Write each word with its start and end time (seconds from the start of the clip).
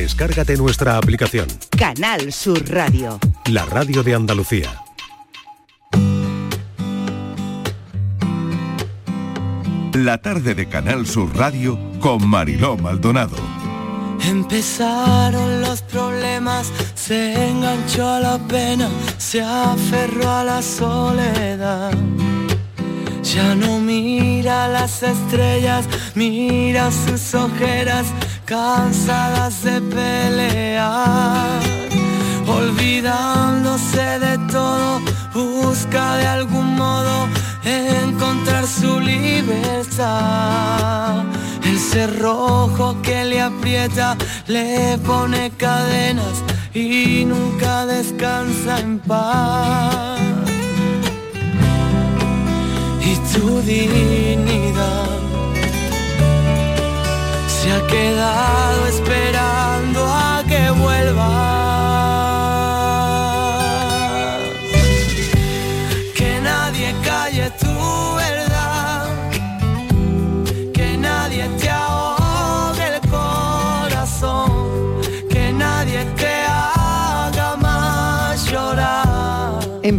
Descárgate 0.00 0.56
nuestra 0.56 0.96
aplicación. 0.96 1.48
Canal 1.76 2.32
Sur 2.32 2.70
Radio. 2.70 3.18
La 3.50 3.64
radio 3.64 4.04
de 4.04 4.14
Andalucía. 4.14 4.84
La 9.94 10.18
tarde 10.18 10.54
de 10.54 10.68
Canal 10.68 11.04
Sur 11.04 11.36
Radio 11.36 11.76
con 11.98 12.28
Mariló 12.28 12.76
Maldonado. 12.76 13.34
Empezaron 14.24 15.62
los 15.62 15.82
problemas, 15.82 16.72
se 16.94 17.48
enganchó 17.48 18.08
a 18.08 18.20
la 18.20 18.38
pena, 18.38 18.88
se 19.16 19.42
aferró 19.42 20.30
a 20.30 20.44
la 20.44 20.62
soledad. 20.62 21.92
Ya 23.24 23.56
no 23.56 23.80
mira 23.80 24.68
las 24.68 25.02
estrellas, 25.02 25.86
mira 26.14 26.88
sus 26.92 27.34
ojeras 27.34 28.06
cansadas 28.48 29.62
de 29.62 29.80
pelear. 29.82 31.60
Olvidándose 32.46 34.18
de 34.18 34.38
todo, 34.50 35.00
busca 35.34 36.16
de 36.16 36.26
algún 36.26 36.74
modo 36.76 37.28
encontrar 37.64 38.66
su 38.66 38.98
libertad. 39.00 40.06
El 41.62 41.78
cerrojo 41.78 42.96
que 43.02 43.24
le 43.26 43.42
aprieta 43.42 44.16
le 44.46 44.96
pone 45.04 45.50
cadenas 45.50 46.42
y 46.72 47.26
nunca 47.26 47.84
descansa 47.84 48.80
en 48.80 48.98
paz. 49.00 50.18
Y 53.04 53.14
tu 53.32 53.60
dignidad 53.60 55.17
se 57.68 57.74
ha 57.74 57.86
quedado 57.86 58.86
esperando 58.86 59.67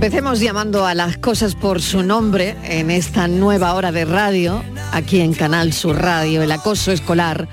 Empecemos 0.09 0.39
llamando 0.39 0.87
a 0.87 0.95
las 0.95 1.17
cosas 1.17 1.53
por 1.53 1.83
su 1.83 2.01
nombre 2.01 2.55
en 2.63 2.89
esta 2.89 3.27
nueva 3.27 3.75
hora 3.75 3.91
de 3.91 4.05
radio, 4.05 4.63
aquí 4.91 5.19
en 5.19 5.35
Canal 5.35 5.71
Sur 5.71 6.01
Radio. 6.01 6.41
El 6.41 6.51
acoso 6.51 6.91
escolar 6.91 7.47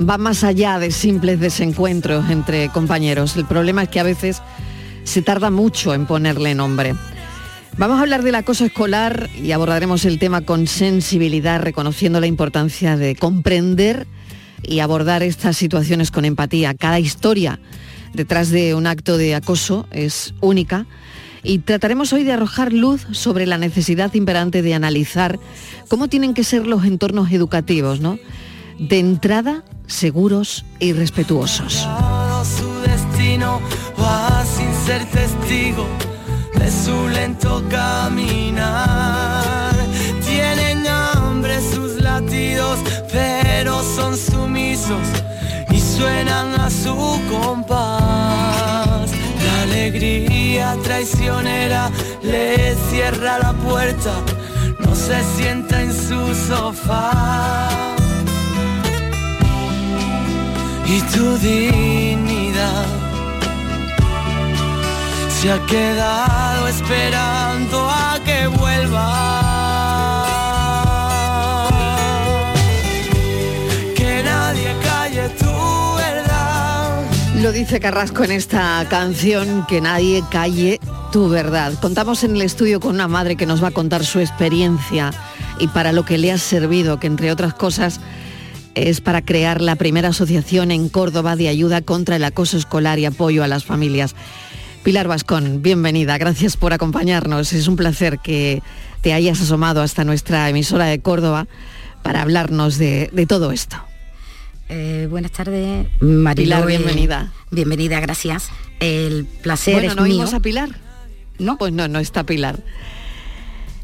va 0.00 0.16
más 0.16 0.42
allá 0.42 0.78
de 0.78 0.90
simples 0.90 1.38
desencuentros 1.38 2.30
entre 2.30 2.70
compañeros. 2.70 3.36
El 3.36 3.44
problema 3.44 3.82
es 3.82 3.90
que 3.90 4.00
a 4.00 4.04
veces 4.04 4.40
se 5.04 5.20
tarda 5.20 5.50
mucho 5.50 5.92
en 5.92 6.06
ponerle 6.06 6.54
nombre. 6.54 6.94
Vamos 7.76 7.98
a 7.98 8.00
hablar 8.00 8.22
del 8.22 8.36
acoso 8.36 8.64
escolar 8.64 9.28
y 9.36 9.52
abordaremos 9.52 10.06
el 10.06 10.18
tema 10.18 10.40
con 10.40 10.66
sensibilidad, 10.66 11.60
reconociendo 11.60 12.20
la 12.20 12.26
importancia 12.26 12.96
de 12.96 13.16
comprender 13.16 14.06
y 14.62 14.80
abordar 14.80 15.22
estas 15.22 15.58
situaciones 15.58 16.10
con 16.10 16.24
empatía. 16.24 16.72
Cada 16.72 16.98
historia 17.00 17.60
detrás 18.14 18.48
de 18.48 18.74
un 18.74 18.86
acto 18.86 19.18
de 19.18 19.34
acoso 19.34 19.86
es 19.90 20.32
única 20.40 20.86
y 21.42 21.58
trataremos 21.58 22.12
hoy 22.12 22.24
de 22.24 22.32
arrojar 22.32 22.72
luz 22.72 23.06
sobre 23.12 23.46
la 23.46 23.58
necesidad 23.58 24.12
imperante 24.14 24.62
de 24.62 24.74
analizar 24.74 25.38
cómo 25.88 26.08
tienen 26.08 26.34
que 26.34 26.44
ser 26.44 26.66
los 26.66 26.84
entornos 26.84 27.32
educativos, 27.32 28.00
¿no? 28.00 28.18
De 28.78 28.98
entrada, 28.98 29.64
seguros 29.86 30.64
y 30.78 30.92
respetuosos. 30.92 31.86
Su 32.58 32.80
destino 32.80 33.60
va 34.00 34.44
sin 34.44 34.72
ser 34.86 35.04
testigo 35.10 35.86
de 36.54 36.70
su 36.70 37.08
lento 37.08 37.62
caminar. 37.68 39.74
Tienen 40.24 40.86
hambre 40.86 41.60
sus 41.72 42.00
latidos, 42.00 42.78
pero 43.12 43.82
son 43.82 44.16
sumisos 44.16 45.06
y 45.70 45.80
suenan 45.80 46.60
a 46.60 46.70
su 46.70 46.94
compás. 47.30 48.71
Alegría 49.82 50.76
traicionera 50.84 51.90
le 52.22 52.76
cierra 52.88 53.40
la 53.40 53.52
puerta, 53.52 54.12
no 54.78 54.94
se 54.94 55.24
sienta 55.34 55.82
en 55.82 55.92
su 55.92 56.32
sofá 56.46 57.90
y 60.86 61.00
tu 61.12 61.36
dignidad 61.38 62.86
se 65.28 65.50
ha 65.50 65.66
quedado 65.66 66.68
esperando 66.68 67.90
a 67.90 68.20
que 68.24 68.46
vuelva. 68.46 69.31
Dice 77.52 77.80
Carrasco 77.80 78.24
en 78.24 78.32
esta 78.32 78.86
canción, 78.88 79.66
que 79.68 79.82
nadie 79.82 80.24
calle 80.30 80.80
tu 81.12 81.28
verdad. 81.28 81.74
Contamos 81.80 82.24
en 82.24 82.34
el 82.34 82.42
estudio 82.42 82.80
con 82.80 82.94
una 82.94 83.08
madre 83.08 83.36
que 83.36 83.44
nos 83.44 83.62
va 83.62 83.68
a 83.68 83.72
contar 83.72 84.06
su 84.06 84.20
experiencia 84.20 85.12
y 85.58 85.68
para 85.68 85.92
lo 85.92 86.04
que 86.06 86.16
le 86.16 86.32
ha 86.32 86.38
servido, 86.38 86.98
que 86.98 87.08
entre 87.08 87.30
otras 87.30 87.52
cosas 87.52 88.00
es 88.74 89.02
para 89.02 89.22
crear 89.22 89.60
la 89.60 89.76
primera 89.76 90.08
asociación 90.08 90.70
en 90.70 90.88
Córdoba 90.88 91.36
de 91.36 91.48
ayuda 91.48 91.82
contra 91.82 92.16
el 92.16 92.24
acoso 92.24 92.56
escolar 92.56 92.98
y 92.98 93.04
apoyo 93.04 93.44
a 93.44 93.48
las 93.48 93.64
familias. 93.64 94.14
Pilar 94.82 95.06
Vascón, 95.06 95.60
bienvenida, 95.60 96.16
gracias 96.16 96.56
por 96.56 96.72
acompañarnos. 96.72 97.52
Es 97.52 97.68
un 97.68 97.76
placer 97.76 98.18
que 98.18 98.62
te 99.02 99.12
hayas 99.12 99.42
asomado 99.42 99.82
hasta 99.82 100.04
nuestra 100.04 100.48
emisora 100.48 100.86
de 100.86 101.00
Córdoba 101.00 101.46
para 102.02 102.22
hablarnos 102.22 102.78
de 102.78 103.26
todo 103.28 103.52
esto. 103.52 103.91
Eh, 104.74 105.06
buenas 105.10 105.32
tardes, 105.32 105.86
Mariló. 106.00 106.56
Pilar, 106.56 106.62
eh, 106.62 106.66
bienvenida. 106.66 107.32
bienvenida, 107.50 108.00
gracias. 108.00 108.48
El 108.80 109.26
placer 109.26 109.74
Bueno, 109.74 109.90
es 109.90 109.96
¿no 109.96 110.02
mío. 110.04 110.12
oímos 110.14 110.32
a 110.32 110.40
Pilar? 110.40 110.70
No. 111.38 111.58
Pues 111.58 111.74
no, 111.74 111.88
no 111.88 111.98
está 111.98 112.24
Pilar. 112.24 112.60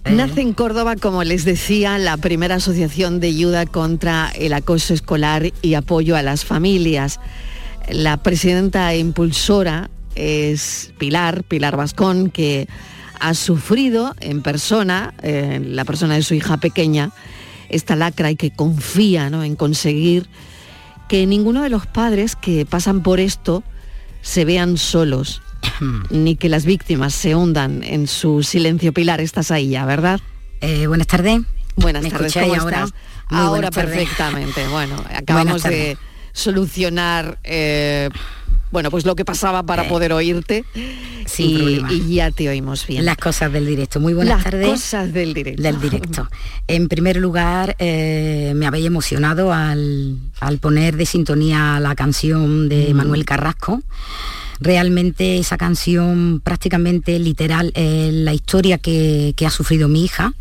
Eh. 0.06 0.12
Nace 0.12 0.41
en 0.41 0.54
Córdoba, 0.54 0.97
como 0.97 1.25
les 1.25 1.44
decía, 1.44 1.99
la 1.99 2.16
primera 2.16 2.54
asociación 2.54 3.21
de 3.21 3.26
ayuda 3.26 3.66
contra 3.66 4.31
el 4.34 4.54
acoso 4.54 4.94
escolar 4.94 5.53
y 5.60 5.75
apoyo 5.75 6.16
a 6.16 6.22
las 6.22 6.47
familias. 6.47 7.20
La 7.91 8.16
presidenta 8.22 8.91
e 8.94 8.99
impulsora 8.99 9.91
es 10.15 10.94
Pilar, 10.97 11.44
Pilar 11.44 11.76
Vascón, 11.76 12.31
que 12.31 12.66
ha 13.20 13.34
sufrido 13.34 14.15
en 14.20 14.41
persona, 14.41 15.12
eh, 15.22 15.50
en 15.56 15.76
la 15.76 15.84
persona 15.84 16.15
de 16.15 16.22
su 16.22 16.32
hija 16.32 16.56
pequeña, 16.56 17.10
esta 17.69 17.94
lacra 17.94 18.31
y 18.31 18.37
que 18.37 18.53
confía 18.53 19.28
¿no? 19.28 19.44
en 19.44 19.55
conseguir 19.55 20.31
que 21.08 21.26
ninguno 21.26 21.62
de 21.62 21.69
los 21.70 21.86
padres 21.86 22.36
que 22.36 22.66
pasan 22.66 23.02
por 23.02 23.20
esto 23.20 23.62
se 24.22 24.44
vean 24.44 24.76
solos, 24.78 25.42
ni 26.10 26.36
que 26.36 26.48
las 26.48 26.64
víctimas 26.64 27.14
se 27.14 27.34
hundan 27.34 27.82
en 27.82 28.06
su 28.06 28.42
silencio. 28.42 28.92
Pilar, 28.92 29.20
estás 29.20 29.50
ahí 29.50 29.70
ya, 29.70 29.84
¿verdad? 29.84 30.20
Eh, 30.60 30.86
buenas 30.86 31.06
tardes. 31.06 31.41
Buenas 31.76 32.02
¿Me 32.02 32.10
tardes, 32.10 32.34
¿cómo 32.34 32.54
ahora? 32.54 32.84
estás? 32.84 32.94
Muy 33.30 33.41
Ahora 33.41 33.70
tardes. 33.70 33.94
perfectamente. 33.96 34.66
Bueno, 34.69 34.96
acabamos 35.14 35.62
de 35.62 35.96
solucionar 36.32 37.38
eh, 37.44 38.10
bueno, 38.71 38.91
pues 38.91 39.05
lo 39.06 39.15
que 39.17 39.25
pasaba 39.25 39.62
para 39.62 39.84
Eh, 39.84 39.89
poder 39.89 40.12
oírte 40.12 40.65
sin 41.27 41.87
y, 41.91 42.15
ya 42.15 42.31
te 42.31 42.49
oímos 42.49 42.87
bien. 42.87 43.05
Las 43.05 43.17
cosas 43.17 43.53
del 43.53 43.67
directo. 43.67 44.01
Muy 44.01 44.15
buenas 44.15 44.37
Las 44.37 44.45
tardes. 44.45 44.67
cosas 44.69 45.12
del 45.12 45.34
directo. 45.34 45.62
Del 45.62 45.81
directo. 45.81 46.29
En 46.67 46.89
primer 46.89 47.17
lugar, 47.17 47.77
eh, 47.79 48.53
me 48.56 48.67
habéis 48.67 48.87
emocionado 48.87 49.53
al, 49.53 50.17
al 50.41 50.59
poner 50.59 50.97
de 50.97 51.06
sintonía 51.06 51.79
la 51.81 51.95
canción 51.95 52.69
de 52.69 52.93
Mm. 52.93 52.97
Manuel 52.97 53.25
Carrasco. 53.25 53.83
Realmente 54.61 55.38
esa 55.38 55.56
canción 55.56 56.41
prácticamente 56.43 57.19
literal 57.19 57.71
es 57.75 58.12
la 58.12 58.35
historia 58.35 58.79
que, 58.79 59.32
que 59.37 59.47
ha 59.47 59.50
sufrido 59.50 59.87
mi 59.88 60.05
hija 60.05 60.35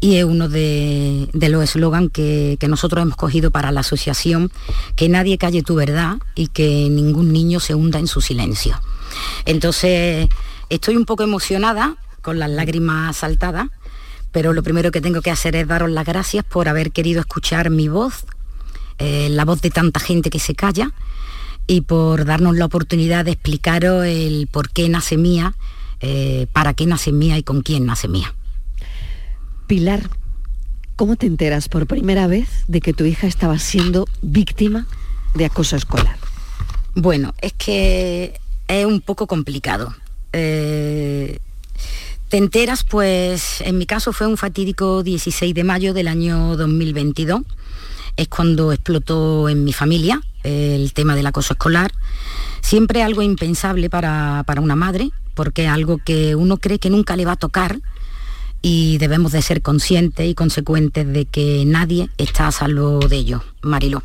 y 0.00 0.16
es 0.16 0.24
uno 0.24 0.48
de, 0.48 1.28
los 1.32 1.62
eslogan 1.62 2.08
que, 2.08 2.56
que 2.58 2.68
nosotros 2.68 3.02
hemos 3.02 3.16
cogido 3.16 3.50
para 3.50 3.70
la 3.70 3.80
asociación, 3.80 4.50
que 4.96 5.08
nadie 5.08 5.38
calle 5.38 5.62
tu 5.62 5.74
verdad 5.74 6.16
y 6.34 6.48
que 6.48 6.88
ningún 6.90 7.32
niño 7.32 7.60
se 7.60 7.74
hunda 7.74 7.98
en 7.98 8.06
su 8.06 8.20
silencio. 8.20 8.80
Entonces, 9.44 10.28
estoy 10.70 10.96
un 10.96 11.04
poco 11.04 11.22
emocionada, 11.22 11.96
con 12.22 12.38
las 12.38 12.50
lágrimas 12.50 13.16
saltadas, 13.16 13.68
pero 14.32 14.52
lo 14.52 14.62
primero 14.62 14.90
que 14.90 15.00
tengo 15.00 15.22
que 15.22 15.30
hacer 15.30 15.56
es 15.56 15.66
daros 15.66 15.90
las 15.90 16.06
gracias 16.06 16.44
por 16.44 16.68
haber 16.68 16.92
querido 16.92 17.20
escuchar 17.20 17.70
mi 17.70 17.88
voz, 17.88 18.24
eh, 18.98 19.28
la 19.30 19.44
voz 19.44 19.60
de 19.60 19.70
tanta 19.70 20.00
gente 20.00 20.30
que 20.30 20.38
se 20.38 20.54
calla, 20.54 20.92
y 21.66 21.82
por 21.82 22.24
darnos 22.24 22.56
la 22.56 22.64
oportunidad 22.64 23.24
de 23.24 23.32
explicaros 23.32 24.04
el 24.06 24.48
por 24.50 24.70
qué 24.70 24.88
nace 24.88 25.16
mía, 25.16 25.54
eh, 26.00 26.46
para 26.52 26.74
qué 26.74 26.86
nace 26.86 27.12
mía 27.12 27.38
y 27.38 27.42
con 27.42 27.62
quién 27.62 27.86
nace 27.86 28.08
mía. 28.08 28.34
Pilar, 29.70 30.10
¿cómo 30.96 31.14
te 31.14 31.26
enteras 31.26 31.68
por 31.68 31.86
primera 31.86 32.26
vez 32.26 32.48
de 32.66 32.80
que 32.80 32.92
tu 32.92 33.04
hija 33.04 33.28
estaba 33.28 33.56
siendo 33.60 34.08
víctima 34.20 34.88
de 35.36 35.44
acoso 35.44 35.76
escolar? 35.76 36.16
Bueno, 36.96 37.34
es 37.40 37.52
que 37.52 38.40
es 38.66 38.84
un 38.84 39.00
poco 39.00 39.28
complicado. 39.28 39.94
Eh, 40.32 41.38
te 42.28 42.36
enteras, 42.36 42.82
pues 42.82 43.60
en 43.60 43.78
mi 43.78 43.86
caso 43.86 44.12
fue 44.12 44.26
un 44.26 44.36
fatídico 44.36 45.04
16 45.04 45.54
de 45.54 45.62
mayo 45.62 45.94
del 45.94 46.08
año 46.08 46.56
2022. 46.56 47.42
Es 48.16 48.26
cuando 48.26 48.72
explotó 48.72 49.48
en 49.48 49.62
mi 49.62 49.72
familia 49.72 50.20
el 50.42 50.92
tema 50.94 51.14
del 51.14 51.26
acoso 51.26 51.52
escolar. 51.52 51.92
Siempre 52.60 53.04
algo 53.04 53.22
impensable 53.22 53.88
para, 53.88 54.42
para 54.48 54.62
una 54.62 54.74
madre, 54.74 55.12
porque 55.34 55.66
es 55.66 55.70
algo 55.70 55.98
que 55.98 56.34
uno 56.34 56.56
cree 56.56 56.80
que 56.80 56.90
nunca 56.90 57.14
le 57.14 57.24
va 57.24 57.32
a 57.34 57.36
tocar 57.36 57.78
y 58.62 58.98
debemos 58.98 59.32
de 59.32 59.42
ser 59.42 59.62
conscientes 59.62 60.28
y 60.28 60.34
consecuentes 60.34 61.06
de 61.06 61.24
que 61.24 61.64
nadie 61.66 62.10
está 62.18 62.46
a 62.46 62.52
salvo 62.52 62.98
de 63.00 63.16
ello, 63.16 63.42
Mariló. 63.62 64.02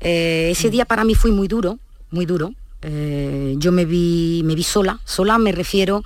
Eh, 0.00 0.48
ese 0.50 0.70
día 0.70 0.84
para 0.84 1.04
mí 1.04 1.14
fue 1.14 1.30
muy 1.30 1.48
duro, 1.48 1.78
muy 2.10 2.26
duro. 2.26 2.52
Eh, 2.82 3.54
yo 3.58 3.70
me 3.70 3.84
vi, 3.84 4.42
me 4.44 4.54
vi 4.54 4.62
sola, 4.64 5.00
sola 5.04 5.38
me 5.38 5.52
refiero 5.52 6.02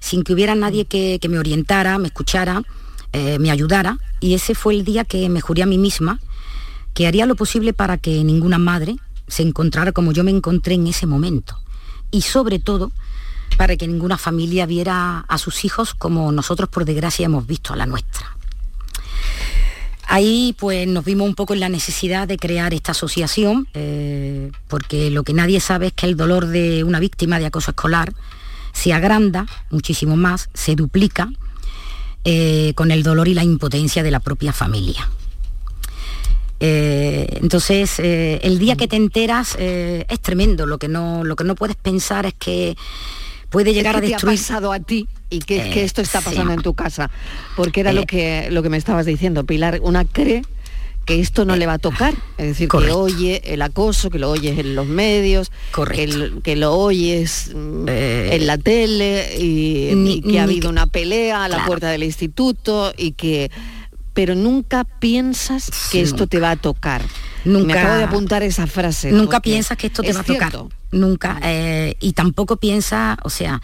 sin 0.00 0.22
que 0.22 0.34
hubiera 0.34 0.54
nadie 0.54 0.84
que, 0.84 1.18
me 1.28 1.38
orientara, 1.38 1.98
me 1.98 2.08
escuchara, 2.08 2.62
eh, 3.12 3.38
me 3.38 3.50
ayudara. 3.50 3.98
Y 4.20 4.34
ese 4.34 4.54
fue 4.54 4.74
el 4.74 4.84
día 4.84 5.04
que 5.04 5.28
me 5.28 5.40
juré 5.40 5.62
a 5.62 5.66
mí 5.66 5.78
misma 5.78 6.20
que 6.94 7.06
haría 7.06 7.26
lo 7.26 7.36
posible 7.36 7.72
para 7.72 7.96
que 7.96 8.24
ninguna 8.24 8.58
madre 8.58 8.96
se 9.28 9.42
encontrara 9.42 9.92
como 9.92 10.12
yo 10.12 10.24
me 10.24 10.30
encontré 10.30 10.74
en 10.74 10.86
ese 10.88 11.06
momento. 11.06 11.56
Y 12.10 12.22
sobre 12.22 12.58
todo, 12.58 12.90
para 13.56 13.76
que 13.76 13.88
ninguna 13.88 14.18
familia 14.18 14.66
viera 14.66 15.20
a 15.20 15.38
sus 15.38 15.64
hijos 15.64 15.94
como 15.94 16.30
nosotros 16.32 16.68
por 16.68 16.84
desgracia 16.84 17.26
hemos 17.26 17.46
visto 17.46 17.72
a 17.72 17.76
la 17.76 17.86
nuestra. 17.86 18.38
Ahí 20.10 20.56
pues 20.58 20.88
nos 20.88 21.04
vimos 21.04 21.28
un 21.28 21.34
poco 21.34 21.52
en 21.52 21.60
la 21.60 21.68
necesidad 21.68 22.26
de 22.26 22.38
crear 22.38 22.72
esta 22.72 22.92
asociación, 22.92 23.68
eh, 23.74 24.50
porque 24.66 25.10
lo 25.10 25.22
que 25.22 25.34
nadie 25.34 25.60
sabe 25.60 25.88
es 25.88 25.92
que 25.92 26.06
el 26.06 26.16
dolor 26.16 26.46
de 26.46 26.82
una 26.82 26.98
víctima 26.98 27.38
de 27.38 27.44
acoso 27.44 27.72
escolar 27.72 28.14
se 28.72 28.94
agranda 28.94 29.44
muchísimo 29.70 30.16
más, 30.16 30.48
se 30.54 30.76
duplica 30.76 31.30
eh, 32.24 32.72
con 32.74 32.90
el 32.90 33.02
dolor 33.02 33.28
y 33.28 33.34
la 33.34 33.44
impotencia 33.44 34.02
de 34.02 34.10
la 34.10 34.20
propia 34.20 34.54
familia. 34.54 35.10
Eh, 36.58 37.28
entonces, 37.42 37.98
el 37.98 38.58
día 38.58 38.76
que 38.76 38.88
te 38.88 38.96
enteras 38.96 39.56
es 39.58 40.20
tremendo. 40.20 40.64
Lo 40.64 40.78
que, 40.78 40.88
no, 40.88 41.22
lo 41.22 41.36
que 41.36 41.44
no 41.44 41.54
puedes 41.54 41.76
pensar 41.76 42.24
es 42.24 42.32
que 42.32 42.78
puede 43.50 43.74
llegar 43.74 43.96
a 43.96 44.00
destruir. 44.00 44.38
Te 44.38 44.44
ha 44.44 44.52
pasado 44.52 44.72
a 44.72 44.80
ti 44.80 45.08
y 45.30 45.40
que, 45.40 45.70
que 45.70 45.84
esto 45.84 46.00
está 46.00 46.20
pasando 46.20 46.52
en 46.52 46.62
tu 46.62 46.74
casa, 46.74 47.10
porque 47.56 47.80
era 47.80 47.92
lo, 47.92 48.02
eh. 48.02 48.06
que, 48.06 48.48
lo 48.50 48.62
que 48.62 48.70
me 48.70 48.76
estabas 48.76 49.06
diciendo, 49.06 49.44
Pilar, 49.44 49.80
una 49.82 50.04
cree 50.04 50.42
que 51.08 51.20
esto 51.20 51.46
no 51.46 51.56
le 51.56 51.64
va 51.64 51.74
a 51.74 51.78
tocar, 51.78 52.12
es 52.36 52.48
decir, 52.48 52.68
que 52.68 52.90
oye 52.90 53.40
el 53.46 53.62
acoso, 53.62 54.10
que 54.10 54.18
lo 54.18 54.30
oyes 54.30 54.58
en 54.58 54.74
los 54.74 54.86
medios, 54.86 55.50
que, 55.74 56.32
que, 56.42 56.54
lo 56.54 56.74
oyes 56.74 57.50
mm, 57.54 57.86
eh. 57.88 58.28
en 58.32 58.46
la 58.46 58.58
tele 58.58 59.34
y, 59.38 60.20
que 60.20 60.38
ha 60.38 60.42
habido 60.42 60.68
una 60.68 60.86
pelea 60.86 61.44
a 61.44 61.48
la 61.48 61.64
puerta 61.64 61.88
del 61.88 62.02
instituto 62.02 62.92
y 62.94 63.12
que 63.12 63.50
pero 64.18 64.34
nunca 64.34 64.82
piensas 64.82 65.70
que 65.92 66.02
esto 66.02 66.26
te 66.26 66.40
va 66.40 66.50
a 66.50 66.56
tocar. 66.56 67.02
Nunca, 67.44 67.66
Me 67.66 67.78
acabo 67.78 67.94
de 67.98 68.02
apuntar 68.02 68.42
esa 68.42 68.66
frase. 68.66 69.12
Nunca 69.12 69.38
piensas 69.38 69.78
que 69.78 69.86
esto 69.86 70.02
te 70.02 70.12
va 70.12 70.22
a 70.22 70.24
tocar. 70.24 70.58
Nunca. 70.90 71.38
Eh, 71.44 71.94
y 72.00 72.14
tampoco 72.14 72.56
piensas, 72.56 73.16
o 73.22 73.30
sea, 73.30 73.62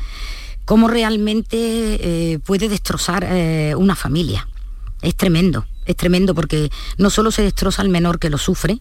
cómo 0.64 0.86
realmente 0.86 1.56
eh, 1.58 2.38
puede 2.38 2.68
destrozar 2.68 3.26
eh, 3.28 3.74
una 3.76 3.96
familia. 3.96 4.46
Es 5.02 5.16
tremendo, 5.16 5.66
es 5.86 5.96
tremendo 5.96 6.36
porque 6.36 6.70
no 6.98 7.10
solo 7.10 7.32
se 7.32 7.42
destroza 7.42 7.82
al 7.82 7.88
menor 7.88 8.20
que 8.20 8.30
lo 8.30 8.38
sufre, 8.38 8.78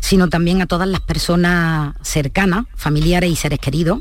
sino 0.00 0.30
también 0.30 0.62
a 0.62 0.66
todas 0.66 0.88
las 0.88 1.02
personas 1.02 1.96
cercanas, 2.00 2.64
familiares 2.76 3.30
y 3.30 3.36
seres 3.36 3.58
queridos. 3.58 4.00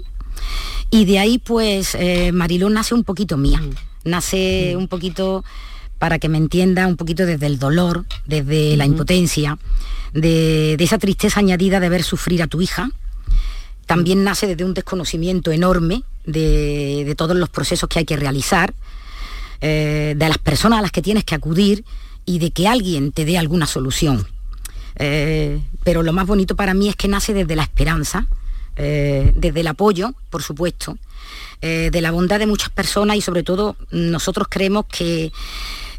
Y 0.90 1.04
de 1.04 1.20
ahí 1.20 1.38
pues 1.38 1.98
Marilón 2.32 2.76
nace 2.76 2.96
un 2.96 3.04
poquito 3.04 3.36
mía, 3.36 3.60
mm. 3.60 4.10
nace 4.10 4.72
mm. 4.74 4.80
un 4.80 4.88
poquito 4.88 5.44
para 6.00 6.18
que 6.18 6.30
me 6.30 6.38
entienda 6.38 6.88
un 6.88 6.96
poquito 6.96 7.26
desde 7.26 7.46
el 7.46 7.60
dolor, 7.60 8.06
desde 8.26 8.78
la 8.78 8.86
impotencia, 8.86 9.60
de, 10.14 10.76
esa 10.80 10.98
tristeza 10.98 11.42
añadida 11.42 11.80
de 11.80 11.90
ver 11.90 12.04
sufrir 12.04 12.42
a 12.42 12.48
tu 12.48 12.62
hija. 12.62 12.90
También 13.86 14.24
nace 14.24 14.48
desde 14.48 14.64
un 14.64 14.74
desconocimiento 14.74 15.52
enorme 15.52 16.04
de, 16.26 17.14
todos 17.18 17.36
los 17.36 17.50
procesos 17.50 17.90
que 17.90 18.00
hay 18.00 18.06
que 18.06 18.16
realizar, 18.16 18.74
eh, 19.62 20.16
de 20.16 20.30
las 20.30 20.38
personas 20.38 20.80
a 20.80 20.82
las 20.82 20.92
que 20.92 21.02
tienes 21.02 21.26
que 21.26 21.36
acudir 21.36 21.84
y 22.26 22.40
de 22.40 22.52
que 22.52 22.68
alguien 22.68 23.12
te 23.12 23.26
dé 23.26 23.38
alguna 23.38 23.68
solución. 23.68 24.26
Eh, 24.96 25.60
pero 25.84 26.02
lo 26.02 26.14
más 26.14 26.28
bonito 26.28 26.56
para 26.56 26.74
mí 26.74 26.88
es 26.88 26.96
que 26.96 27.10
nace 27.10 27.34
desde 27.34 27.58
la 27.58 27.64
esperanza, 27.64 28.28
eh, 28.78 29.34
desde 29.36 29.60
el 29.60 29.68
apoyo, 29.68 30.14
por 30.30 30.44
supuesto, 30.44 30.98
de 31.62 32.00
la 32.00 32.12
bondad 32.12 32.40
de 32.40 32.48
muchas 32.48 32.70
personas 32.70 33.18
y 33.18 33.22
sobre 33.22 33.44
todo 33.44 33.76
nosotros 33.92 34.48
creemos 34.50 34.86
que 34.86 35.34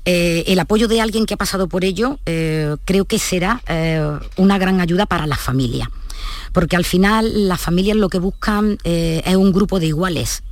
eh, 0.05 0.45
el 0.47 0.59
apoyo 0.59 0.89
de 0.89 1.01
alguien 1.01 1.27
que 1.27 1.35
ha 1.35 1.37
pasado 1.37 1.69
por 1.69 1.85
ello 1.85 2.19
eh, 2.25 2.77
creo 2.85 3.05
que 3.05 3.19
será 3.19 3.63
eh, 3.69 4.19
una 4.37 4.59
gran 4.59 4.81
ayuda 4.81 5.07
para 5.07 5.27
la 5.27 5.37
familia. 5.37 5.91
Porque 6.53 6.77
al 6.77 6.85
final 6.85 7.49
las 7.49 7.61
familias 7.61 7.97
lo 7.97 8.09
que 8.09 8.19
buscan 8.19 8.79
es 8.83 9.37
un 9.37 9.53
grupo 9.53 9.79
de 9.79 9.87
iguales. 9.87 10.43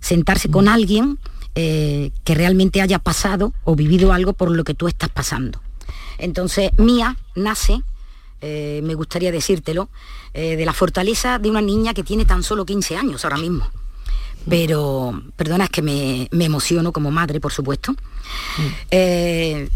Sentarse 0.00 0.50
con 0.50 0.64
mm. 0.64 0.68
alguien 0.68 1.18
que 1.54 2.12
realmente 2.24 2.80
haya 2.80 2.98
pasado 2.98 3.52
o 3.64 3.76
vivido 3.76 4.14
algo 4.14 4.32
por 4.32 4.50
lo 4.50 4.64
que 4.64 4.72
tú 4.72 4.88
estás 4.88 5.10
pasando. 5.10 5.60
Entonces, 6.16 6.70
Mía 6.78 7.18
nace, 7.34 7.82
me 8.40 8.94
gustaría 8.94 9.30
decírtelo, 9.30 9.90
de 10.32 10.64
la 10.64 10.72
fortaleza 10.72 11.38
de 11.38 11.50
una 11.50 11.60
niña 11.60 11.92
que 11.92 12.02
tiene 12.02 12.24
tan 12.24 12.42
solo 12.42 12.64
15 12.64 12.96
años 12.96 13.24
ahora 13.24 13.36
mismo 13.36 13.70
pero 14.48 15.22
perdona, 15.36 15.64
es 15.64 15.70
que 15.70 15.82
me, 15.82 16.28
emociono 16.32 16.92
como 16.92 17.10
madre, 17.10 17.40
por 17.40 17.52
supuesto. 17.52 17.94
15 18.88 18.90
eh, 18.90 19.68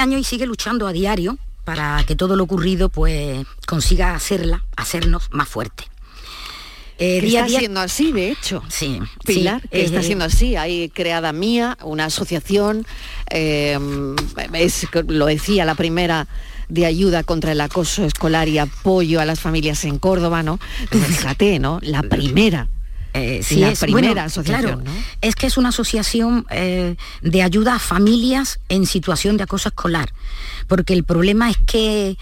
años 0.00 0.20
y 0.20 0.24
sigue 0.24 0.46
luchando 0.46 0.86
a 0.86 0.92
diario 0.92 1.38
para 1.64 2.02
que 2.06 2.14
todo 2.14 2.36
lo 2.36 2.44
ocurrido 2.44 2.88
pues 2.88 3.46
consiga 3.66 4.14
hacerla, 4.14 4.64
hacernos 4.76 5.28
más 5.30 5.48
fuertes. 5.48 5.86
Eh, 6.98 7.20
está 7.24 7.48
siendo 7.48 7.80
así, 7.80 8.12
de 8.12 8.30
hecho. 8.30 8.62
Sí. 8.68 9.00
Pilar, 9.24 9.62
que 9.68 9.84
está 9.84 10.00
eh, 10.00 10.04
siendo 10.04 10.24
así. 10.24 10.54
Hay 10.54 10.90
creada 10.90 11.32
mía, 11.32 11.76
una 11.82 12.04
asociación, 12.04 12.86
lo 15.08 15.26
decía 15.26 15.64
la 15.64 15.74
primera 15.74 16.28
de 16.68 16.86
ayuda 16.86 17.24
contra 17.24 17.52
el 17.52 17.60
acoso 17.60 18.04
escolar 18.04 18.48
y 18.48 18.58
apoyo 18.58 19.20
a 19.20 19.24
las 19.24 19.40
familias 19.40 19.84
en 19.84 19.98
Córdoba, 19.98 20.42
¿no? 20.42 20.58
fíjate, 20.90 21.58
¿no? 21.58 21.78
La 21.82 22.02
primera 22.02 22.68
eh, 23.14 23.42
sí, 23.42 23.62
es, 23.62 23.80
primera 23.80 24.24
asociación. 24.24 24.84
Es 25.20 25.36
que 25.36 25.46
es 25.46 25.56
una 25.56 25.68
asociación 25.68 26.46
eh, 26.50 26.96
de 27.22 27.42
ayuda 27.42 27.76
a 27.76 27.78
familias 27.78 28.60
en 28.68 28.86
situación 28.86 29.36
de 29.36 29.44
acoso 29.44 29.68
escolar, 29.68 30.12
porque 30.66 30.92
el 30.92 31.04
problema 31.04 31.48
es 31.48 31.56
que 31.58 32.18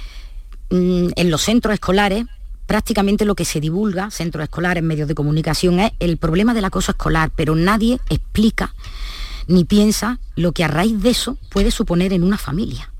mm, 0.70 1.08
en 1.16 1.30
los 1.30 1.42
centros 1.42 1.74
escolares 1.74 2.26
prácticamente 2.66 3.24
lo 3.24 3.34
que 3.34 3.44
se 3.44 3.60
divulga, 3.60 4.10
centros 4.10 4.44
escolares, 4.44 4.82
medios 4.82 5.08
de 5.08 5.14
comunicación, 5.14 5.80
es 5.80 5.92
el 5.98 6.16
problema 6.16 6.54
del 6.54 6.64
acoso 6.64 6.92
escolar, 6.92 7.30
pero 7.34 7.54
nadie 7.54 7.98
explica 8.08 8.74
ni 9.46 9.64
piensa 9.64 10.20
lo 10.36 10.52
que 10.52 10.64
a 10.64 10.68
raíz 10.68 11.00
de 11.02 11.10
eso 11.10 11.36
puede 11.50 11.70
suponer 11.70 12.12
en 12.12 12.22
una 12.22 12.38
familia. 12.38 12.91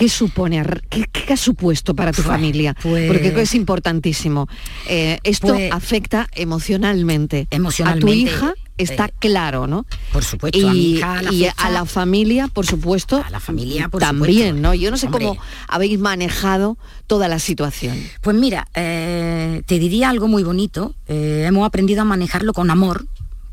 ¿Qué 0.00 0.08
supone? 0.08 0.64
¿Qué, 0.88 1.06
ha 1.30 1.36
supuesto 1.36 1.94
para 1.94 2.10
tu 2.10 2.22
familia? 2.22 2.74
Porque 2.82 3.34
es 3.36 3.54
importantísimo. 3.54 4.48
Eh, 4.88 5.18
esto 5.24 5.54
afecta 5.70 6.26
emocionalmente. 6.34 7.46
Emocionalmente. 7.50 8.06
A 8.06 8.08
tu 8.08 8.14
hija 8.14 8.54
está 8.78 9.04
eh, 9.04 9.12
claro, 9.18 9.66
¿no? 9.66 9.84
Por 10.10 10.24
supuesto. 10.24 10.58
Y, 10.58 11.02
a, 11.02 11.70
la 11.70 11.84
familia, 11.84 12.48
por 12.48 12.64
supuesto. 12.64 13.22
A 13.22 13.28
la 13.28 13.40
familia, 13.40 13.90
por 13.90 14.00
también, 14.00 14.62
¿no? 14.62 14.72
Yo 14.72 14.90
no 14.90 14.96
sé 14.96 15.08
cómo 15.08 15.36
habéis 15.68 15.98
manejado 15.98 16.78
toda 17.06 17.28
la 17.28 17.38
situación. 17.38 18.02
Pues 18.22 18.34
mira, 18.34 18.68
eh, 18.72 19.60
te 19.66 19.78
diría 19.78 20.08
algo 20.08 20.28
muy 20.28 20.44
bonito. 20.44 20.94
hemos 21.08 21.66
aprendido 21.66 22.00
a 22.00 22.04
manejarlo 22.06 22.54
con 22.54 22.70
amor, 22.70 23.04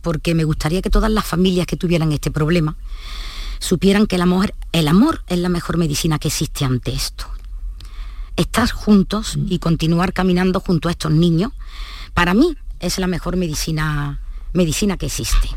porque 0.01 0.33
me 0.33 0.45
gustaría 0.45 0.81
que 0.81 0.89
todas 0.89 1.11
las 1.11 1.25
familias 1.25 1.67
que 1.67 1.75
tuvieran 1.75 2.13
este 2.13 2.31
problema 2.31 2.77
supieran 3.59 4.07
que 4.07 4.15
el 4.15 4.21
amor, 4.21 4.53
el 4.71 4.87
amor 4.87 5.23
es 5.27 5.39
la 5.39 5.49
mejor 5.49 5.77
medicina 5.77 6.19
que 6.19 6.27
existe 6.27 6.65
ante 6.65 6.93
esto. 6.93 7.25
Estar 8.35 8.69
juntos 8.69 9.37
y 9.47 9.59
continuar 9.59 10.13
caminando 10.13 10.59
junto 10.59 10.89
a 10.89 10.91
estos 10.91 11.11
niños, 11.11 11.51
para 12.13 12.33
mí 12.33 12.55
es 12.79 12.99
la 12.99 13.07
mejor 13.07 13.35
medicina, 13.35 14.19
medicina 14.53 14.97
que 14.97 15.07
existe. 15.07 15.49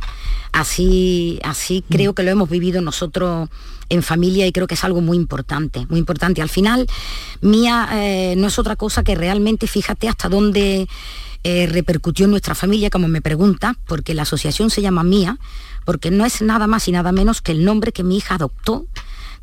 Así, 0.52 1.38
así 1.44 1.84
creo 1.88 2.14
que 2.14 2.22
lo 2.22 2.30
hemos 2.30 2.48
vivido 2.48 2.80
nosotros 2.80 3.48
en 3.88 4.02
familia 4.02 4.46
y 4.46 4.52
creo 4.52 4.66
que 4.66 4.74
es 4.74 4.84
algo 4.84 5.00
muy 5.00 5.16
importante, 5.16 5.86
muy 5.88 5.98
importante. 5.98 6.42
Al 6.42 6.48
final, 6.48 6.86
Mía 7.40 7.88
eh, 7.92 8.34
no 8.36 8.46
es 8.46 8.58
otra 8.58 8.76
cosa 8.76 9.02
que 9.02 9.14
realmente, 9.14 9.66
fíjate 9.66 10.08
hasta 10.08 10.28
dónde 10.28 10.88
eh, 11.42 11.66
repercutió 11.66 12.24
en 12.24 12.32
nuestra 12.32 12.54
familia, 12.54 12.90
como 12.90 13.08
me 13.08 13.22
pregunta, 13.22 13.76
porque 13.86 14.14
la 14.14 14.22
asociación 14.22 14.70
se 14.70 14.82
llama 14.82 15.02
Mía, 15.02 15.38
porque 15.90 16.12
no 16.12 16.24
es 16.24 16.40
nada 16.40 16.68
más 16.68 16.86
y 16.86 16.92
nada 16.92 17.10
menos 17.10 17.42
que 17.42 17.50
el 17.50 17.64
nombre 17.64 17.90
que 17.90 18.04
mi 18.04 18.16
hija 18.16 18.36
adoptó 18.36 18.86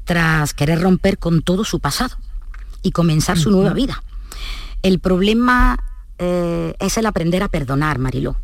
tras 0.06 0.54
querer 0.54 0.80
romper 0.80 1.18
con 1.18 1.42
todo 1.42 1.66
su 1.66 1.82
pasado 1.82 2.16
y 2.82 2.92
comenzar 2.92 3.38
su 3.38 3.52
nueva 3.52 3.74
vida. 3.74 4.02
El 4.82 5.00
problema 5.00 5.78
eh, 6.18 6.74
es 6.80 6.98
el 6.98 7.06
aprender 7.06 7.44
a 7.44 7.50
perdonar, 7.50 8.00
Mariló. 8.00 8.38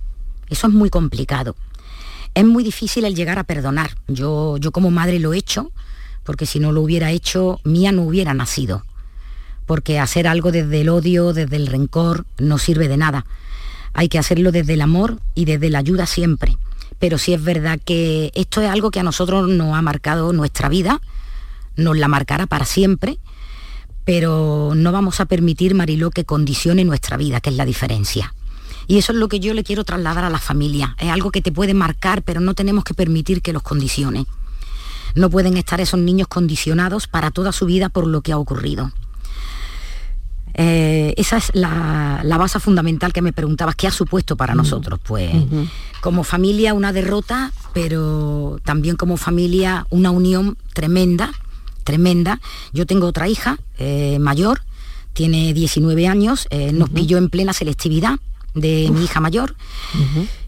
Eso 0.50 0.68
es 0.68 0.74
muy 0.74 0.90
complicado. 0.90 1.56
Es 2.34 2.44
muy 2.44 2.66
difícil 2.66 3.06
el 3.06 3.16
llegar 3.16 3.40
a 3.40 3.46
perdonar. 3.46 3.96
Yo, 4.10 4.58
yo 4.58 4.74
como 4.74 4.92
madre 4.92 5.20
lo 5.20 5.34
he 5.34 5.38
hecho, 5.38 5.72
porque 6.26 6.46
si 6.46 6.60
no 6.60 6.74
lo 6.74 6.82
hubiera 6.82 7.10
hecho, 7.12 7.62
Mía 7.64 7.94
no 7.94 8.02
hubiera 8.02 8.34
nacido. 8.34 8.84
Porque 9.66 9.98
hacer 9.98 10.28
algo 10.28 10.52
desde 10.52 10.82
el 10.82 10.90
odio, 10.90 11.32
desde 11.32 11.56
el 11.56 11.68
rencor, 11.68 12.26
no 12.38 12.58
sirve 12.58 12.90
de 12.90 12.98
nada. 12.98 13.26
Hay 13.94 14.10
que 14.10 14.20
hacerlo 14.20 14.52
desde 14.52 14.74
el 14.74 14.82
amor 14.82 15.22
y 15.36 15.46
desde 15.46 15.70
la 15.70 15.80
ayuda 15.80 16.06
siempre. 16.06 16.58
Pero 17.04 17.18
sí 17.18 17.34
es 17.34 17.44
verdad 17.44 17.82
que 17.84 18.32
esto 18.34 18.62
es 18.62 18.70
algo 18.70 18.90
que 18.90 19.02
a 19.02 19.04
nosotros 19.04 19.50
nos 19.50 19.76
ha 19.76 19.82
marcado 19.82 20.32
nuestra 20.32 20.70
vida, 20.70 21.02
nos 21.76 21.98
la 21.98 22.08
marcará 22.08 22.48
para 22.48 22.64
siempre, 22.64 23.20
pero 24.06 24.72
no 24.74 24.94
vamos 24.94 25.20
a 25.20 25.26
permitir, 25.26 25.76
Mariló, 25.76 26.12
que 26.12 26.24
condicione 26.24 26.86
nuestra 26.86 27.18
vida, 27.18 27.42
que 27.42 27.50
es 27.50 27.58
la 27.58 27.66
diferencia. 27.66 28.34
Y 28.88 29.00
eso 29.00 29.12
es 29.12 29.18
lo 29.18 29.28
que 29.28 29.42
yo 29.42 29.54
le 29.54 29.66
quiero 29.66 29.84
trasladar 29.84 30.24
a 30.24 30.30
la 30.30 30.40
familia. 30.40 30.96
Es 30.98 31.10
algo 31.10 31.30
que 31.30 31.42
te 31.42 31.52
puede 31.52 31.74
marcar, 31.74 32.24
pero 32.24 32.40
no 32.40 32.54
tenemos 32.54 32.86
que 32.86 32.94
permitir 32.94 33.42
que 33.42 33.52
los 33.52 33.64
condicione. 33.64 34.26
No 35.14 35.30
pueden 35.30 35.58
estar 35.58 35.82
esos 35.82 36.00
niños 36.00 36.30
condicionados 36.30 37.08
para 37.08 37.32
toda 37.32 37.52
su 37.52 37.66
vida 37.66 37.90
por 37.90 38.08
lo 38.08 38.22
que 38.22 38.32
ha 38.32 38.38
ocurrido. 38.38 38.94
Eh, 40.56 41.14
esa 41.18 41.38
es 41.38 41.52
la, 41.54 42.22
base 42.24 42.60
fundamental 42.60 43.14
que 43.14 43.22
me 43.22 43.34
preguntabas, 43.34 43.76
¿qué 43.76 43.88
ha 43.88 43.92
supuesto 43.92 44.36
para 44.36 44.54
nosotros? 44.54 45.00
Pues 45.04 45.32
como 46.02 46.24
familia 46.24 46.74
una 46.74 46.92
derrota, 46.92 47.52
pero 47.74 48.60
también 48.64 48.96
como 48.96 49.18
familia 49.18 49.88
una 49.90 50.12
unión 50.12 50.58
tremenda, 50.74 51.32
tremenda. 51.84 52.40
Yo 52.74 52.86
tengo 52.86 53.08
otra 53.08 53.28
hija 53.28 53.58
eh, 53.78 54.20
mayor, 54.20 54.62
tiene 55.14 55.54
19 55.54 56.08
años, 56.08 56.48
eh, 56.50 56.72
nos 56.74 56.90
pilló 56.90 57.18
en 57.18 57.30
plena 57.30 57.54
selectividad 57.54 58.20
de 58.54 58.90
mi 58.94 59.06
hija 59.06 59.20
mayor. 59.20 59.56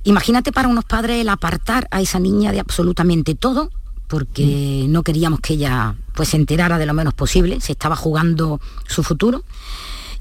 Imagínate 0.04 0.52
para 0.52 0.68
unos 0.68 0.86
padres 0.86 1.22
el 1.22 1.30
apartar 1.30 1.88
a 1.90 2.02
esa 2.02 2.20
niña 2.20 2.52
de 2.52 2.60
absolutamente 2.60 3.34
todo 3.34 3.72
porque 4.08 4.84
mm. 4.86 4.92
no 4.92 5.02
queríamos 5.02 5.40
que 5.40 5.54
ella 5.54 5.96
pues 6.14 6.30
se 6.30 6.38
enterara 6.38 6.78
de 6.78 6.86
lo 6.86 6.94
menos 6.94 7.14
posible, 7.14 7.60
se 7.62 7.72
estaba 7.72 7.96
jugando 7.96 8.62
su 8.88 9.02
futuro 9.02 9.44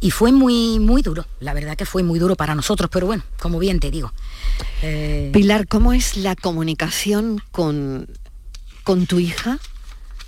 y 0.00 0.10
fue 0.10 0.32
muy 0.32 0.78
muy 0.78 1.02
duro, 1.02 1.26
la 1.40 1.54
verdad 1.54 1.76
que 1.76 1.86
fue 1.86 2.02
muy 2.02 2.18
duro 2.18 2.36
para 2.36 2.54
nosotros, 2.54 2.90
pero 2.92 3.06
bueno, 3.06 3.22
como 3.38 3.58
bien 3.58 3.80
te 3.80 3.90
digo. 3.90 4.12
Eh, 4.82 5.30
Pilar, 5.32 5.66
¿cómo 5.66 5.92
es 5.92 6.16
la 6.16 6.36
comunicación 6.36 7.40
con, 7.50 8.08
con 8.82 9.06
tu 9.06 9.18
hija 9.18 9.58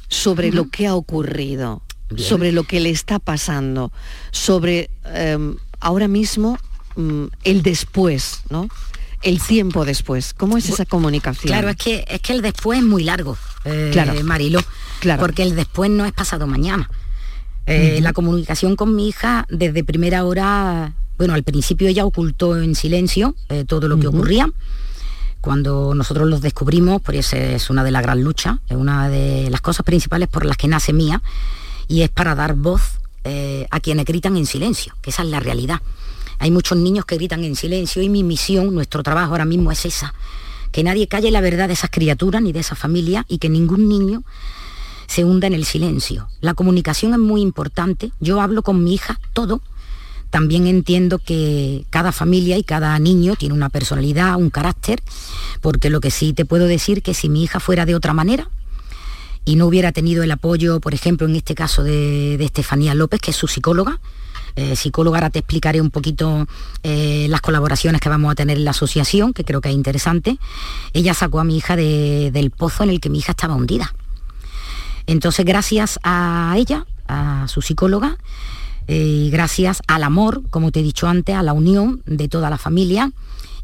sobre 0.09 0.53
lo 0.53 0.69
que 0.71 0.87
ha 0.87 0.95
ocurrido, 0.95 1.83
sobre 2.17 2.53
lo 2.53 2.65
que 2.65 2.81
le 2.81 2.91
está 2.91 3.19
pasando, 3.19 3.93
sobre 4.31 4.91
em, 5.05 5.57
ahora 5.81 6.09
mismo 6.09 6.59
mm, 6.97 7.25
el 7.45 7.63
después, 7.63 8.43
¿no? 8.49 8.69
el 9.23 9.41
tiempo 9.41 9.85
después. 9.85 10.35
¿Cómo 10.35 10.57
es 10.57 10.69
esa 10.69 10.85
comunicación? 10.85 11.49
Claro, 11.49 11.69
es 11.69 11.77
que, 11.77 12.05
es 12.09 12.21
que 12.21 12.33
el 12.33 12.43
después 12.43 12.79
es 12.79 12.85
muy 12.85 13.03
largo, 13.03 13.37
eh, 13.65 13.91
claro. 13.93 14.15
Marilo, 14.23 14.61
claro. 15.01 15.21
porque 15.21 15.43
el 15.43 15.57
después 15.57 15.91
no 15.91 16.05
es 16.05 16.13
pasado 16.13 16.47
mañana. 16.47 16.89
Eh, 17.67 18.01
la 18.01 18.13
comunicación 18.13 18.77
con 18.77 18.95
mi 18.95 19.09
hija 19.09 19.45
desde 19.49 19.83
primera 19.83 20.25
hora, 20.25 20.95
bueno, 21.19 21.35
al 21.35 21.43
principio 21.43 21.89
ella 21.89 22.05
ocultó 22.05 22.57
en 22.61 22.75
silencio 22.75 23.35
eh, 23.49 23.65
todo 23.65 23.89
lo 23.89 23.99
que 23.99 24.07
ocurría. 24.07 24.51
Cuando 25.41 25.95
nosotros 25.95 26.29
los 26.29 26.41
descubrimos, 26.41 27.03
pues 27.03 27.19
esa 27.19 27.37
es 27.37 27.71
una 27.71 27.85
de 27.85 27.91
las 27.91 28.03
gran 28.03 28.23
luchas, 28.23 28.59
es 28.69 28.77
una 28.77 29.09
de 29.09 29.51
las 29.51 29.61
cosas 29.61 29.85
principales 29.85 30.29
por 30.29 30.45
las 30.45 30.57
que 30.57 30.69
nace 30.69 30.93
mía, 30.93 31.23
y 31.89 32.03
es 32.03 32.09
para 32.09 32.35
dar 32.35 32.55
voz 32.55 32.99
a 33.71 33.81
quienes 33.81 34.05
gritan 34.05 34.37
en 34.37 34.47
silencio, 34.47 34.95
que 35.03 35.11
esa 35.11 35.25
es 35.25 35.29
la 35.29 35.41
realidad. 35.41 35.81
Hay 36.39 36.51
muchos 36.51 36.79
niños 36.79 37.05
que 37.05 37.17
gritan 37.17 37.43
en 37.45 37.57
silencio 37.57 38.03
y 38.03 38.09
mi 38.09 38.23
misión, 38.23 38.75
nuestro 38.75 39.03
trabajo 39.03 39.33
ahora 39.33 39.45
mismo 39.45 39.73
es 39.73 39.85
esa, 39.85 40.15
que 40.71 40.83
nadie 40.83 41.09
calle 41.09 41.31
la 41.31 41.41
verdad 41.41 41.69
de 41.69 41.75
esas 41.75 41.91
criaturas 41.91 42.43
ni 42.43 42.53
de 42.53 42.61
esa 42.61 42.75
familia 42.75 43.25
y 43.29 43.39
que 43.39 43.49
ningún 43.49 43.89
niño 43.89 44.23
se 45.07 45.25
hunda 45.25 45.47
en 45.47 45.55
el 45.55 45.65
silencio. 45.65 46.29
La 46.41 46.55
comunicación 46.55 47.13
es 47.13 47.19
muy 47.19 47.41
importante, 47.41 48.13
yo 48.21 48.41
hablo 48.41 48.63
con 48.63 48.83
mi 48.83 48.95
hija 48.95 49.21
todo, 49.33 49.61
también 50.31 50.67
entiendo 50.67 51.19
que 51.19 51.87
cada 51.91 52.13
familia 52.13 52.59
y 52.59 52.65
cada 52.65 52.99
niño 52.99 53.37
tiene 53.37 53.55
una 53.55 53.71
personalidad, 53.71 54.37
un 54.37 54.51
carácter, 54.51 55.03
porque 55.61 55.89
lo 55.89 56.01
que 56.01 56.11
sí 56.11 56.33
te 56.33 56.45
puedo 56.45 56.67
decir 56.67 57.03
que 57.03 57.15
si 57.15 57.29
mi 57.29 57.45
hija 57.45 57.61
fuera 57.61 57.87
de 57.87 57.95
otra 57.95 58.13
manera 58.13 58.51
y 59.45 59.57
no 59.57 59.67
hubiera 59.67 59.93
tenido 59.93 60.25
el 60.25 60.31
apoyo, 60.31 60.81
por 60.81 60.93
ejemplo, 60.93 61.27
en 61.27 61.37
este 61.37 61.55
caso 61.55 61.85
de, 61.85 62.35
Estefanía 62.45 62.95
López, 62.95 63.21
que 63.21 63.31
es 63.31 63.37
su 63.37 63.47
psicóloga, 63.47 64.01
eh, 64.57 64.75
psicóloga, 64.75 65.19
ahora 65.19 65.31
te 65.31 65.39
explicaré 65.39 65.81
un 65.81 65.91
poquito 65.91 66.47
eh, 66.83 67.27
las 67.31 67.41
colaboraciones 67.41 68.01
que 68.01 68.09
vamos 68.09 68.33
a 68.33 68.35
tener 68.35 68.57
en 68.57 68.65
la 68.65 68.73
asociación, 68.73 69.33
que 69.33 69.45
creo 69.45 69.61
que 69.61 69.69
es 69.69 69.75
interesante. 69.75 70.39
Ella 70.93 71.15
sacó 71.15 71.41
a 71.41 71.45
mi 71.45 71.57
hija 71.57 71.77
del 71.77 72.51
pozo 72.51 72.83
en 72.83 72.91
el 72.91 73.01
que 73.01 73.09
mi 73.09 73.19
hija 73.19 73.33
estaba 73.33 73.55
hundida. 73.55 73.95
Entonces, 75.07 75.45
gracias 75.45 75.99
a 76.03 76.55
ella, 76.57 76.87
a 77.09 77.47
su 77.49 77.63
psicóloga, 77.63 78.19
eh, 78.89 79.29
gracias 79.33 79.83
al 79.87 80.03
amor, 80.03 80.43
como 80.51 80.73
te 80.73 80.81
he 80.81 80.83
dicho 80.83 81.09
antes, 81.09 81.35
a 81.35 81.43
la 81.43 81.53
unión 81.53 82.03
de 82.07 82.29
toda 82.29 82.51
la 82.51 82.59
familia 82.59 83.13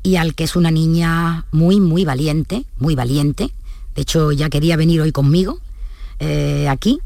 y 0.02 0.16
al 0.16 0.34
que 0.34 0.44
es 0.44 0.56
una 0.56 0.70
niña 0.70 1.46
muy, 1.52 1.80
muy 1.80 2.04
valiente, 2.04 2.64
muy 2.78 2.94
valiente. 2.94 3.50
De 3.94 4.02
hecho, 4.02 4.32
ya 4.32 4.49
quería 4.49 4.76
venir 4.76 5.00
hoy 5.00 5.12
conmigo 5.12 5.58
aquí 6.68 7.00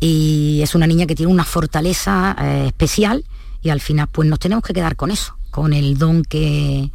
y 0.00 0.60
es 0.62 0.74
una 0.74 0.86
niña 0.86 1.06
que 1.06 1.14
tiene 1.14 1.32
una 1.32 1.44
fortaleza 1.44 2.36
eh, 2.38 2.64
especial 2.66 3.24
y 3.62 3.70
al 3.70 3.80
final 3.80 4.08
pues 4.12 4.28
nos 4.28 4.38
tenemos 4.38 4.62
que 4.62 4.74
quedar 4.74 4.96
con 4.96 5.10
eso, 5.10 5.34
con 5.50 5.72
el 5.72 5.96
don 5.96 6.22
que, 6.24 6.90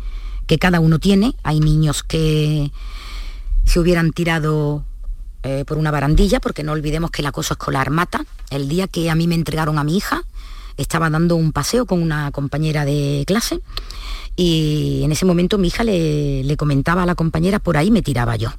cada 0.60 0.80
uno 0.80 1.00
tiene. 1.00 1.36
Hay 1.44 1.60
niños 1.60 2.04
que 2.04 2.72
se 3.66 3.80
hubieran 3.80 4.12
tirado 4.12 4.84
eh, 5.44 5.64
por 5.66 5.78
una 5.78 5.92
barandilla, 5.92 6.40
porque 6.40 6.64
no 6.64 6.72
olvidemos 6.74 7.12
que 7.12 7.22
el 7.22 7.28
acoso 7.28 7.54
escolar 7.54 7.90
mata. 7.90 8.26
El 8.50 8.68
día 8.68 8.88
que 8.88 9.10
a 9.10 9.16
mí 9.16 9.28
me 9.28 9.36
entregaron 9.36 9.78
a 9.78 9.84
mi 9.84 9.98
hija, 9.98 10.24
estaba 10.78 11.10
dando 11.10 11.36
un 11.36 11.52
paseo 11.52 11.86
con 11.86 12.02
una 12.02 12.32
compañera 12.32 12.86
de 12.86 13.24
clase 13.28 13.60
y 14.36 15.02
en 15.04 15.12
ese 15.12 15.26
momento 15.26 15.58
mi 15.58 15.68
hija 15.68 15.84
le, 15.84 16.44
le 16.44 16.58
comentaba 16.58 17.04
a 17.04 17.06
la 17.06 17.16
compañera, 17.16 17.60
por 17.60 17.78
ahí 17.78 17.92
me 17.92 18.02
tiraba 18.02 18.36
yo. 18.38 18.52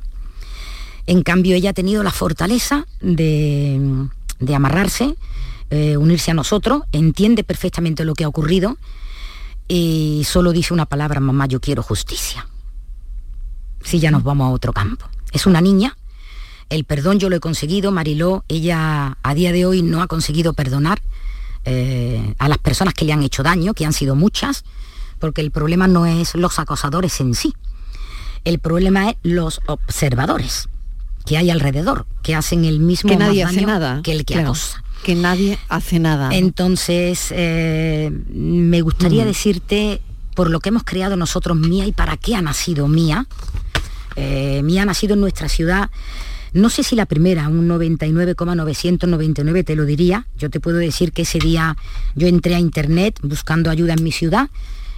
En 1.07 1.23
cambio, 1.23 1.57
ella 1.57 1.71
ha 1.71 1.73
tenido 1.73 2.03
la 2.03 2.11
fortaleza 2.11 2.87
de, 3.01 4.07
de 4.39 4.55
amarrarse, 4.55 5.17
eh, 5.71 5.97
unirse 5.97 6.31
a 6.31 6.35
nosotros, 6.35 6.83
entiende 6.93 7.45
perfectamente 7.45 8.05
lo 8.05 8.15
que 8.15 8.25
ha 8.25 8.29
ocurrido 8.29 8.77
y 9.69 10.23
solo 10.25 10.53
dice 10.53 10.75
una 10.75 10.87
palabra, 10.87 11.21
mamá, 11.21 11.47
yo 11.47 11.61
quiero 11.61 11.83
justicia. 11.83 12.47
Si 13.83 13.99
ya 14.01 14.11
nos 14.11 14.25
vamos 14.25 14.47
a 14.47 14.51
otro 14.51 14.73
campo. 14.73 15.07
Es 15.33 15.47
una 15.47 15.61
niña, 15.61 15.97
el 16.71 16.85
perdón 16.85 17.19
yo 17.19 17.29
lo 17.29 17.37
he 17.37 17.41
conseguido, 17.41 17.93
Mariló, 17.93 18.45
ella 18.49 19.19
a 19.23 19.35
día 19.35 19.53
de 19.53 19.67
hoy 19.67 19.83
no 19.83 20.03
ha 20.03 20.07
conseguido 20.07 20.55
perdonar 20.55 21.03
eh, 21.65 22.35
a 22.39 22.49
las 22.49 22.59
personas 22.59 22.95
que 22.95 23.05
le 23.05 23.13
han 23.13 23.23
hecho 23.23 23.43
daño, 23.43 23.75
que 23.75 23.85
han 23.85 23.93
sido 23.93 24.15
muchas, 24.15 24.65
porque 25.19 25.43
el 25.43 25.51
problema 25.51 25.89
no 25.89 26.07
es 26.07 26.35
los 26.35 26.59
acosadores 26.59 27.21
en 27.21 27.35
sí, 27.35 27.55
el 28.45 28.59
problema 28.59 29.11
es 29.11 29.17
los 29.23 29.61
observadores 29.67 30.69
que 31.27 31.37
hay 31.37 31.51
alrededor, 31.51 32.07
que 32.23 32.35
hacen 32.35 32.65
el 32.65 32.81
mismo 32.81 33.11
que 33.11 33.17
nadie 33.17 33.45
hace 33.45 33.63
nada 33.63 34.01
que 34.03 34.13
el 34.13 34.25
que 34.25 34.39
acosa. 34.39 34.83
Que 35.03 35.15
nadie 35.15 35.59
hace 35.69 35.99
nada. 35.99 36.31
Entonces, 36.33 37.29
eh, 37.31 38.11
me 38.33 38.81
gustaría 38.83 39.25
mm. 39.25 39.27
decirte 39.27 40.01
por 40.35 40.51
lo 40.51 40.61
que 40.61 40.71
hemos 40.71 40.85
creado 40.85 41.17
nosotros 41.17 41.57
Mía 41.57 41.87
y 41.87 41.93
para 41.93 42.17
qué 42.17 42.35
ha 42.35 42.43
nacido 42.43 42.89
Mía. 42.89 43.27
Eh, 44.17 44.63
Mía 44.63 44.83
ha 44.83 44.87
nacido 44.87 45.15
en 45.15 45.21
nuestra 45.21 45.49
ciudad, 45.49 45.91
no 46.53 46.71
sé 46.71 46.83
si 46.83 46.97
la 46.97 47.07
primera, 47.07 47.49
un 47.49 47.69
99,999 47.69 49.65
te 49.65 49.77
lo 49.77 49.85
diría. 49.85 50.27
Yo 50.37 50.51
te 50.51 50.61
puedo 50.61 50.79
decir 50.79 51.13
que 51.13 51.23
ese 51.23 51.39
día 51.39 51.77
yo 52.15 52.27
entré 52.27 52.55
a 52.55 52.59
internet 52.59 53.19
buscando 53.23 53.71
ayuda 53.71 53.95
en 53.95 54.03
mi 54.03 54.13
ciudad, 54.13 54.51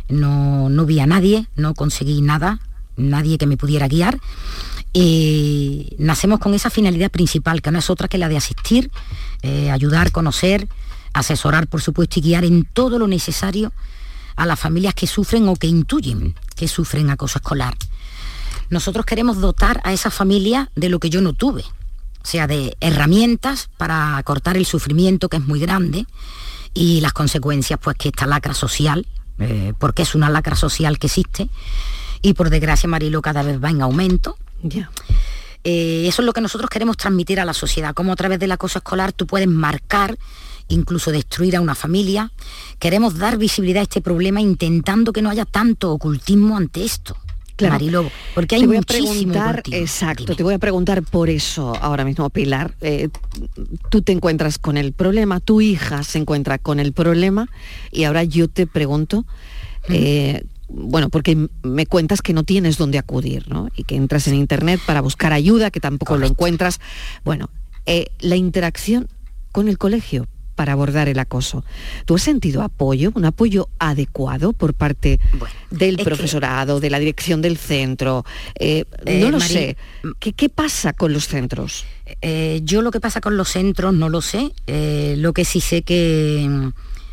no, 0.09 0.69
no 0.69 0.87
vi 0.87 1.01
a 1.01 1.07
nadie, 1.07 1.47
no 1.57 1.75
conseguí 1.75 2.21
nada, 2.23 2.61
nadie 2.97 3.39
que 3.39 3.47
me 3.47 3.57
pudiera 3.57 3.89
guiar 3.89 4.19
nacemos 5.99 6.39
con 6.39 6.55
esa 6.55 6.71
finalidad 6.71 7.11
principal, 7.11 7.63
que 7.63 7.71
no 7.71 7.79
es 7.79 7.91
otra 7.91 8.09
que 8.09 8.19
la 8.19 8.29
de 8.29 8.37
asistir, 8.37 8.91
eh, 9.43 9.71
ayudar, 9.71 10.13
conocer, 10.13 10.69
asesorar, 11.13 11.67
por 11.67 11.81
supuesto, 11.81 12.19
y 12.19 12.23
guiar 12.23 12.45
en 12.45 12.65
todo 12.65 12.99
lo 12.99 13.09
necesario 13.09 13.73
a 14.37 14.47
las 14.47 14.59
familias 14.59 14.95
que 14.95 15.07
sufren 15.07 15.49
o 15.49 15.57
que 15.57 15.67
intuyen 15.67 16.35
que 16.57 16.69
sufren 16.69 17.11
acoso 17.11 17.39
escolar. 17.39 17.75
Nosotros 18.71 19.05
queremos 19.05 19.41
dotar 19.41 19.81
a 19.85 19.93
esa 19.93 20.11
familia 20.11 20.71
de 20.75 20.89
lo 20.89 20.99
que 20.99 21.11
yo 21.11 21.21
no 21.21 21.33
tuve, 21.33 21.63
o 21.63 22.27
sea, 22.27 22.47
de 22.47 22.77
herramientas 22.81 23.69
para 23.77 24.21
cortar 24.25 24.57
el 24.57 24.67
sufrimiento 24.67 25.29
que 25.29 25.39
es 25.39 25.47
muy 25.47 25.61
grande 25.61 26.07
y 26.75 27.01
las 27.01 27.13
consecuencias, 27.13 27.79
pues 27.83 27.97
que 27.97 28.09
esta 28.09 28.27
lacra 28.27 28.55
social, 28.55 29.07
eh, 29.39 29.73
porque 29.79 30.03
es 30.03 30.15
una 30.15 30.31
lacra 30.31 30.57
social 30.57 30.99
que 30.99 31.09
existe, 31.09 31.49
y 32.23 32.35
por 32.35 32.51
desgracia 32.51 32.89
Marilo 32.89 33.21
cada 33.21 33.43
vez 33.43 33.63
va 33.63 33.71
en 33.71 33.83
aumento, 33.83 34.37
Eh, 35.65 36.07
eso 36.09 36.23
es 36.23 36.27
lo 36.27 36.33
que 36.33 36.41
nosotros 36.41 36.69
queremos 36.69 36.97
transmitir 36.97 37.39
a 37.39 37.45
la 37.45 37.55
sociedad, 37.55 37.95
cómo 37.95 38.13
a 38.13 38.17
través 38.17 38.39
del 38.39 38.51
acoso 38.51 38.79
escolar 38.79 39.13
tú 39.13 39.27
puedes 39.27 39.49
marcar 39.49 40.19
incluso 40.69 41.11
destruir 41.11 41.57
a 41.57 41.61
una 41.61 41.75
familia. 41.75 42.33
Queremos 42.79 43.19
dar 43.19 43.37
visibilidad 43.39 43.81
a 43.81 43.85
este 43.85 44.01
problema 44.01 44.41
intentando 44.41 45.13
que 45.13 45.23
no 45.23 45.31
haya 45.31 45.45
tanto 45.45 45.93
ocultismo 45.93 46.57
ante 46.57 46.85
esto. 46.85 47.17
Claro. 47.57 47.75
Marilobo, 47.75 48.11
porque 48.35 48.55
hay 48.55 48.63
te 48.63 48.67
voy 48.67 48.77
a 48.79 48.83
preguntar, 48.83 49.63
exacto, 49.71 50.25
Dime. 50.25 50.37
te 50.37 50.43
voy 50.43 50.55
a 50.55 50.59
preguntar 50.59 51.03
por 51.03 51.29
eso 51.29 51.77
ahora 51.81 52.05
mismo, 52.05 52.29
Pilar. 52.31 52.75
Eh, 52.81 53.09
tú 53.91 54.03
te 54.03 54.13
encuentras 54.13 54.59
con 54.59 54.77
el 54.77 54.93
problema, 54.93 55.39
tu 55.41 55.61
hija 55.61 56.03
se 56.03 56.19
encuentra 56.19 56.59
con 56.59 56.81
el 56.81 56.93
problema 56.93 57.49
y 57.91 58.05
ahora 58.05 58.25
yo 58.25 58.49
te 58.49 58.67
pregunto, 58.67 59.27
eh, 59.89 60.43
bueno, 60.69 61.11
porque 61.11 61.49
me 61.63 61.87
cuentas 61.87 62.23
que 62.23 62.33
no 62.33 62.45
tienes 62.45 62.79
dónde 62.79 62.99
acudir, 62.99 63.49
¿no? 63.49 63.69
Y 63.77 63.85
que 63.85 63.97
entras 63.97 64.27
en 64.29 64.35
internet 64.35 64.81
para 64.87 65.03
buscar 65.03 65.33
ayuda, 65.33 65.71
que 65.71 65.81
tampoco 65.81 66.17
lo 66.17 66.27
encuentras. 66.27 66.81
Bueno, 67.25 67.51
eh, 67.85 68.07
la 68.21 68.37
interacción 68.37 69.09
con 69.53 69.69
el 69.69 69.77
colegio 69.77 70.27
para 70.63 70.75
abordar 70.75 71.09
el 71.09 71.19
acoso. 71.19 71.65
¿Tú 72.07 72.15
has 72.15 72.23
sentido 72.23 72.63
apoyo, 72.63 73.11
un 73.17 73.25
apoyo 73.25 73.69
adecuado 73.81 74.53
por 74.53 74.75
parte 74.75 75.19
Bueno, 75.37 75.53
del 75.73 75.97
que- 75.97 76.05
profesorado, 76.05 76.79
de 76.79 76.89
la 76.89 77.01
dirección 77.01 77.43
del 77.43 77.57
centro? 77.57 78.25
Eh, 78.61 78.85
Eh, 79.07 79.19
no 79.21 79.33
lo 79.33 79.41
sé. 79.41 79.77
¿Qué, 80.21 80.33
qué 80.35 80.49
pasa 80.49 80.93
con 80.93 81.13
los 81.13 81.27
centros? 81.27 81.85
Eh, 82.21 82.61
yo 82.63 82.81
lo 82.81 82.93
que 82.93 83.01
pasa 83.01 83.21
con 83.21 83.37
los 83.37 83.49
centros 83.49 83.93
no 83.93 84.09
lo 84.09 84.21
sé. 84.21 84.53
Eh, 84.69 85.17
lo 85.19 85.33
que 85.33 85.45
sí 85.45 85.61
sé 85.61 85.83
que 85.83 86.47
mm, 86.49 86.69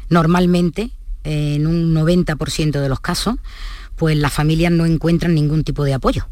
normalmente, 0.09 0.91
eh, 1.23 1.55
en 1.55 1.65
un 1.65 1.91
90% 1.95 2.79
de 2.81 2.87
los 2.87 2.99
casos, 2.99 3.33
pues 3.95 4.15
las 4.15 4.31
familias 4.31 4.71
no 4.71 4.85
encuentran 4.85 5.33
ningún 5.33 5.63
tipo 5.63 5.83
de 5.85 5.95
apoyo. 5.95 6.27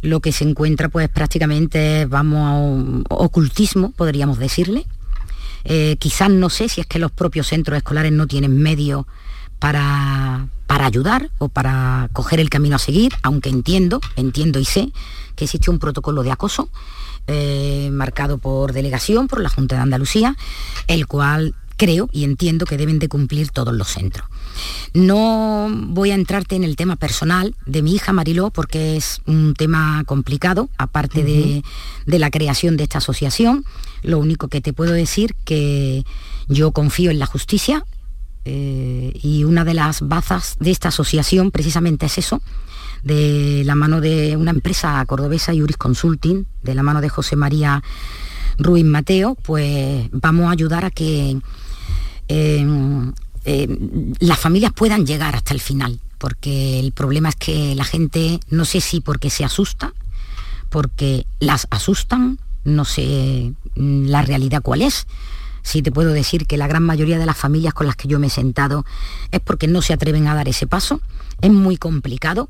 Lo 0.00 0.20
que 0.20 0.32
se 0.32 0.44
encuentra 0.44 0.88
pues 0.88 1.10
prácticamente 1.10 2.06
vamos, 2.06 2.40
a 2.40 2.52
un 2.54 3.04
ocultismo, 3.10 3.90
podríamos 3.92 4.38
decirle. 4.38 4.86
Eh, 5.64 5.96
quizás 5.98 6.30
no 6.30 6.50
sé 6.50 6.68
si 6.68 6.80
es 6.80 6.86
que 6.86 6.98
los 6.98 7.12
propios 7.12 7.48
centros 7.48 7.76
escolares 7.76 8.12
no 8.12 8.26
tienen 8.26 8.58
medios 8.58 9.06
para, 9.58 10.48
para 10.66 10.86
ayudar 10.86 11.30
o 11.38 11.48
para 11.48 12.08
coger 12.12 12.40
el 12.40 12.50
camino 12.50 12.76
a 12.76 12.80
seguir, 12.80 13.12
aunque 13.22 13.48
entiendo, 13.48 14.00
entiendo 14.16 14.58
y 14.58 14.64
sé 14.64 14.92
que 15.36 15.44
existe 15.44 15.70
un 15.70 15.78
protocolo 15.78 16.22
de 16.22 16.32
acoso 16.32 16.68
eh, 17.28 17.90
marcado 17.92 18.38
por 18.38 18.72
delegación, 18.72 19.28
por 19.28 19.40
la 19.40 19.48
Junta 19.48 19.76
de 19.76 19.82
Andalucía, 19.82 20.36
el 20.88 21.06
cual 21.06 21.54
creo 21.76 22.08
y 22.12 22.24
entiendo 22.24 22.66
que 22.66 22.76
deben 22.76 22.98
de 22.98 23.08
cumplir 23.08 23.50
todos 23.50 23.74
los 23.74 23.88
centros. 23.88 24.26
No 24.94 25.68
voy 25.70 26.10
a 26.10 26.14
entrarte 26.14 26.56
en 26.56 26.64
el 26.64 26.76
tema 26.76 26.96
personal 26.96 27.54
de 27.66 27.82
mi 27.82 27.94
hija 27.94 28.12
Mariló 28.12 28.50
porque 28.50 28.96
es 28.96 29.20
un 29.26 29.54
tema 29.54 30.04
complicado, 30.04 30.68
aparte 30.78 31.24
de, 31.24 31.62
de 32.06 32.18
la 32.18 32.30
creación 32.30 32.76
de 32.76 32.84
esta 32.84 32.98
asociación. 32.98 33.64
Lo 34.02 34.18
único 34.18 34.48
que 34.48 34.60
te 34.60 34.72
puedo 34.72 34.92
decir 34.92 35.34
que 35.44 36.04
yo 36.48 36.72
confío 36.72 37.10
en 37.10 37.18
la 37.18 37.26
justicia 37.26 37.84
eh, 38.44 39.12
y 39.22 39.44
una 39.44 39.64
de 39.64 39.74
las 39.74 40.00
bazas 40.06 40.56
de 40.58 40.72
esta 40.72 40.88
asociación 40.88 41.52
precisamente 41.52 42.06
es 42.06 42.18
eso, 42.18 42.42
de 43.04 43.62
la 43.64 43.74
mano 43.74 44.00
de 44.00 44.36
una 44.36 44.50
empresa 44.50 45.04
cordobesa, 45.06 45.52
Juris 45.52 45.76
Consulting, 45.76 46.46
de 46.62 46.74
la 46.74 46.82
mano 46.82 47.00
de 47.00 47.08
José 47.08 47.36
María 47.36 47.82
Ruiz 48.58 48.84
Mateo, 48.84 49.36
pues 49.42 50.08
vamos 50.12 50.48
a 50.48 50.52
ayudar 50.52 50.84
a 50.84 50.90
que 50.90 51.38
eh, 52.28 52.66
eh, 53.44 53.68
las 54.20 54.38
familias 54.38 54.72
puedan 54.72 55.06
llegar 55.06 55.34
hasta 55.34 55.54
el 55.54 55.60
final, 55.60 56.00
porque 56.18 56.78
el 56.78 56.92
problema 56.92 57.28
es 57.30 57.36
que 57.36 57.74
la 57.74 57.84
gente, 57.84 58.40
no 58.48 58.64
sé 58.64 58.80
si 58.80 59.00
porque 59.00 59.30
se 59.30 59.44
asusta, 59.44 59.92
porque 60.70 61.26
las 61.40 61.66
asustan, 61.70 62.38
no 62.64 62.84
sé 62.84 63.52
mm, 63.76 64.06
la 64.06 64.22
realidad 64.22 64.62
cuál 64.62 64.82
es. 64.82 65.06
Sí 65.62 65.82
te 65.82 65.92
puedo 65.92 66.12
decir 66.12 66.46
que 66.46 66.56
la 66.56 66.66
gran 66.66 66.82
mayoría 66.82 67.18
de 67.18 67.26
las 67.26 67.36
familias 67.36 67.74
con 67.74 67.86
las 67.86 67.96
que 67.96 68.08
yo 68.08 68.18
me 68.18 68.26
he 68.28 68.30
sentado 68.30 68.84
es 69.30 69.40
porque 69.40 69.68
no 69.68 69.80
se 69.80 69.92
atreven 69.92 70.26
a 70.26 70.34
dar 70.34 70.48
ese 70.48 70.66
paso. 70.66 71.00
Es 71.40 71.50
muy 71.50 71.76
complicado 71.76 72.48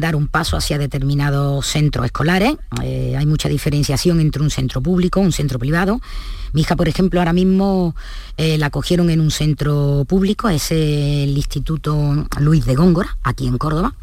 dar 0.00 0.16
un 0.16 0.28
paso 0.28 0.56
hacia 0.56 0.78
determinados 0.78 1.66
centros 1.66 2.06
escolares. 2.06 2.54
Eh, 2.82 3.14
hay 3.16 3.26
mucha 3.26 3.48
diferenciación 3.48 4.20
entre 4.20 4.42
un 4.42 4.50
centro 4.50 4.80
público, 4.80 5.20
un 5.20 5.32
centro 5.32 5.58
privado. 5.58 6.00
Mi 6.52 6.62
hija, 6.62 6.76
por 6.76 6.88
ejemplo, 6.88 7.20
ahora 7.20 7.32
mismo 7.32 7.94
eh, 8.36 8.56
la 8.58 8.70
cogieron 8.70 9.10
en 9.10 9.20
un 9.20 9.30
centro 9.30 10.04
público, 10.08 10.48
es 10.48 10.70
el 10.70 11.36
Instituto 11.36 12.26
Luis 12.40 12.64
de 12.64 12.74
Góngora, 12.74 13.18
aquí 13.22 13.46
en 13.46 13.58
Córdoba. 13.58 13.94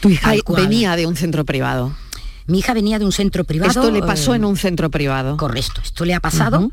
Tu 0.00 0.10
hija 0.10 0.34
cual- 0.44 0.62
venía 0.62 0.96
de 0.96 1.06
un 1.06 1.16
centro 1.16 1.44
privado. 1.44 1.92
Mi 2.46 2.58
hija 2.58 2.74
venía 2.74 2.98
de 2.98 3.04
un 3.04 3.12
centro 3.12 3.44
privado. 3.44 3.70
Esto 3.70 3.90
le 3.92 4.00
pasó 4.00 4.32
eh, 4.32 4.36
en 4.36 4.44
un 4.44 4.56
centro 4.56 4.90
privado. 4.90 5.36
Correcto, 5.36 5.80
esto 5.84 6.04
le 6.04 6.14
ha 6.14 6.20
pasado. 6.20 6.72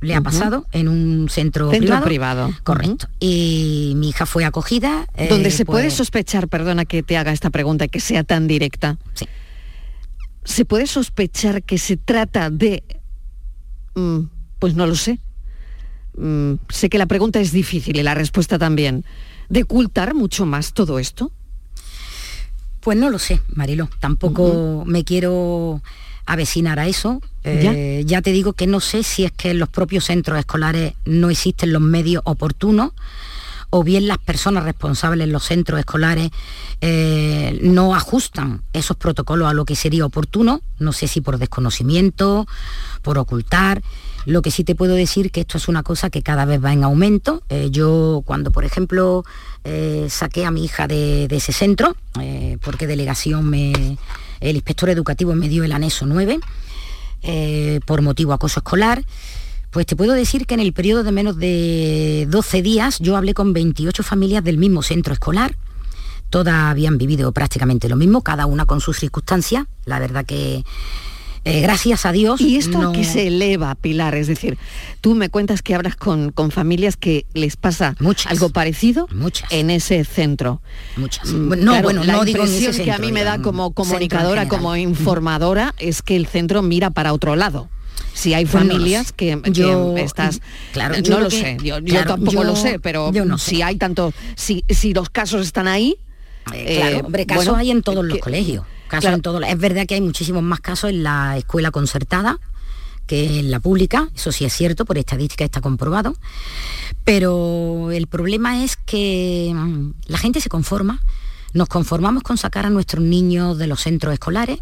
Le 0.00 0.14
ha 0.14 0.20
pasado 0.20 0.66
en 0.72 0.88
un 0.88 1.28
centro, 1.30 1.70
Centro 1.70 1.86
privado. 2.02 2.04
privado. 2.04 2.50
Correcto. 2.64 3.08
Y 3.18 3.94
mi 3.96 4.10
hija 4.10 4.26
fue 4.26 4.44
acogida. 4.44 5.06
eh, 5.16 5.28
Donde 5.28 5.50
se 5.50 5.64
puede 5.64 5.84
pues, 5.84 5.94
sospechar, 5.94 6.48
perdona 6.48 6.84
que 6.84 7.02
te 7.02 7.16
haga 7.16 7.32
esta 7.32 7.50
pregunta 7.50 7.86
y 7.86 7.88
que 7.88 8.00
sea 8.00 8.22
tan 8.22 8.46
directa, 8.46 8.98
sí. 9.14 9.26
se 10.44 10.64
puede 10.64 10.86
sospechar 10.86 11.62
que 11.62 11.78
se 11.78 11.96
trata 11.96 12.50
de, 12.50 12.82
mm, 13.94 14.20
pues 14.58 14.74
no 14.74 14.86
lo 14.86 14.94
sé, 14.94 15.18
Mm, 16.18 16.54
sé 16.70 16.88
que 16.88 16.96
la 16.96 17.04
pregunta 17.04 17.40
es 17.40 17.52
difícil 17.52 17.98
y 17.98 18.02
la 18.02 18.14
respuesta 18.14 18.58
también, 18.58 19.04
de 19.50 19.64
ocultar 19.64 20.14
mucho 20.14 20.46
más 20.46 20.72
todo 20.72 20.98
esto. 20.98 21.30
Pues 22.80 22.96
no 22.96 23.10
lo 23.10 23.18
sé, 23.18 23.42
Marilo. 23.54 23.90
Tampoco 24.00 24.84
me 24.86 25.04
quiero 25.04 25.82
avecinar 26.26 26.78
a 26.78 26.86
eso. 26.86 27.22
Eh, 27.44 28.02
ya 28.04 28.22
te 28.22 28.32
digo 28.32 28.52
que 28.52 28.66
no 28.66 28.80
sé 28.80 29.04
si 29.04 29.24
es 29.24 29.32
que 29.32 29.50
en 29.50 29.60
los 29.60 29.68
propios 29.68 30.04
centros 30.04 30.38
escolares 30.38 30.94
no 31.04 31.30
existen 31.30 31.72
los 31.72 31.80
medios 31.80 32.22
oportunos 32.24 32.90
o 33.70 33.84
bien 33.84 34.08
las 34.08 34.18
personas 34.18 34.64
responsables 34.64 35.24
en 35.24 35.32
los 35.32 35.44
centros 35.44 35.78
escolares 35.78 36.30
eh, 36.80 37.58
no 37.62 37.94
ajustan 37.94 38.62
esos 38.72 38.96
protocolos 38.96 39.48
a 39.48 39.54
lo 39.54 39.64
que 39.64 39.76
sería 39.76 40.04
oportuno, 40.04 40.60
no 40.78 40.92
sé 40.92 41.08
si 41.08 41.20
por 41.20 41.38
desconocimiento, 41.38 42.46
por 43.02 43.18
ocultar. 43.18 43.82
Lo 44.26 44.42
que 44.42 44.50
sí 44.50 44.64
te 44.64 44.74
puedo 44.74 44.94
decir 44.94 45.30
que 45.30 45.40
esto 45.40 45.56
es 45.56 45.68
una 45.68 45.82
cosa 45.82 46.10
que 46.10 46.20
cada 46.20 46.44
vez 46.44 46.62
va 46.62 46.72
en 46.72 46.84
aumento. 46.84 47.42
Eh, 47.48 47.68
yo 47.70 48.22
cuando, 48.26 48.50
por 48.50 48.64
ejemplo, 48.64 49.24
eh, 49.64 50.06
saqué 50.10 50.44
a 50.44 50.50
mi 50.50 50.64
hija 50.64 50.86
de, 50.86 51.26
ese 51.30 51.52
centro, 51.52 51.96
eh, 52.20 52.58
porque 52.62 52.86
delegación 52.86 53.48
me, 53.48 53.96
el 54.40 54.56
inspector 54.56 54.90
educativo 54.90 55.34
me 55.34 55.48
dio 55.48 55.64
el 55.64 55.72
anexo 55.72 56.06
9, 56.06 56.38
eh, 57.22 57.80
por 57.84 58.02
motivo 58.02 58.32
acoso 58.32 58.60
escolar, 58.60 59.02
pues 59.70 59.86
te 59.86 59.96
puedo 59.96 60.12
decir 60.12 60.46
que 60.46 60.54
en 60.54 60.60
el 60.60 60.72
periodo 60.72 61.02
de 61.02 61.12
menos 61.12 61.36
de 61.36 62.26
12 62.30 62.62
días 62.62 62.98
yo 63.00 63.16
hablé 63.16 63.34
con 63.34 63.52
28 63.52 64.02
familias 64.02 64.44
del 64.44 64.58
mismo 64.58 64.82
centro 64.82 65.12
escolar. 65.12 65.56
Todas 66.30 66.54
habían 66.54 66.98
vivido 66.98 67.32
prácticamente 67.32 67.88
lo 67.88 67.96
mismo, 67.96 68.22
cada 68.22 68.46
una 68.46 68.66
con 68.66 68.80
sus 68.80 68.98
circunstancias. 68.98 69.66
La 69.84 69.98
verdad 69.98 70.24
que 70.24 70.64
eh, 71.46 71.60
gracias 71.60 72.04
a 72.06 72.12
Dios. 72.12 72.40
¿Y 72.40 72.56
esto 72.56 72.78
no- 72.78 72.90
a 72.90 72.92
qué 72.92 73.04
se 73.04 73.28
eleva, 73.28 73.74
Pilar? 73.74 74.14
Es 74.14 74.26
decir, 74.26 74.58
tú 75.00 75.14
me 75.14 75.28
cuentas 75.28 75.62
que 75.62 75.74
hablas 75.74 75.96
con, 75.96 76.32
con 76.32 76.50
familias 76.50 76.96
que 76.96 77.24
les 77.34 77.56
pasa 77.56 77.94
Muchas. 78.00 78.32
algo 78.32 78.50
parecido 78.50 79.06
Muchas. 79.12 79.50
en 79.52 79.70
ese 79.70 80.04
centro. 80.04 80.60
Muchas. 80.96 81.32
Mm, 81.32 81.48
no, 81.50 81.56
claro, 81.72 81.82
bueno, 81.84 82.04
la 82.04 82.12
no 82.14 82.24
digo 82.24 82.38
impresión 82.44 82.72
ese 82.72 82.84
que 82.84 82.92
a 82.92 82.98
mí 82.98 83.12
me 83.12 83.24
da 83.24 83.32
digo, 83.38 83.44
como 83.44 83.72
comunicadora, 83.72 84.48
como 84.48 84.74
informadora, 84.76 85.74
es 85.78 86.02
que 86.02 86.16
el 86.16 86.26
centro 86.26 86.62
mira 86.62 86.90
para 86.90 87.12
otro 87.12 87.36
lado. 87.36 87.68
Si 88.12 88.32
hay 88.34 88.44
no 88.44 88.50
familias 88.50 89.12
que, 89.12 89.40
que 89.42 89.50
Yo- 89.52 89.96
estás, 89.98 90.40
claro, 90.72 90.94
no 90.96 91.00
yo 91.02 91.20
lo 91.20 91.28
que- 91.28 91.40
sé, 91.40 91.56
yo, 91.62 91.80
tampoco 92.06 92.32
yo- 92.32 92.44
lo 92.44 92.56
sé, 92.56 92.78
pero 92.80 93.12
yo 93.12 93.24
no 93.26 93.36
sé. 93.38 93.50
si 93.50 93.62
hay 93.62 93.76
tanto, 93.76 94.12
si, 94.36 94.64
si 94.68 94.94
los 94.94 95.10
casos 95.10 95.46
están 95.46 95.68
ahí, 95.68 95.96
Eh, 96.54 96.76
claro, 96.78 96.96
eh, 96.98 97.02
hombre, 97.04 97.26
casos 97.26 97.44
bueno, 97.46 97.58
hay 97.58 97.70
en 97.70 97.82
todos 97.82 98.04
los 98.04 98.18
colegios. 98.18 98.64
Casos 98.88 99.00
claro. 99.02 99.16
en 99.16 99.22
todos 99.22 99.40
los- 99.40 99.50
es 99.50 99.58
verdad 99.58 99.86
que 99.86 99.94
hay 99.94 100.00
muchísimos 100.00 100.42
más 100.42 100.60
casos 100.60 100.90
en 100.90 101.02
la 101.02 101.36
escuela 101.36 101.70
concertada 101.70 102.38
que 103.06 103.38
en 103.38 103.50
la 103.52 103.60
pública, 103.60 104.08
eso 104.16 104.32
sí 104.32 104.44
es 104.44 104.52
cierto, 104.52 104.84
por 104.84 104.98
estadística 104.98 105.44
está 105.44 105.60
comprobado, 105.60 106.16
pero 107.04 107.90
el 107.92 108.06
problema 108.08 108.64
es 108.64 108.76
que 108.76 109.52
mm, 109.54 109.90
la 110.06 110.18
gente 110.18 110.40
se 110.40 110.48
conforma, 110.48 111.00
nos 111.52 111.68
conformamos 111.68 112.22
con 112.24 112.36
sacar 112.36 112.66
a 112.66 112.70
nuestros 112.70 113.04
niños 113.04 113.58
de 113.58 113.66
los 113.68 113.80
centros 113.80 114.12
escolares 114.12 114.58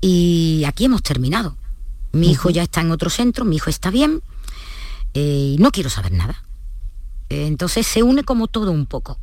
y 0.00 0.62
aquí 0.66 0.84
hemos 0.84 1.02
terminado. 1.02 1.56
Mi 2.12 2.30
hijo 2.30 2.50
ya 2.50 2.62
está 2.62 2.80
en 2.82 2.90
otro 2.90 3.08
centro, 3.08 3.44
mi 3.44 3.56
hijo 3.56 3.70
está 3.70 3.90
bien 3.90 4.20
eh, 5.14 5.54
y 5.54 5.56
no 5.58 5.70
quiero 5.70 5.88
saber 5.90 6.12
nada. 6.12 6.42
Eh, 7.30 7.46
Entonces 7.46 7.86
se 7.86 8.02
une 8.02 8.22
como 8.24 8.46
todo 8.48 8.70
un 8.70 8.86
poco. 8.86 9.18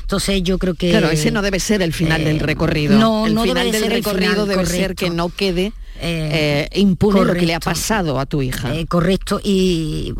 Entonces 0.00 0.42
yo 0.42 0.58
creo 0.58 0.74
que... 0.74 0.90
Claro, 0.90 1.10
ese 1.10 1.30
no 1.30 1.42
debe 1.42 1.60
ser 1.60 1.82
el 1.82 1.92
final 1.92 2.22
eh, 2.22 2.24
del 2.24 2.40
recorrido. 2.40 2.98
no, 2.98 3.26
el 3.26 3.34
no 3.34 3.42
debe 3.42 3.50
final 3.50 3.66
de 3.66 3.72
del 3.72 3.82
ser 3.82 3.92
recorrido 3.92 4.32
final, 4.32 4.48
debe 4.48 4.66
ser 4.66 4.80
correcto. 4.80 5.04
que 5.04 5.10
no 5.10 5.28
quede 5.28 5.72
Eh, 6.00 6.68
eh, 6.70 6.80
impune 6.80 7.24
lo 7.24 7.34
que 7.34 7.44
le 7.44 7.54
ha 7.54 7.60
pasado 7.60 8.18
a 8.20 8.24
tu 8.24 8.40
hija. 8.40 8.74
Eh, 8.74 8.86
correcto, 8.86 9.40
y 9.42 10.14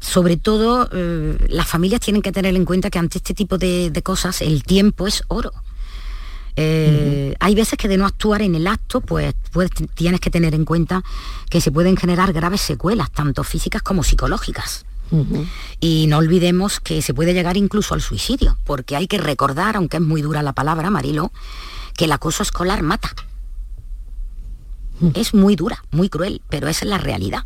sobre 0.00 0.36
todo 0.36 0.88
eh, 0.92 1.36
las 1.48 1.66
familias 1.66 2.00
tienen 2.00 2.22
que 2.22 2.30
tener 2.32 2.54
en 2.54 2.64
cuenta 2.64 2.88
que 2.88 3.00
ante 3.00 3.18
este 3.18 3.34
tipo 3.34 3.58
de, 3.58 3.90
de 3.90 4.02
cosas 4.02 4.40
el 4.40 4.62
tiempo 4.62 5.06
es 5.08 5.24
oro. 5.28 5.52
Eh, 6.56 7.34
hay 7.40 7.54
veces 7.56 7.76
que 7.76 7.88
de 7.88 7.96
no 7.96 8.06
actuar 8.06 8.42
en 8.42 8.54
el 8.54 8.66
acto, 8.68 9.00
pues, 9.00 9.34
pues 9.52 9.70
tienes 9.94 10.20
que 10.20 10.30
tener 10.30 10.54
en 10.54 10.64
cuenta 10.64 11.02
que 11.50 11.60
se 11.60 11.72
pueden 11.72 11.96
generar 11.96 12.32
graves 12.32 12.60
secuelas, 12.60 13.10
tanto 13.10 13.42
físicas 13.42 13.82
como 13.82 14.04
psicológicas. 14.04 14.86
Y 15.80 16.06
no 16.08 16.18
olvidemos 16.18 16.80
que 16.80 17.02
se 17.02 17.14
puede 17.14 17.34
llegar 17.34 17.56
incluso 17.56 17.94
al 17.94 18.00
suicidio, 18.00 18.58
porque 18.64 18.96
hay 18.96 19.06
que 19.06 19.18
recordar, 19.18 19.76
aunque 19.76 19.98
es 19.98 20.02
muy 20.02 20.22
dura 20.22 20.42
la 20.42 20.52
palabra, 20.52 20.90
Marilo, 20.90 21.30
que 21.96 22.06
el 22.06 22.12
acoso 22.12 22.42
escolar 22.42 22.82
mata. 22.82 23.14
Es 25.14 25.34
muy 25.34 25.56
dura, 25.56 25.84
muy 25.90 26.08
cruel, 26.08 26.42
pero 26.48 26.68
esa 26.68 26.84
es 26.84 26.90
la 26.90 26.98
realidad. 26.98 27.44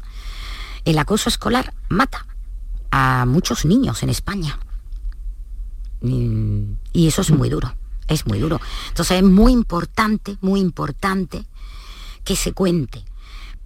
El 0.85 0.99
acoso 0.99 1.29
escolar 1.29 1.75
mata 1.89 2.27
a 2.91 3.27
muchos 3.27 3.65
niños 3.65 4.03
en 4.03 4.11
España. 4.11 4.59
Y 6.01 7.09
eso 7.09 7.23
es 7.23 7.31
muy 7.31 7.49
duro, 7.49 7.75
es 8.07 8.27
muy 8.27 8.39
duro. 8.39 8.61
Entonces 8.89 9.19
es 9.19 9.25
muy 9.25 9.53
importante, 9.53 10.39
muy 10.41 10.61
importante 10.61 11.45
que 12.25 12.37
se 12.37 12.53
cuente. 12.53 13.05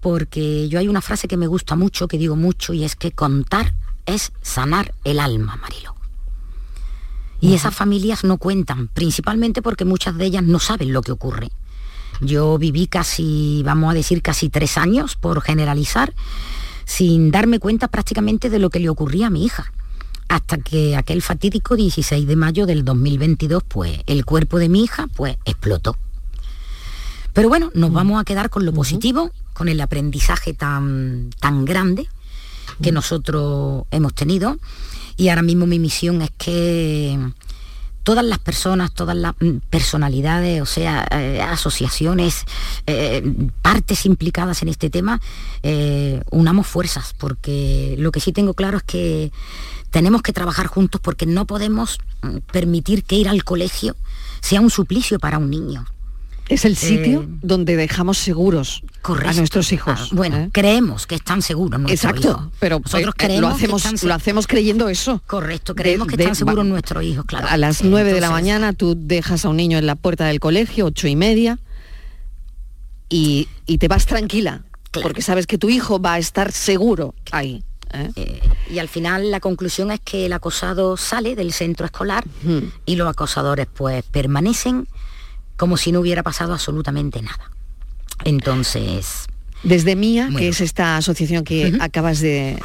Porque 0.01 0.69
yo 0.69 0.81
hay 0.81 0.89
una 0.89 1.03
frase 1.03 1.29
que 1.29 1.37
me 1.37 1.47
gusta 1.47 1.77
mucho, 1.77 2.09
que 2.09 2.19
digo 2.19 2.35
mucho, 2.35 2.73
y 2.73 2.83
es 2.85 2.97
que 2.97 3.13
contar 3.13 3.75
es 4.07 4.33
sanar 4.43 4.95
el 5.05 5.21
alma, 5.21 5.57
Marilo. 5.57 5.95
Y 7.41 7.55
esas 7.55 7.75
familias 7.75 8.23
no 8.23 8.39
cuentan, 8.39 8.89
principalmente 8.89 9.63
porque 9.63 9.85
muchas 9.85 10.17
de 10.17 10.27
ellas 10.27 10.45
no 10.45 10.61
saben 10.61 10.93
lo 10.93 11.03
que 11.03 11.13
ocurre. 11.13 11.51
Yo 12.21 12.57
viví 12.57 12.87
casi, 12.87 13.63
vamos 13.65 13.91
a 13.91 13.95
decir, 13.95 14.23
casi 14.23 14.49
tres 14.49 14.79
años, 14.79 15.17
por 15.17 15.43
generalizar, 15.43 16.15
sin 16.85 17.33
darme 17.33 17.59
cuenta 17.59 17.89
prácticamente 17.89 18.49
de 18.49 18.61
lo 18.61 18.71
que 18.71 18.79
le 18.79 18.89
ocurría 18.89 19.27
a 19.27 19.31
mi 19.31 19.45
hija. 19.45 19.73
Hasta 20.29 20.59
que 20.59 20.97
aquel 20.97 21.21
fatídico 21.21 21.75
16 21.75 22.27
de 22.27 22.37
mayo 22.37 22.65
del 22.65 22.85
2022, 22.85 23.65
pues 23.65 24.01
el 24.07 24.25
cuerpo 24.25 24.59
de 24.59 24.69
mi 24.69 24.85
hija, 24.85 25.09
pues 25.17 25.37
explotó. 25.45 25.97
Pero 27.33 27.49
bueno, 27.49 27.73
nos 27.75 27.93
vamos 27.93 28.21
a 28.21 28.25
quedar 28.25 28.51
con 28.51 28.65
lo 28.65 28.73
positivo, 28.73 29.33
con 29.53 29.69
el 29.69 29.81
aprendizaje 29.81 30.55
tan, 30.55 31.31
tan 31.41 31.65
grande 31.65 32.09
que 32.81 32.93
nosotros 32.93 33.85
hemos 33.91 34.15
tenido. 34.15 34.59
Y 35.17 35.29
ahora 35.29 35.43
mismo 35.43 35.67
mi 35.67 35.79
misión 35.79 36.23
es 36.23 36.31
que 36.39 37.19
todas 38.03 38.25
las 38.25 38.39
personas, 38.39 38.93
todas 38.93 39.17
las 39.17 39.35
mm, 39.41 39.59
personalidades, 39.71 40.61
o 40.63 40.67
sea, 40.67 41.07
eh, 41.11 41.41
asociaciones, 41.41 42.45
eh, 42.87 43.23
partes 43.63 44.07
implicadas 44.07 44.63
en 44.63 44.69
este 44.69 44.91
tema, 44.91 45.21
eh, 45.63 46.23
unamos 46.31 46.67
fuerzas, 46.67 47.15
porque 47.19 47.95
lo 47.99 48.13
que 48.13 48.21
sí 48.21 48.33
tengo 48.33 48.55
claro 48.55 48.79
es 48.79 48.83
que 48.83 49.33
tenemos 49.91 50.23
que 50.23 50.33
trabajar 50.33 50.67
juntos 50.67 51.01
porque 51.01 51.27
no 51.27 51.47
podemos 51.47 51.99
mm, 52.23 52.39
permitir 52.53 53.05
que 53.05 53.17
ir 53.17 53.29
al 53.29 53.45
colegio 53.45 53.97
sea 54.41 54.61
un 54.61 54.71
suplicio 54.71 55.19
para 55.19 55.39
un 55.39 55.51
niño. 55.51 55.87
Es 56.53 56.67
el 56.67 56.77
sitio 56.77 57.23
eh, 57.23 57.29
donde 57.41 57.77
dejamos 57.77 58.19
seguros 58.19 58.83
a 59.03 59.33
nuestros 59.33 59.73
hijos. 59.73 59.99
Ah, 59.99 60.09
bueno, 60.13 60.37
¿eh? 60.37 60.51
creemos 60.53 61.07
que 61.07 61.15
están 61.15 61.41
seguros 61.41 61.81
nuestros 61.81 62.13
Exacto, 62.13 62.53
pero 62.59 62.79
nosotros 62.79 63.15
eh, 63.15 63.17
creemos 63.17 63.41
lo 63.41 63.49
hacemos, 63.49 64.03
lo 64.03 64.13
hacemos 64.13 64.47
creyendo 64.47 64.91
eso. 64.91 65.23
Correcto, 65.27 65.75
creemos 65.75 66.09
que 66.09 66.17
están 66.17 66.37
seguros 66.37 66.67
nuestros 66.67 67.03
hijos, 67.05 67.25
claro. 67.25 67.47
A 67.49 67.57
las 67.57 67.83
nueve 67.83 68.13
de 68.13 68.21
la 68.21 68.29
mañana 68.29 68.75
tú 68.75 68.95
dejas 68.99 69.47
a 69.47 69.49
un 69.49 69.57
niño 69.57 69.79
en 69.79 69.87
la 69.87 69.95
puerta 69.95 70.27
del 70.27 70.41
colegio, 70.41 70.85
ocho 70.85 71.09
y 71.09 71.17
media, 71.17 71.59
y, 73.09 73.49
te 73.79 73.89
vas 73.89 74.05
tranquila, 74.05 74.63
porque 75.03 75.23
sabes 75.23 75.47
que 75.47 75.57
tu 75.57 75.71
hijo 75.71 76.03
va 76.03 76.15
a 76.15 76.19
estar 76.19 76.53
seguro 76.53 77.15
ahí. 77.31 77.65
y 78.71 78.79
al 78.79 78.89
final 78.89 79.31
la 79.31 79.41
conclusión 79.41 79.91
es 79.91 80.01
que 80.01 80.27
el 80.27 80.35
acosado 80.35 80.99
sale 80.99 81.35
del 81.35 81.55
centro 81.55 81.87
escolar 81.87 82.25
y 82.85 82.97
los 82.97 83.09
acosadores 83.09 83.69
pues 83.73 84.05
permanecen 84.05 84.87
como 85.57 85.77
si 85.77 85.93
no 85.93 86.01
hubiera 86.01 86.23
pasado 86.23 86.53
absolutamente 86.53 87.23
nada. 87.23 87.51
Entonces... 88.25 89.27
Desde 89.63 89.95
Mía, 89.95 90.29
que 90.37 90.49
es 90.49 90.61
esta 90.61 90.97
asociación 90.97 91.45
que 91.45 91.77
acabas 91.81 92.19
de, 92.19 92.59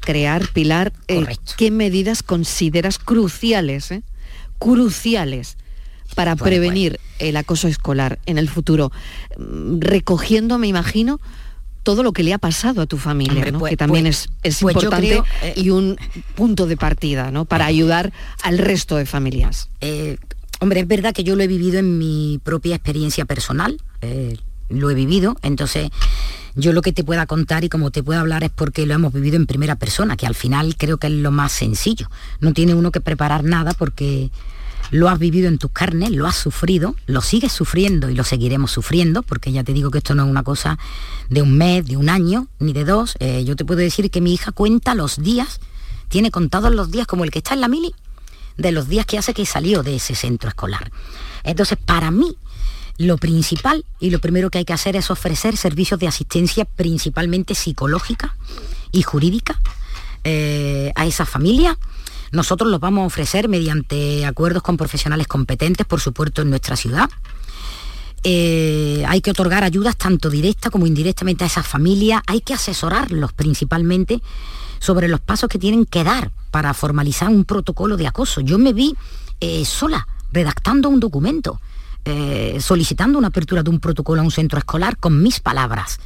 crear, 0.00 0.46
Pilar, 0.52 0.92
eh, 1.08 1.26
¿qué 1.56 1.72
medidas 1.72 2.22
consideras 2.22 2.98
cruciales, 2.98 3.90
eh? 3.90 4.04
cruciales 4.60 5.56
para 6.14 6.36
prevenir 6.36 7.00
el 7.18 7.36
acoso 7.36 7.66
escolar 7.66 8.20
en 8.26 8.38
el 8.38 8.48
futuro? 8.48 8.92
Mm, 9.36 9.80
recogiendo, 9.80 10.58
me 10.58 10.68
imagino, 10.68 11.20
todo 11.82 12.02
lo 12.02 12.12
que 12.12 12.22
le 12.22 12.32
ha 12.32 12.38
pasado 12.38 12.82
a 12.82 12.86
tu 12.86 12.98
familia, 12.98 13.52
pues, 13.58 13.70
que 13.70 13.76
también 13.76 14.04
pues, 14.04 14.28
es, 14.42 14.60
pues 14.60 14.74
importante 14.74 15.22
eh, 15.42 15.54
y 15.56 15.70
un 15.70 15.96
punto 16.34 16.66
de 16.66 16.76
partida 16.76 17.30
¿no? 17.30 17.44
para 17.44 17.66
ayudar 17.66 18.12
al 18.42 18.58
resto 18.58 18.96
de 18.96 19.06
familias. 19.06 19.68
Hombre, 20.60 20.80
es 20.80 20.88
verdad 20.88 21.12
que 21.12 21.24
yo 21.24 21.36
lo 21.36 21.42
he 21.42 21.46
vivido 21.46 21.78
en 21.78 21.98
mi 21.98 22.40
propia 22.42 22.76
experiencia 22.76 23.24
personal, 23.24 23.80
eh, 24.00 24.38
lo 24.68 24.90
he 24.90 24.94
vivido, 24.94 25.36
entonces 25.42 25.90
yo 26.56 26.72
lo 26.72 26.82
que 26.82 26.92
te 26.92 27.04
pueda 27.04 27.26
contar 27.26 27.64
y 27.64 27.68
como 27.68 27.90
te 27.90 28.02
puedo 28.02 28.20
hablar 28.20 28.44
es 28.44 28.50
porque 28.50 28.86
lo 28.86 28.94
hemos 28.94 29.12
vivido 29.12 29.36
en 29.36 29.46
primera 29.46 29.76
persona, 29.76 30.16
que 30.16 30.26
al 30.26 30.34
final 30.34 30.76
creo 30.76 30.98
que 30.98 31.08
es 31.08 31.12
lo 31.12 31.30
más 31.30 31.52
sencillo. 31.52 32.08
No 32.40 32.52
tiene 32.52 32.74
uno 32.74 32.92
que 32.92 33.00
preparar 33.00 33.42
nada 33.42 33.72
porque 33.74 34.30
lo 34.90 35.08
has 35.08 35.18
vivido 35.18 35.48
en 35.48 35.58
tus 35.58 35.72
carnes, 35.72 36.10
lo 36.10 36.26
has 36.26 36.36
sufrido, 36.36 36.94
lo 37.06 37.20
sigues 37.20 37.52
sufriendo 37.52 38.08
y 38.08 38.14
lo 38.14 38.22
seguiremos 38.22 38.70
sufriendo, 38.70 39.22
porque 39.22 39.50
ya 39.50 39.64
te 39.64 39.72
digo 39.72 39.90
que 39.90 39.98
esto 39.98 40.14
no 40.14 40.24
es 40.24 40.30
una 40.30 40.44
cosa 40.44 40.78
de 41.28 41.42
un 41.42 41.56
mes, 41.56 41.86
de 41.86 41.96
un 41.96 42.08
año, 42.08 42.46
ni 42.60 42.72
de 42.72 42.84
dos. 42.84 43.16
Eh, 43.18 43.44
yo 43.44 43.56
te 43.56 43.64
puedo 43.64 43.80
decir 43.80 44.10
que 44.10 44.20
mi 44.20 44.34
hija 44.34 44.52
cuenta 44.52 44.94
los 44.94 45.20
días, 45.20 45.60
tiene 46.08 46.30
contados 46.30 46.72
los 46.72 46.92
días 46.92 47.08
como 47.08 47.24
el 47.24 47.32
que 47.32 47.38
está 47.38 47.54
en 47.54 47.62
la 47.62 47.68
mili, 47.68 47.92
de 48.56 48.72
los 48.72 48.88
días 48.88 49.06
que 49.06 49.18
hace 49.18 49.34
que 49.34 49.46
salió 49.46 49.82
de 49.82 49.96
ese 49.96 50.14
centro 50.14 50.48
escolar. 50.48 50.90
Entonces, 51.42 51.78
para 51.84 52.10
mí, 52.10 52.36
lo 52.98 53.18
principal 53.18 53.84
y 53.98 54.10
lo 54.10 54.20
primero 54.20 54.50
que 54.50 54.58
hay 54.58 54.64
que 54.64 54.72
hacer 54.72 54.96
es 54.96 55.10
ofrecer 55.10 55.56
servicios 55.56 55.98
de 55.98 56.06
asistencia 56.06 56.64
principalmente 56.64 57.54
psicológica 57.54 58.36
y 58.92 59.02
jurídica 59.02 59.60
eh, 60.22 60.92
a 60.94 61.06
esa 61.06 61.26
familia. 61.26 61.76
Nosotros 62.30 62.70
los 62.70 62.80
vamos 62.80 63.02
a 63.02 63.06
ofrecer 63.06 63.48
mediante 63.48 64.24
acuerdos 64.26 64.62
con 64.62 64.76
profesionales 64.76 65.26
competentes, 65.26 65.86
por 65.86 66.00
supuesto, 66.00 66.42
en 66.42 66.50
nuestra 66.50 66.76
ciudad. 66.76 67.10
Eh, 68.26 69.04
hay 69.06 69.20
que 69.20 69.32
otorgar 69.32 69.64
ayudas 69.64 69.96
tanto 69.96 70.30
directas 70.30 70.72
como 70.72 70.86
indirectamente 70.86 71.44
a 71.44 71.46
esa 71.46 71.62
familia. 71.62 72.22
Hay 72.26 72.40
que 72.40 72.54
asesorarlos 72.54 73.32
principalmente 73.34 74.22
sobre 74.84 75.08
los 75.08 75.20
pasos 75.20 75.48
que 75.48 75.58
tienen 75.58 75.86
que 75.86 76.04
dar 76.04 76.30
para 76.50 76.74
formalizar 76.74 77.30
un 77.30 77.46
protocolo 77.46 77.96
de 77.96 78.06
acoso. 78.06 78.42
Yo 78.42 78.58
me 78.58 78.74
vi 78.74 78.94
eh, 79.40 79.64
sola 79.64 80.06
redactando 80.30 80.90
un 80.90 81.00
documento, 81.00 81.58
eh, 82.04 82.58
solicitando 82.60 83.16
una 83.16 83.28
apertura 83.28 83.62
de 83.62 83.70
un 83.70 83.80
protocolo 83.80 84.20
a 84.20 84.24
un 84.24 84.30
centro 84.30 84.58
escolar 84.58 84.98
con 84.98 85.22
mis 85.22 85.40
palabras. 85.40 86.00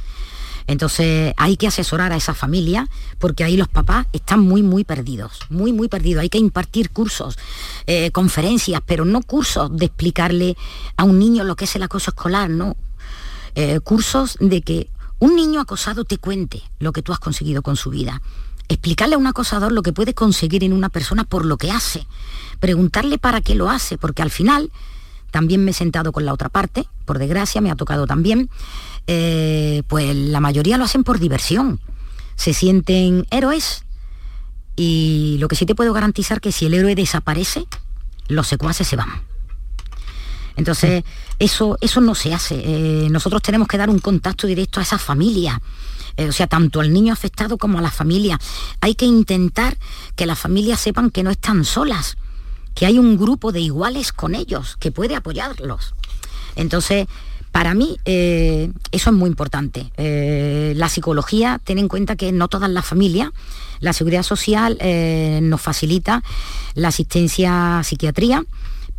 Entonces 0.65 1.33
hay 1.35 1.57
que 1.57 1.67
asesorar 1.67 2.13
a 2.13 2.15
esa 2.15 2.33
familia 2.33 2.87
porque 3.17 3.43
ahí 3.43 3.57
los 3.57 3.67
papás 3.67 4.07
están 4.13 4.39
muy, 4.39 4.63
muy 4.63 4.85
perdidos, 4.85 5.41
muy, 5.49 5.73
muy 5.73 5.89
perdidos. 5.89 6.21
Hay 6.21 6.29
que 6.29 6.37
impartir 6.37 6.89
cursos, 6.91 7.37
eh, 7.85 8.11
conferencias, 8.11 8.81
pero 8.85 9.03
no 9.03 9.21
cursos 9.23 9.75
de 9.75 9.87
explicarle 9.87 10.55
a 10.95 11.03
un 11.03 11.19
niño 11.19 11.43
lo 11.43 11.57
que 11.57 11.65
es 11.65 11.75
el 11.75 11.83
acoso 11.83 12.11
escolar, 12.11 12.49
no. 12.49 12.77
cursos 13.83 14.37
de 14.39 14.61
que 14.61 14.89
un 15.19 15.35
niño 15.35 15.59
acosado 15.59 16.05
te 16.05 16.17
cuente 16.17 16.61
lo 16.79 16.93
que 16.93 17.01
tú 17.01 17.11
has 17.11 17.19
conseguido 17.19 17.61
con 17.61 17.75
su 17.75 17.89
vida 17.89 18.21
explicarle 18.69 19.15
a 19.15 19.17
un 19.17 19.27
acosador 19.27 19.71
lo 19.71 19.81
que 19.81 19.91
puede 19.91 20.13
conseguir 20.13 20.63
en 20.63 20.73
una 20.73 20.89
persona 20.89 21.23
por 21.23 21.45
lo 21.45 21.57
que 21.57 21.71
hace, 21.71 22.07
preguntarle 22.59 23.17
para 23.17 23.41
qué 23.41 23.55
lo 23.55 23.69
hace, 23.69 23.97
porque 23.97 24.21
al 24.21 24.29
final 24.29 24.71
también 25.31 25.65
me 25.65 25.71
he 25.71 25.73
sentado 25.73 26.11
con 26.11 26.25
la 26.25 26.33
otra 26.33 26.49
parte, 26.49 26.87
por 27.05 27.19
desgracia 27.19 27.61
me 27.61 27.71
ha 27.71 27.75
tocado 27.75 28.07
también, 28.07 28.49
eh, 29.07 29.83
pues 29.87 30.15
la 30.15 30.39
mayoría 30.39 30.77
lo 30.77 30.85
hacen 30.85 31.03
por 31.03 31.19
diversión, 31.19 31.79
se 32.35 32.53
sienten 32.53 33.25
héroes 33.31 33.83
y 34.75 35.37
lo 35.39 35.47
que 35.47 35.55
sí 35.55 35.65
te 35.65 35.75
puedo 35.75 35.91
garantizar 35.91 36.39
que 36.39 36.51
si 36.51 36.67
el 36.67 36.73
héroe 36.73 36.95
desaparece, 36.95 37.65
los 38.27 38.47
secuaces 38.47 38.87
se 38.87 38.95
van. 38.95 39.09
Entonces, 40.55 41.03
eso, 41.39 41.77
eso 41.79 42.01
no 42.01 42.15
se 42.15 42.33
hace. 42.33 42.61
Eh, 42.65 43.07
nosotros 43.09 43.41
tenemos 43.41 43.67
que 43.67 43.77
dar 43.77 43.89
un 43.89 43.99
contacto 43.99 44.45
directo 44.45 44.79
a 44.79 44.83
esa 44.83 44.97
familia 44.97 45.61
eh, 46.19 46.27
o 46.27 46.33
sea, 46.33 46.47
tanto 46.47 46.81
al 46.81 46.91
niño 46.91 47.13
afectado 47.13 47.57
como 47.57 47.79
a 47.79 47.81
la 47.81 47.91
familia. 47.91 48.37
Hay 48.81 48.93
que 48.93 49.05
intentar 49.05 49.77
que 50.17 50.25
las 50.25 50.37
familias 50.37 50.81
sepan 50.81 51.11
que 51.11 51.23
no 51.23 51.31
están 51.31 51.63
solas, 51.63 52.17
que 52.75 52.85
hay 52.85 52.99
un 52.99 53.17
grupo 53.17 53.53
de 53.53 53.61
iguales 53.61 54.11
con 54.11 54.35
ellos, 54.35 54.75
que 54.81 54.91
puede 54.91 55.15
apoyarlos. 55.15 55.95
Entonces, 56.57 57.07
para 57.53 57.73
mí 57.73 57.99
eh, 58.03 58.69
eso 58.91 59.11
es 59.11 59.15
muy 59.15 59.29
importante. 59.29 59.93
Eh, 59.95 60.73
la 60.75 60.89
psicología, 60.89 61.61
ten 61.63 61.79
en 61.79 61.87
cuenta 61.87 62.17
que 62.17 62.33
no 62.33 62.49
todas 62.49 62.69
las 62.69 62.85
familias, 62.85 63.29
la 63.79 63.93
seguridad 63.93 64.23
social 64.23 64.77
nos 65.41 65.61
facilita 65.61 66.21
la 66.73 66.89
asistencia 66.89 67.79
a 67.79 67.83
psiquiatría, 67.85 68.43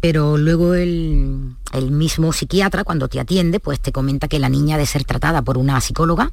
pero 0.00 0.38
luego 0.38 0.72
el, 0.72 1.54
el, 1.74 1.90
mismo 1.90 2.33
psiquiatra 2.33 2.83
cuando 2.83 3.09
te 3.09 3.20
atiende, 3.20 3.61
pues 3.61 3.78
te 3.78 3.92
comenta 3.92 4.26
que 4.26 4.38
la 4.38 4.48
niña 4.48 4.78
debe 4.78 4.87
ser 4.87 5.04
tratada 5.04 5.42
por 5.42 5.59
una 5.59 5.78
psicóloga 5.83 6.33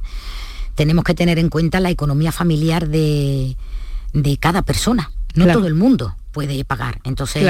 tenemos 0.78 1.04
que 1.04 1.16
tener 1.16 1.40
en 1.40 1.50
cuenta 1.50 1.80
la 1.80 1.90
economía 1.90 2.32
familiar 2.32 2.88
de, 2.88 3.58
cada 4.40 4.62
persona, 4.62 5.12
no 5.34 5.52
todo 5.52 5.66
el 5.66 5.74
mundo 5.74 6.16
puede 6.32 6.64
pagar. 6.66 7.02
Entonces, 7.04 7.44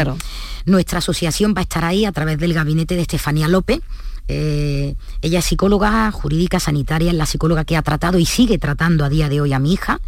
nuestra 0.66 1.00
asociación 1.00 1.54
va 1.54 1.60
a 1.60 1.64
estar 1.64 1.84
ahí 1.84 2.06
a 2.06 2.14
través 2.14 2.38
del 2.40 2.54
gabinete 2.54 2.96
de 2.96 3.02
Estefanía 3.02 3.50
López. 3.50 3.82
Eh, 4.30 4.96
ella 5.22 5.40
es 5.40 5.46
psicóloga 5.46 6.10
jurídica 6.12 6.62
sanitaria, 6.62 7.12
es 7.12 7.18
la 7.18 7.26
psicóloga 7.26 7.66
que 7.66 7.76
ha 7.76 7.82
tratado 7.82 8.18
y 8.18 8.26
sigue 8.26 8.58
tratando 8.60 9.04
a 9.04 9.10
día 9.10 9.28
de 9.28 9.42
hoy 9.42 9.52
a 9.52 9.60
mi 9.60 9.74
hija. 9.74 10.00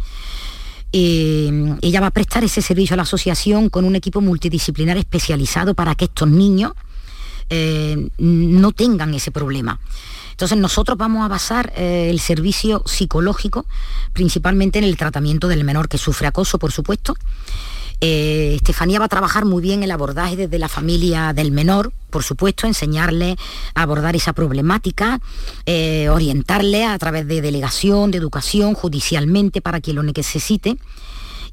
Eh, 0.92 1.76
ella 1.82 2.00
va 2.00 2.06
a 2.06 2.10
prestar 2.10 2.42
ese 2.42 2.62
servicio 2.62 2.94
a 2.94 2.96
la 2.96 3.02
asociación 3.02 3.68
con 3.68 3.84
un 3.84 3.96
equipo 3.96 4.22
multidisciplinar 4.22 4.96
especializado 4.96 5.74
para 5.74 5.94
que 5.94 6.06
estos 6.06 6.28
niños 6.28 6.72
eh, 7.50 8.08
no 8.18 8.72
tengan 8.72 9.12
ese 9.12 9.30
problema. 9.30 9.78
Entonces 10.40 10.56
nosotros 10.56 10.96
vamos 10.96 11.22
a 11.22 11.28
basar 11.28 11.70
el 11.76 12.18
servicio 12.18 12.82
psicológico 12.86 13.66
principalmente 14.14 14.78
en 14.78 14.84
el 14.84 14.96
tratamiento 14.96 15.48
del 15.48 15.64
menor 15.64 15.86
que 15.86 15.98
sufre 15.98 16.28
acoso, 16.28 16.58
por 16.58 16.72
supuesto, 16.72 17.14
eh, 18.00 18.54
Estefanía 18.56 18.98
va 18.98 19.04
a 19.04 19.08
trabajar 19.08 19.44
muy 19.44 19.60
bien 19.60 19.82
el 19.82 19.90
abordaje 19.90 20.34
desde 20.34 20.58
la 20.58 20.70
familia 20.70 21.34
del 21.34 21.52
menor, 21.52 21.92
por 22.08 22.22
supuesto, 22.22 22.66
enseñarle 22.66 23.36
a 23.74 23.82
abordar 23.82 24.16
esa 24.16 24.32
problemática, 24.32 25.20
eh, 25.66 26.08
orientarle 26.08 26.86
a 26.86 26.96
través 26.96 27.28
de 27.28 27.42
delegación, 27.42 28.10
de 28.10 28.16
educación, 28.16 28.72
judicialmente 28.72 29.60
para 29.60 29.82
quien 29.82 29.96
lo 29.96 30.02
necesite. 30.02 30.78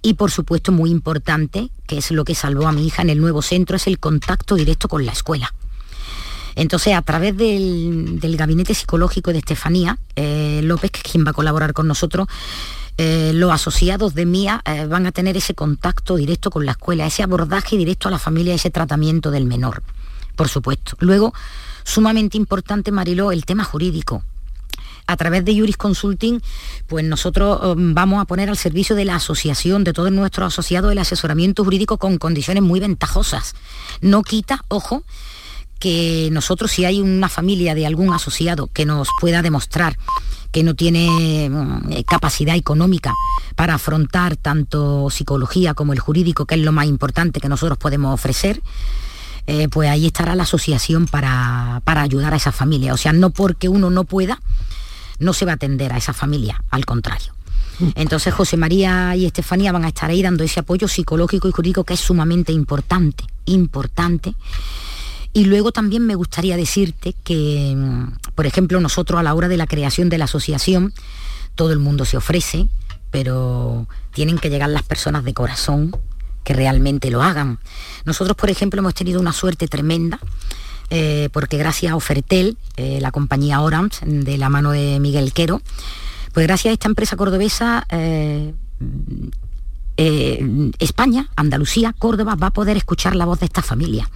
Y 0.02 0.14
por 0.14 0.32
supuesto, 0.32 0.72
muy 0.72 0.92
importante, 0.92 1.70
que 1.88 1.98
es 1.98 2.12
lo 2.12 2.24
que 2.24 2.36
salvó 2.36 2.68
a 2.68 2.72
mi 2.72 2.88
hija 2.88 3.02
en 3.02 3.10
el 3.10 3.20
nuevo 3.20 3.42
centro, 3.42 3.76
es 3.76 3.88
el 3.88 4.00
contacto 4.00 4.56
directo 4.56 4.88
con 4.88 5.06
la 5.06 5.12
escuela. 5.12 5.54
Entonces, 6.58 6.96
a 6.96 7.04
través 7.04 7.38
del, 7.38 8.20
gabinete 8.36 8.74
psicológico 8.74 9.32
de 9.32 9.38
Estefanía 9.38 10.00
eh, 10.16 10.62
López, 10.64 10.90
que 10.90 11.02
es 11.06 11.12
quien 11.12 11.24
va 11.24 11.30
a 11.30 11.34
colaborar 11.34 11.74
con 11.74 11.88
nosotros, 11.88 12.28
eh, 12.98 13.32
los 13.36 13.52
asociados 13.52 14.16
de 14.16 14.26
MIA 14.26 14.64
eh, 14.66 14.88
van 14.88 15.06
a 15.06 15.12
tener 15.12 15.38
ese 15.38 15.54
contacto 15.54 16.16
directo 16.16 16.50
con 16.50 16.66
la 16.66 16.72
escuela, 16.72 17.06
ese 17.06 17.22
abordaje 17.22 17.78
directo 17.78 18.08
a 18.08 18.12
la 18.12 18.18
familia, 18.18 18.56
ese 18.56 18.72
tratamiento 18.72 19.30
del 19.30 19.46
menor, 19.46 19.84
por 20.36 20.50
supuesto. 20.50 20.98
Luego, 21.00 21.32
sumamente 21.84 22.38
importante, 22.38 22.92
Mariló, 22.92 23.32
el 23.32 23.46
tema 23.46 23.64
jurídico. 23.64 24.24
A 25.06 25.16
través 25.16 25.46
de 25.46 25.56
Juris 25.56 25.78
Consulting, 25.78 26.42
pues 26.88 27.06
nosotros 27.06 27.64
um, 27.64 27.94
vamos 27.94 28.20
a 28.20 28.26
poner 28.26 28.50
al 28.50 28.58
servicio 28.58 28.96
de 28.96 29.06
la 29.06 29.16
asociación, 29.16 29.84
de 29.84 29.94
todos 29.94 30.12
nuestros 30.12 30.52
asociados, 30.52 30.92
el 30.92 30.98
asesoramiento 30.98 31.64
jurídico 31.64 31.98
con 31.98 32.18
condiciones 32.18 32.64
muy 32.64 32.80
ventajosas. 32.80 33.54
No 34.02 34.24
quita, 34.24 34.66
ojo, 34.68 35.04
que 35.80 36.30
nosotros 36.32 36.72
si 36.72 36.86
hay 36.86 37.02
una 37.02 37.30
familia 37.30 37.76
de 37.76 37.86
algún 37.86 38.14
asociado 38.14 38.68
que 38.68 38.86
nos 38.86 39.08
pueda 39.20 39.42
demostrar 39.42 39.98
que 40.52 40.64
no 40.64 40.76
tiene 40.76 41.50
mm, 41.50 41.92
eh, 41.92 42.04
capacidad 42.04 42.56
económica 42.56 43.14
para 43.56 43.76
afrontar 43.76 44.38
tanto 44.38 45.10
psicología 45.10 45.74
como 45.74 45.94
el 45.94 46.00
jurídico, 46.00 46.46
que 46.46 46.56
es 46.56 46.62
lo 46.62 46.72
más 46.72 46.86
importante 46.88 47.40
que 47.40 47.50
nosotros 47.50 47.78
podemos 47.78 48.14
ofrecer, 48.14 48.62
eh, 49.46 49.68
pues 49.70 49.90
ahí 49.90 50.08
estará 50.08 50.36
la 50.36 50.44
asociación 50.44 51.06
para, 51.06 51.82
para 51.84 52.02
ayudar 52.02 52.34
a 52.34 52.38
esa 52.38 52.52
familia. 52.52 52.94
O 52.94 52.98
sea, 52.98 53.14
no 53.14 53.30
porque 53.30 53.70
uno 53.70 53.90
no 53.90 54.04
pueda, 54.04 54.42
no 55.20 55.34
se 55.34 55.46
va 55.46 55.54
a 55.54 55.56
atender 55.56 55.94
a 55.94 55.98
esa 55.98 56.14
familia, 56.14 56.64
al 56.70 56.86
contrario. 56.86 57.34
Entonces 57.94 58.34
José 58.34 58.58
María 58.58 59.16
y 59.16 59.28
Estefanía 59.28 59.72
van 59.72 59.86
a 59.86 59.90
estar 59.90 60.10
ahí 60.10 60.24
dando 60.24 60.44
ese 60.44 60.62
apoyo 60.62 60.88
psicológico 60.88 61.48
y 61.48 61.52
jurídico 61.52 61.84
que 61.84 61.94
es 61.94 62.00
sumamente 62.00 62.52
importante, 62.52 63.24
importante 63.46 64.34
y 65.34 65.46
luego 65.46 65.72
también 65.72 66.06
me 66.06 66.16
gustaría 66.16 66.58
decirte 66.58 67.14
que, 67.24 67.74
mm, 67.76 68.34
por 68.36 68.46
ejemplo, 68.46 68.80
nosotros 68.80 69.20
a 69.20 69.24
la 69.24 69.34
hora 69.34 69.48
de 69.48 69.58
la 69.58 69.68
creación 69.68 70.10
de 70.10 70.18
la 70.18 70.26
asociación, 70.26 70.94
todo 71.56 71.72
el 71.72 71.80
mundo 71.80 72.06
se 72.06 72.18
ofrece, 72.18 72.68
pero 73.12 73.88
tienen 74.14 74.38
que 74.38 74.50
llegar 74.50 74.70
las 74.70 74.84
personas 74.84 75.24
de 75.24 75.34
corazón 75.34 75.96
que 76.44 76.54
realmente 76.54 77.12
lo 77.12 77.22
hagan. 77.24 77.60
Nosotros, 78.06 78.38
por 78.38 78.50
ejemplo, 78.50 78.80
hemos 78.80 78.94
tenido 78.94 79.20
una 79.20 79.34
suerte 79.34 79.68
tremenda. 79.68 80.20
Eh, 80.90 81.28
porque 81.34 81.58
gracias 81.58 81.92
a 81.92 81.98
Ofertel, 81.98 82.58
eh, 82.78 83.00
la 83.02 83.12
compañía 83.12 83.60
Orange, 83.60 84.06
de 84.06 84.38
la 84.38 84.48
mano 84.48 84.72
de 84.72 85.02
Miguel 85.02 85.34
Quero, 85.34 85.62
pues 86.32 86.48
gracias 86.48 86.72
a 86.72 86.74
esta 86.74 86.88
empresa 86.88 87.18
cordobesa, 87.18 87.86
eh, 87.90 88.54
España, 90.80 91.30
Andalucía, 91.36 91.92
Córdoba 91.92 92.36
va 92.36 92.48
a 92.48 92.52
poder 92.52 92.78
escuchar 92.78 93.18
la 93.18 93.26
voz 93.26 93.42
de 93.42 93.48
esta 93.48 93.62
familia 93.62 94.10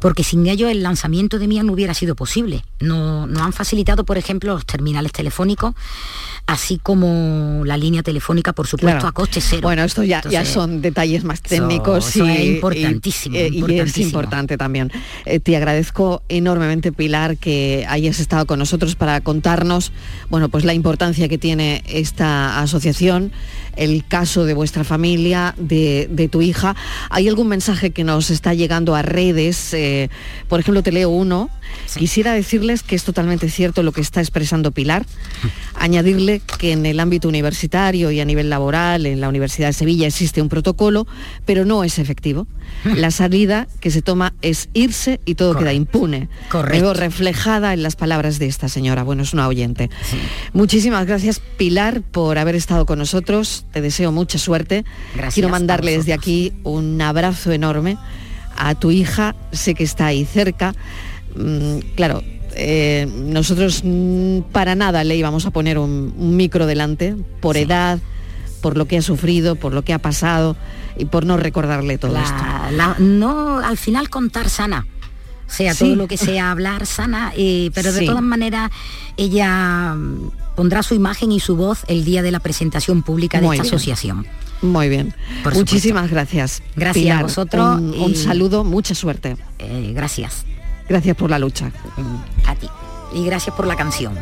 porque 0.00 0.24
sin 0.24 0.46
ellos 0.46 0.70
el 0.70 0.82
lanzamiento 0.82 1.38
de 1.38 1.46
Mía 1.46 1.62
no 1.62 1.72
hubiera 1.72 1.94
sido 1.94 2.16
posible. 2.16 2.64
Nos 2.80 3.28
no 3.28 3.44
han 3.44 3.52
facilitado, 3.52 4.04
por 4.04 4.18
ejemplo, 4.18 4.54
los 4.54 4.66
terminales 4.66 5.12
telefónicos, 5.12 5.74
así 6.46 6.80
como 6.82 7.62
la 7.64 7.76
línea 7.76 8.02
telefónica, 8.02 8.52
por 8.52 8.66
supuesto, 8.66 9.06
a 9.06 9.12
coste 9.12 9.40
cero. 9.40 9.62
Bueno, 9.62 9.84
esto 9.84 10.02
ya, 10.02 10.22
ya 10.28 10.44
son 10.44 10.80
detalles 10.80 11.22
más 11.22 11.42
técnicos 11.42 12.16
y, 12.16 12.20
es 12.22 12.44
importantísimo, 12.46 13.36
y, 13.36 13.78
es 13.78 13.98
importante 13.98 14.56
también. 14.56 14.90
Eh, 15.26 15.38
te 15.38 15.56
agradezco 15.56 16.22
enormemente, 16.28 16.92
Pilar, 16.92 17.36
que 17.36 17.84
hayas 17.88 18.20
estado 18.20 18.46
con 18.46 18.58
nosotros 18.58 18.96
para 18.96 19.20
contarnos, 19.20 19.92
bueno, 20.30 20.48
pues 20.48 20.64
la 20.64 20.72
importancia 20.72 21.28
que 21.28 21.36
tiene 21.36 21.84
esta 21.86 22.60
asociación 22.60 23.32
el 23.80 24.04
caso 24.06 24.44
de 24.44 24.52
vuestra 24.52 24.84
familia, 24.84 25.54
de, 25.56 26.28
tu 26.30 26.42
hija. 26.42 26.76
¿Hay 27.08 27.28
algún 27.28 27.48
mensaje 27.48 27.92
que 27.92 28.04
nos 28.04 28.30
está 28.30 28.52
llegando 28.52 28.94
a 28.94 29.00
redes? 29.00 29.72
Eh, 29.72 30.10
por 30.48 30.60
ejemplo, 30.60 30.82
te 30.82 30.92
leo 30.92 31.08
uno. 31.08 31.48
Quisiera 31.96 32.34
decirles 32.34 32.82
que 32.82 32.94
es 32.94 33.04
totalmente 33.04 33.48
cierto 33.48 33.82
lo 33.82 33.92
que 33.92 34.02
está 34.02 34.20
expresando 34.20 34.70
Pilar. 34.70 35.06
Añadirle 35.74 36.42
que 36.58 36.72
en 36.72 36.84
el 36.84 37.00
ámbito 37.00 37.26
universitario 37.26 38.10
y 38.10 38.20
a 38.20 38.24
nivel 38.26 38.50
laboral, 38.50 39.06
en 39.06 39.20
la 39.20 39.30
Universidad 39.30 39.68
de 39.68 39.72
Sevilla 39.72 40.06
existe 40.06 40.42
un 40.42 40.50
protocolo, 40.50 41.06
pero 41.46 41.64
no 41.64 41.82
es 41.82 41.98
efectivo. 41.98 42.46
La 42.84 43.10
salida 43.10 43.68
que 43.80 43.90
se 43.90 44.02
toma 44.02 44.32
es 44.42 44.68
irse 44.72 45.20
y 45.24 45.34
todo 45.34 45.56
queda 45.56 45.72
impune. 45.72 46.28
Correcto. 46.48 46.94
reflejada 46.94 47.74
en 47.74 47.82
las 47.82 47.96
palabras 47.96 48.38
de 48.38 48.46
esta 48.46 48.68
señora. 48.68 49.02
Bueno, 49.02 49.22
es 49.22 49.32
una 49.32 49.46
oyente. 49.48 49.90
Muchísimas 50.52 51.06
gracias, 51.06 51.40
Pilar, 51.56 52.02
por 52.02 52.38
haber 52.38 52.54
estado 52.54 52.86
con 52.86 52.98
nosotros 52.98 53.64
te 53.72 53.80
deseo 53.80 54.12
mucha 54.12 54.38
suerte. 54.38 54.84
Quiero 55.32 55.48
mandarle 55.48 55.96
desde 55.96 56.12
aquí 56.12 56.52
un 56.64 57.00
abrazo 57.00 57.52
enorme 57.52 57.96
a 58.56 58.74
tu 58.74 58.90
hija, 58.90 59.34
sé 59.52 59.74
que 59.74 59.84
está 59.84 60.06
ahí 60.06 60.24
cerca. 60.24 60.74
Mm, 61.34 61.78
claro, 61.94 62.22
eh, 62.54 63.06
nosotros 63.08 63.82
mm, 63.84 64.40
para 64.52 64.74
nada 64.74 65.04
le 65.04 65.16
íbamos 65.16 65.46
a 65.46 65.50
poner 65.50 65.78
un, 65.78 66.36
micro 66.36 66.66
delante, 66.66 67.16
por 67.40 67.56
edad, 67.56 67.98
por 68.60 68.76
lo 68.76 68.86
que 68.86 68.98
ha 68.98 69.02
sufrido, 69.02 69.56
por 69.56 69.72
lo 69.72 69.82
que 69.82 69.92
ha 69.92 69.98
pasado 69.98 70.56
y 70.96 71.06
por 71.06 71.26
no 71.26 71.36
recordarle 71.36 71.98
todo 71.98 72.16
esto. 72.16 72.98
no, 72.98 73.58
al 73.58 73.76
final 73.76 74.08
contar 74.08 74.48
sana 74.48 74.86
sea 75.50 75.74
todo 75.74 75.96
lo 75.96 76.06
que 76.06 76.16
sea 76.16 76.50
hablar 76.50 76.86
sana, 76.86 77.32
eh, 77.36 77.70
pero 77.74 77.92
de 77.92 78.06
todas 78.06 78.22
maneras 78.22 78.70
ella 79.16 79.96
pondrá 80.54 80.82
su 80.82 80.94
imagen 80.94 81.32
y 81.32 81.40
su 81.40 81.56
voz 81.56 81.80
el 81.88 82.04
día 82.04 82.22
de 82.22 82.30
la 82.30 82.40
presentación 82.40 83.02
pública 83.02 83.40
de 83.40 83.48
esta 83.48 83.62
asociación. 83.62 84.26
Muy 84.62 84.88
bien. 84.88 85.14
Muchísimas 85.54 86.10
gracias. 86.10 86.62
Gracias 86.76 87.18
a 87.18 87.22
vosotros. 87.22 87.80
Un, 87.80 88.14
saludo, 88.14 88.64
mucha 88.64 88.94
suerte. 88.94 89.36
Eh, 89.58 89.92
gracias. 89.94 90.44
Gracias 90.88 91.16
por 91.16 91.30
la 91.30 91.38
lucha. 91.38 91.72
A 92.46 92.54
ti. 92.54 92.68
Y 93.14 93.24
gracias 93.24 93.54
por 93.56 93.66
la 93.66 93.76
canción. 93.76 94.14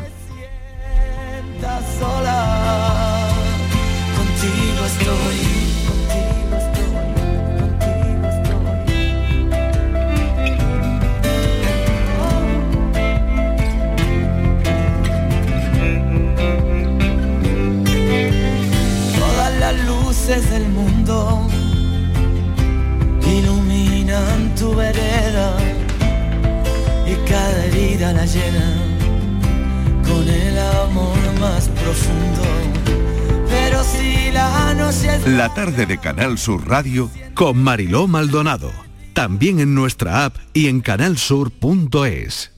Del 20.28 20.68
mundo 20.68 21.48
iluminan 23.24 24.54
tu 24.56 24.74
vereda 24.74 25.56
y 27.06 27.14
cada 27.26 27.64
herida 27.64 28.12
la 28.12 28.26
llena 28.26 28.74
con 30.06 30.28
el 30.28 30.58
amor 30.58 31.16
más 31.40 31.68
profundo. 31.68 32.42
Pero 33.48 33.82
si 33.82 34.30
la 34.30 34.74
noche 34.74 35.16
es... 35.16 35.26
La 35.26 35.54
tarde 35.54 35.86
de 35.86 35.96
Canal 35.96 36.36
Sur 36.36 36.68
Radio 36.68 37.10
con 37.32 37.56
Mariló 37.56 38.06
Maldonado. 38.06 38.70
También 39.14 39.60
en 39.60 39.74
nuestra 39.74 40.26
app 40.26 40.36
y 40.52 40.68
en 40.68 40.82
canalsur.es. 40.82 42.57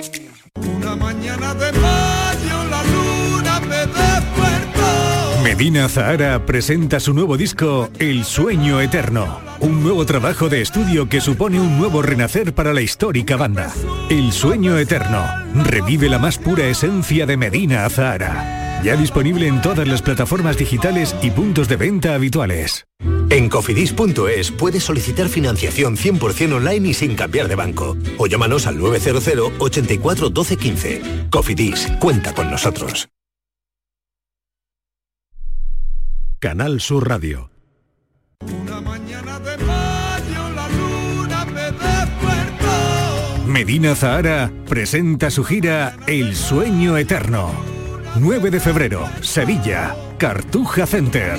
Medina 5.61 5.87
Zahara 5.87 6.43
presenta 6.47 6.99
su 6.99 7.13
nuevo 7.13 7.37
disco 7.37 7.91
El 7.99 8.25
Sueño 8.25 8.81
Eterno, 8.81 9.41
un 9.59 9.83
nuevo 9.83 10.07
trabajo 10.07 10.49
de 10.49 10.59
estudio 10.59 11.07
que 11.07 11.21
supone 11.21 11.59
un 11.59 11.77
nuevo 11.77 12.01
renacer 12.01 12.55
para 12.55 12.73
la 12.73 12.81
histórica 12.81 13.35
banda. 13.35 13.71
El 14.09 14.31
Sueño 14.31 14.75
Eterno 14.79 15.23
revive 15.53 16.09
la 16.09 16.17
más 16.17 16.39
pura 16.39 16.65
esencia 16.65 17.27
de 17.27 17.37
Medina 17.37 17.87
Zahara. 17.91 18.81
Ya 18.83 18.95
disponible 18.95 19.45
en 19.45 19.61
todas 19.61 19.87
las 19.87 20.01
plataformas 20.01 20.57
digitales 20.57 21.15
y 21.21 21.29
puntos 21.29 21.67
de 21.67 21.75
venta 21.75 22.15
habituales. 22.15 22.87
En 23.29 23.47
cofidis.es 23.47 24.49
puedes 24.49 24.83
solicitar 24.83 25.29
financiación 25.29 25.95
100% 25.95 26.53
online 26.53 26.89
y 26.89 26.93
sin 26.95 27.13
cambiar 27.13 27.47
de 27.47 27.53
banco. 27.53 27.95
O 28.17 28.25
llámanos 28.25 28.65
al 28.65 28.79
900 28.79 29.51
84 29.59 30.29
12 30.29 30.57
15. 30.57 31.01
Cofidis, 31.29 31.87
cuenta 31.99 32.33
con 32.33 32.49
nosotros. 32.49 33.11
Canal 36.41 36.81
Sur 36.81 37.07
Radio. 37.07 37.51
Medina 43.45 43.93
Zahara 43.93 44.51
presenta 44.67 45.29
su 45.29 45.43
gira 45.43 45.95
El 46.07 46.35
Sueño 46.35 46.97
Eterno. 46.97 47.51
9 48.19 48.49
de 48.49 48.59
febrero, 48.59 49.07
Sevilla, 49.21 49.95
Cartuja 50.17 50.87
Center. 50.87 51.37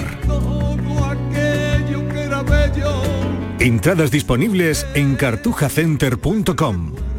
Entradas 3.59 4.13
disponibles 4.13 4.87
en 4.95 5.17
cartujacenter.com. 5.17 7.12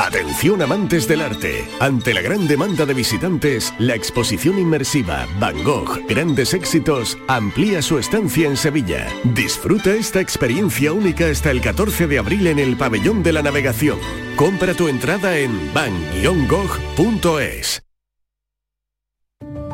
Atención 0.00 0.62
amantes 0.62 1.06
del 1.06 1.20
arte. 1.20 1.68
Ante 1.78 2.14
la 2.14 2.22
gran 2.22 2.48
demanda 2.48 2.86
de 2.86 2.94
visitantes, 2.94 3.74
la 3.78 3.94
exposición 3.94 4.58
inmersiva 4.58 5.26
Van 5.38 5.62
Gogh 5.62 6.00
Grandes 6.08 6.54
Éxitos 6.54 7.18
amplía 7.28 7.82
su 7.82 7.98
estancia 7.98 8.48
en 8.48 8.56
Sevilla. 8.56 9.06
Disfruta 9.24 9.94
esta 9.94 10.22
experiencia 10.22 10.94
única 10.94 11.28
hasta 11.28 11.50
el 11.50 11.60
14 11.60 12.06
de 12.06 12.18
abril 12.18 12.46
en 12.46 12.58
el 12.58 12.78
Pabellón 12.78 13.22
de 13.22 13.34
la 13.34 13.42
Navegación. 13.42 13.98
Compra 14.36 14.72
tu 14.72 14.88
entrada 14.88 15.36
en 15.36 15.52
van-gogh.es. 15.74 17.82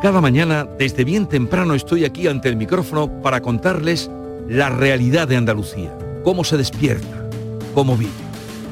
Cada 0.01 0.19
mañana, 0.19 0.65
desde 0.65 1.05
bien 1.05 1.27
temprano, 1.27 1.73
estoy 1.73 2.03
aquí 2.03 2.27
ante 2.27 2.49
el 2.49 2.57
micrófono 2.57 3.21
para 3.21 3.41
contarles 3.41 4.11
la 4.49 4.69
realidad 4.69 5.29
de 5.29 5.37
Andalucía, 5.37 5.97
cómo 6.25 6.43
se 6.43 6.57
despierta, 6.57 7.29
cómo 7.73 7.95
vive 7.95 8.26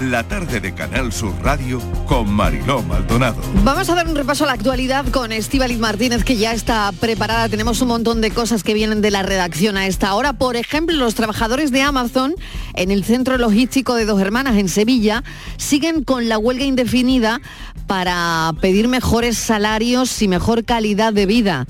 La 0.00 0.22
tarde 0.22 0.60
de 0.60 0.72
Canal 0.72 1.12
Sur 1.12 1.34
Radio 1.42 1.78
con 2.06 2.32
Mariló 2.32 2.82
Maldonado. 2.82 3.42
Vamos 3.62 3.90
a 3.90 3.94
dar 3.94 4.08
un 4.08 4.16
repaso 4.16 4.44
a 4.44 4.46
la 4.46 4.54
actualidad 4.54 5.04
con 5.08 5.30
Estíbaliz 5.30 5.78
Martínez, 5.78 6.24
que 6.24 6.38
ya 6.38 6.54
está 6.54 6.90
preparada. 6.98 7.50
Tenemos 7.50 7.82
un 7.82 7.88
montón 7.88 8.22
de 8.22 8.30
cosas 8.30 8.62
que 8.62 8.72
vienen 8.72 9.02
de 9.02 9.10
la 9.10 9.22
redacción 9.22 9.76
a 9.76 9.86
esta 9.86 10.14
hora. 10.14 10.32
Por 10.32 10.56
ejemplo, 10.56 10.96
los 10.96 11.14
trabajadores 11.14 11.70
de 11.70 11.82
Amazon 11.82 12.34
en 12.76 12.90
el 12.90 13.04
centro 13.04 13.36
logístico 13.36 13.94
de 13.94 14.06
Dos 14.06 14.22
Hermanas 14.22 14.56
en 14.56 14.70
Sevilla 14.70 15.22
siguen 15.58 16.02
con 16.02 16.30
la 16.30 16.38
huelga 16.38 16.64
indefinida 16.64 17.42
para 17.86 18.54
pedir 18.62 18.88
mejores 18.88 19.36
salarios 19.36 20.22
y 20.22 20.28
mejor 20.28 20.64
calidad 20.64 21.12
de 21.12 21.26
vida 21.26 21.66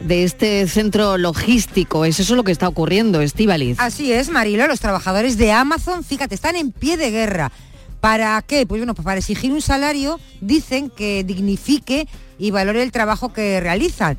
de 0.00 0.24
este 0.24 0.66
centro 0.68 1.18
logístico. 1.18 2.04
Es 2.04 2.20
eso 2.20 2.34
lo 2.36 2.44
que 2.44 2.52
está 2.52 2.68
ocurriendo, 2.68 3.20
Estíbaliz. 3.20 3.78
Así 3.80 4.12
es, 4.12 4.30
Marilo. 4.30 4.66
Los 4.66 4.80
trabajadores 4.80 5.36
de 5.36 5.52
Amazon, 5.52 6.04
fíjate, 6.04 6.34
están 6.34 6.56
en 6.56 6.72
pie 6.72 6.96
de 6.96 7.10
guerra. 7.10 7.52
¿Para 8.00 8.40
qué? 8.42 8.66
Pues 8.66 8.80
bueno, 8.80 8.94
pues 8.94 9.04
para 9.04 9.18
exigir 9.18 9.52
un 9.52 9.62
salario, 9.62 10.20
dicen 10.40 10.90
que 10.90 11.24
dignifique 11.24 12.06
y 12.38 12.50
valore 12.50 12.82
el 12.82 12.92
trabajo 12.92 13.32
que 13.32 13.60
realizan. 13.60 14.16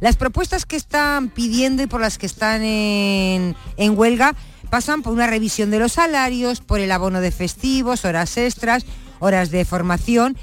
Las 0.00 0.16
propuestas 0.16 0.66
que 0.66 0.76
están 0.76 1.28
pidiendo 1.28 1.82
y 1.82 1.86
por 1.86 2.00
las 2.00 2.18
que 2.18 2.26
están 2.26 2.62
en 2.62 3.54
huelga 3.76 4.34
pasan 4.70 5.02
por 5.02 5.12
una 5.12 5.26
revisión 5.26 5.70
de 5.70 5.78
los 5.78 5.92
salarios, 5.92 6.60
por 6.60 6.80
el 6.80 6.92
abono 6.92 7.20
de 7.20 7.32
festivos, 7.32 8.04
horas 8.04 8.36
extras, 8.36 8.86
horas 9.18 9.50
de 9.50 9.64
formación. 9.64 10.36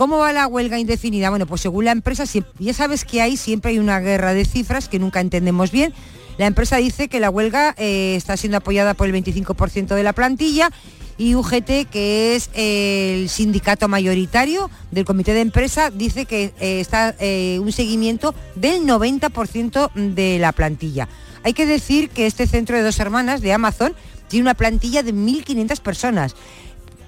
¿Cómo 0.00 0.16
va 0.16 0.32
la 0.32 0.46
huelga 0.46 0.78
indefinida? 0.78 1.28
Bueno, 1.28 1.44
pues 1.44 1.60
según 1.60 1.84
la 1.84 1.92
empresa, 1.92 2.24
ya 2.58 2.72
sabes 2.72 3.04
que 3.04 3.20
hay 3.20 3.36
siempre 3.36 3.72
hay 3.72 3.78
una 3.78 4.00
guerra 4.00 4.32
de 4.32 4.46
cifras 4.46 4.88
que 4.88 4.98
nunca 4.98 5.20
entendemos 5.20 5.70
bien. 5.70 5.92
La 6.38 6.46
empresa 6.46 6.78
dice 6.78 7.08
que 7.08 7.20
la 7.20 7.28
huelga 7.28 7.74
eh, 7.76 8.14
está 8.16 8.38
siendo 8.38 8.56
apoyada 8.56 8.94
por 8.94 9.10
el 9.10 9.14
25% 9.14 9.94
de 9.94 10.02
la 10.02 10.14
plantilla 10.14 10.70
y 11.18 11.34
UGT, 11.34 11.90
que 11.90 12.34
es 12.34 12.48
el 12.54 13.28
sindicato 13.28 13.88
mayoritario 13.88 14.70
del 14.90 15.04
comité 15.04 15.34
de 15.34 15.42
empresa, 15.42 15.90
dice 15.90 16.24
que 16.24 16.54
eh, 16.60 16.80
está 16.80 17.14
eh, 17.20 17.58
un 17.60 17.70
seguimiento 17.70 18.34
del 18.54 18.86
90% 18.86 19.92
de 19.92 20.38
la 20.38 20.52
plantilla. 20.52 21.10
Hay 21.42 21.52
que 21.52 21.66
decir 21.66 22.08
que 22.08 22.24
este 22.24 22.46
centro 22.46 22.74
de 22.74 22.82
dos 22.82 22.98
hermanas 23.00 23.42
de 23.42 23.52
Amazon 23.52 23.94
tiene 24.28 24.44
una 24.44 24.54
plantilla 24.54 25.02
de 25.02 25.12
1.500 25.12 25.78
personas. 25.80 26.36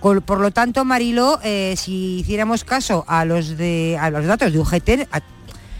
Por 0.02 0.40
lo 0.40 0.50
tanto, 0.50 0.84
Marilo, 0.84 1.38
eh, 1.44 1.74
si 1.78 2.18
hiciéramos 2.18 2.64
caso 2.64 3.04
a 3.06 3.24
los, 3.24 3.56
datos 3.56 4.52
de 4.52 4.58
UGT, 4.58 5.08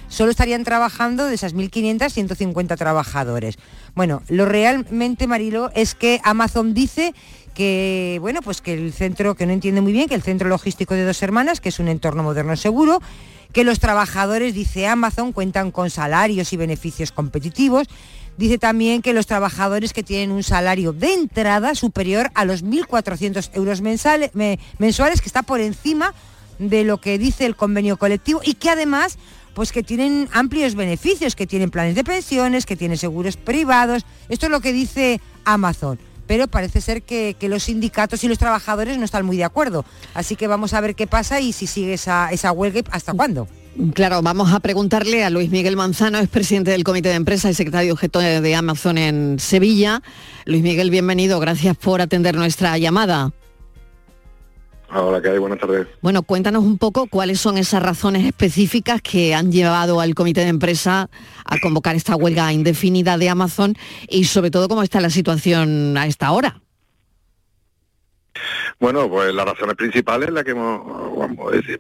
solo 0.07 0.31
estarían 0.31 0.63
trabajando 0.63 1.27
de 1.27 1.35
esas 1.35 1.57
1.500, 1.57 2.09
150 2.09 2.77
trabajadores. 2.77 3.57
Bueno, 3.97 4.23
lo 4.29 4.47
realmente, 4.47 5.27
Marilo, 5.27 5.73
es 5.75 5.97
que 5.97 6.21
Amazon 6.23 6.73
dice 6.73 7.15
que 7.53 8.19
bueno, 8.21 8.43
pues 8.43 8.61
que 8.61 8.75
el 8.75 8.93
centro, 8.93 9.35
que 9.35 9.45
no 9.45 9.53
entiende 9.53 9.81
muy 9.81 9.93
bien, 9.93 10.09
que 10.09 10.15
el 10.15 10.23
centro 10.23 10.49
logístico 10.49 10.95
de 10.95 11.05
dos 11.05 11.21
hermanas, 11.21 11.61
que 11.61 11.71
es 11.71 11.81
un 11.81 11.89
entorno 11.89 12.23
moderno 12.23 12.57
seguro, 12.57 13.01
que 13.53 13.65
los 13.65 13.81
trabajadores, 13.81 14.55
dice 14.55 14.87
Amazon, 14.87 15.33
cuentan 15.33 15.73
con 15.73 15.91
salarios 15.91 16.53
y 16.53 16.57
beneficios 16.57 17.11
competitivos. 17.11 17.89
Dice 18.37 18.59
también 18.59 19.03
que 19.03 19.13
los 19.13 19.27
trabajadores 19.27 19.93
que 19.93 20.03
tienen 20.03 20.33
un 20.33 20.43
salario 20.43 20.93
de 20.93 21.13
entrada 21.13 21.75
superior 21.75 22.31
a 22.35 22.45
los 22.45 22.65
1.400 22.65 23.51
euros 23.55 23.81
mensuales, 23.83 25.21
que 25.21 25.27
está 25.27 25.43
por 25.43 25.61
encima 25.61 26.15
de 26.59 26.85
lo 26.85 27.01
que 27.01 27.19
dice 27.19 27.45
el 27.47 27.57
convenio 27.57 27.97
colectivo 27.97 28.41
y 28.45 28.55
que 28.55 28.71
además 28.71 29.19
pues 29.55 29.71
que 29.71 29.83
tienen 29.83 30.31
amplios 30.33 30.75
beneficios, 30.75 31.37
que 31.37 31.47
tienen 31.47 31.71
planes 31.71 31.95
de 31.95 32.05
pensiones, 32.05 32.65
que 32.65 32.75
tienen 32.75 32.97
seguros 32.97 33.37
privados. 33.37 34.07
Esto 34.31 34.47
es 34.47 34.53
lo 34.53 34.61
que 34.61 34.73
dice 34.73 35.21
Amazon 35.45 35.99
pero 36.27 36.49
parece 36.49 36.81
ser 36.81 37.03
que, 37.03 37.37
los 37.43 37.65
sindicatos 37.65 38.25
y 38.25 38.29
los 38.29 38.39
trabajadores 38.39 38.97
no 38.97 39.05
están 39.05 39.27
muy 39.27 39.37
de 39.37 39.45
acuerdo. 39.45 39.85
Así 40.15 40.35
que 40.35 40.47
vamos 40.47 40.73
a 40.73 40.81
ver 40.81 40.95
qué 40.95 41.07
pasa 41.07 41.41
y 41.41 41.53
si 41.53 41.67
sigue 41.67 41.93
esa, 41.93 42.31
esa 42.31 42.53
huelga, 42.53 42.81
hasta 42.91 43.13
cuándo. 43.13 43.49
Claro, 43.95 44.21
vamos 44.21 44.53
a 44.53 44.61
preguntarle 44.61 45.25
a 45.25 45.31
Luis 45.31 45.51
Miguel 45.51 45.77
Manzano, 45.77 46.19
es 46.19 46.29
presidente 46.29 46.73
del 46.73 46.85
Comité 46.85 47.09
de 47.09 47.15
Empresa 47.15 47.49
y 47.49 47.55
secretario 47.55 47.95
objeto 47.95 48.19
de 48.19 48.55
Amazon 48.55 48.99
en 48.99 49.39
Sevilla. 49.39 50.03
Luis 50.45 50.63
Miguel, 50.63 50.91
bienvenido, 50.91 51.41
gracias 51.41 51.77
por 51.79 52.03
atender 52.03 52.37
nuestra 52.37 52.77
llamada. 52.77 53.33
Hola, 54.95 55.23
¿qué 55.23 55.31
hay? 55.31 55.39
Buenas 55.39 55.59
tardes. 55.59 55.87
Bueno, 56.03 56.23
cuéntanos 56.23 56.65
un 56.65 56.77
poco 56.77 57.07
cuáles 57.07 57.41
son 57.41 57.57
esas 57.57 57.83
razones 57.83 58.27
específicas 58.27 59.01
que 59.01 59.35
han 59.35 59.51
llevado 59.51 60.01
al 60.03 60.15
comité 60.15 60.43
de 60.43 60.49
empresa 60.49 61.09
a 61.47 61.59
convocar 61.61 61.97
esta 61.97 62.15
huelga 62.15 62.53
indefinida 62.53 63.17
de 63.17 63.31
Amazon 63.31 63.75
y 64.07 64.25
sobre 64.25 64.51
todo 64.51 64.69
cómo 64.69 64.83
está 64.83 65.01
la 65.01 65.09
situación 65.09 65.97
a 65.97 66.07
esta 66.07 66.31
hora. 66.33 66.62
Bueno, 68.79 69.09
pues 69.09 69.35
las 69.35 69.47
razones 69.47 69.77
principales 69.77 70.31
la 70.31 70.43
que 70.45 70.53
hemos, 70.53 70.83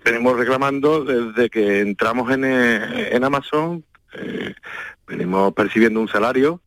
venimos 0.05 0.37
reclamando 0.37 1.05
desde 1.05 1.51
que 1.51 1.81
entramos 1.81 2.31
en, 2.31 2.45
eh, 2.45 3.21
Amazon, 3.23 3.85
eh, 4.15 4.55
venimos 5.07 5.53
percibiendo 5.55 6.00
un 6.00 6.09
salario, 6.09 6.61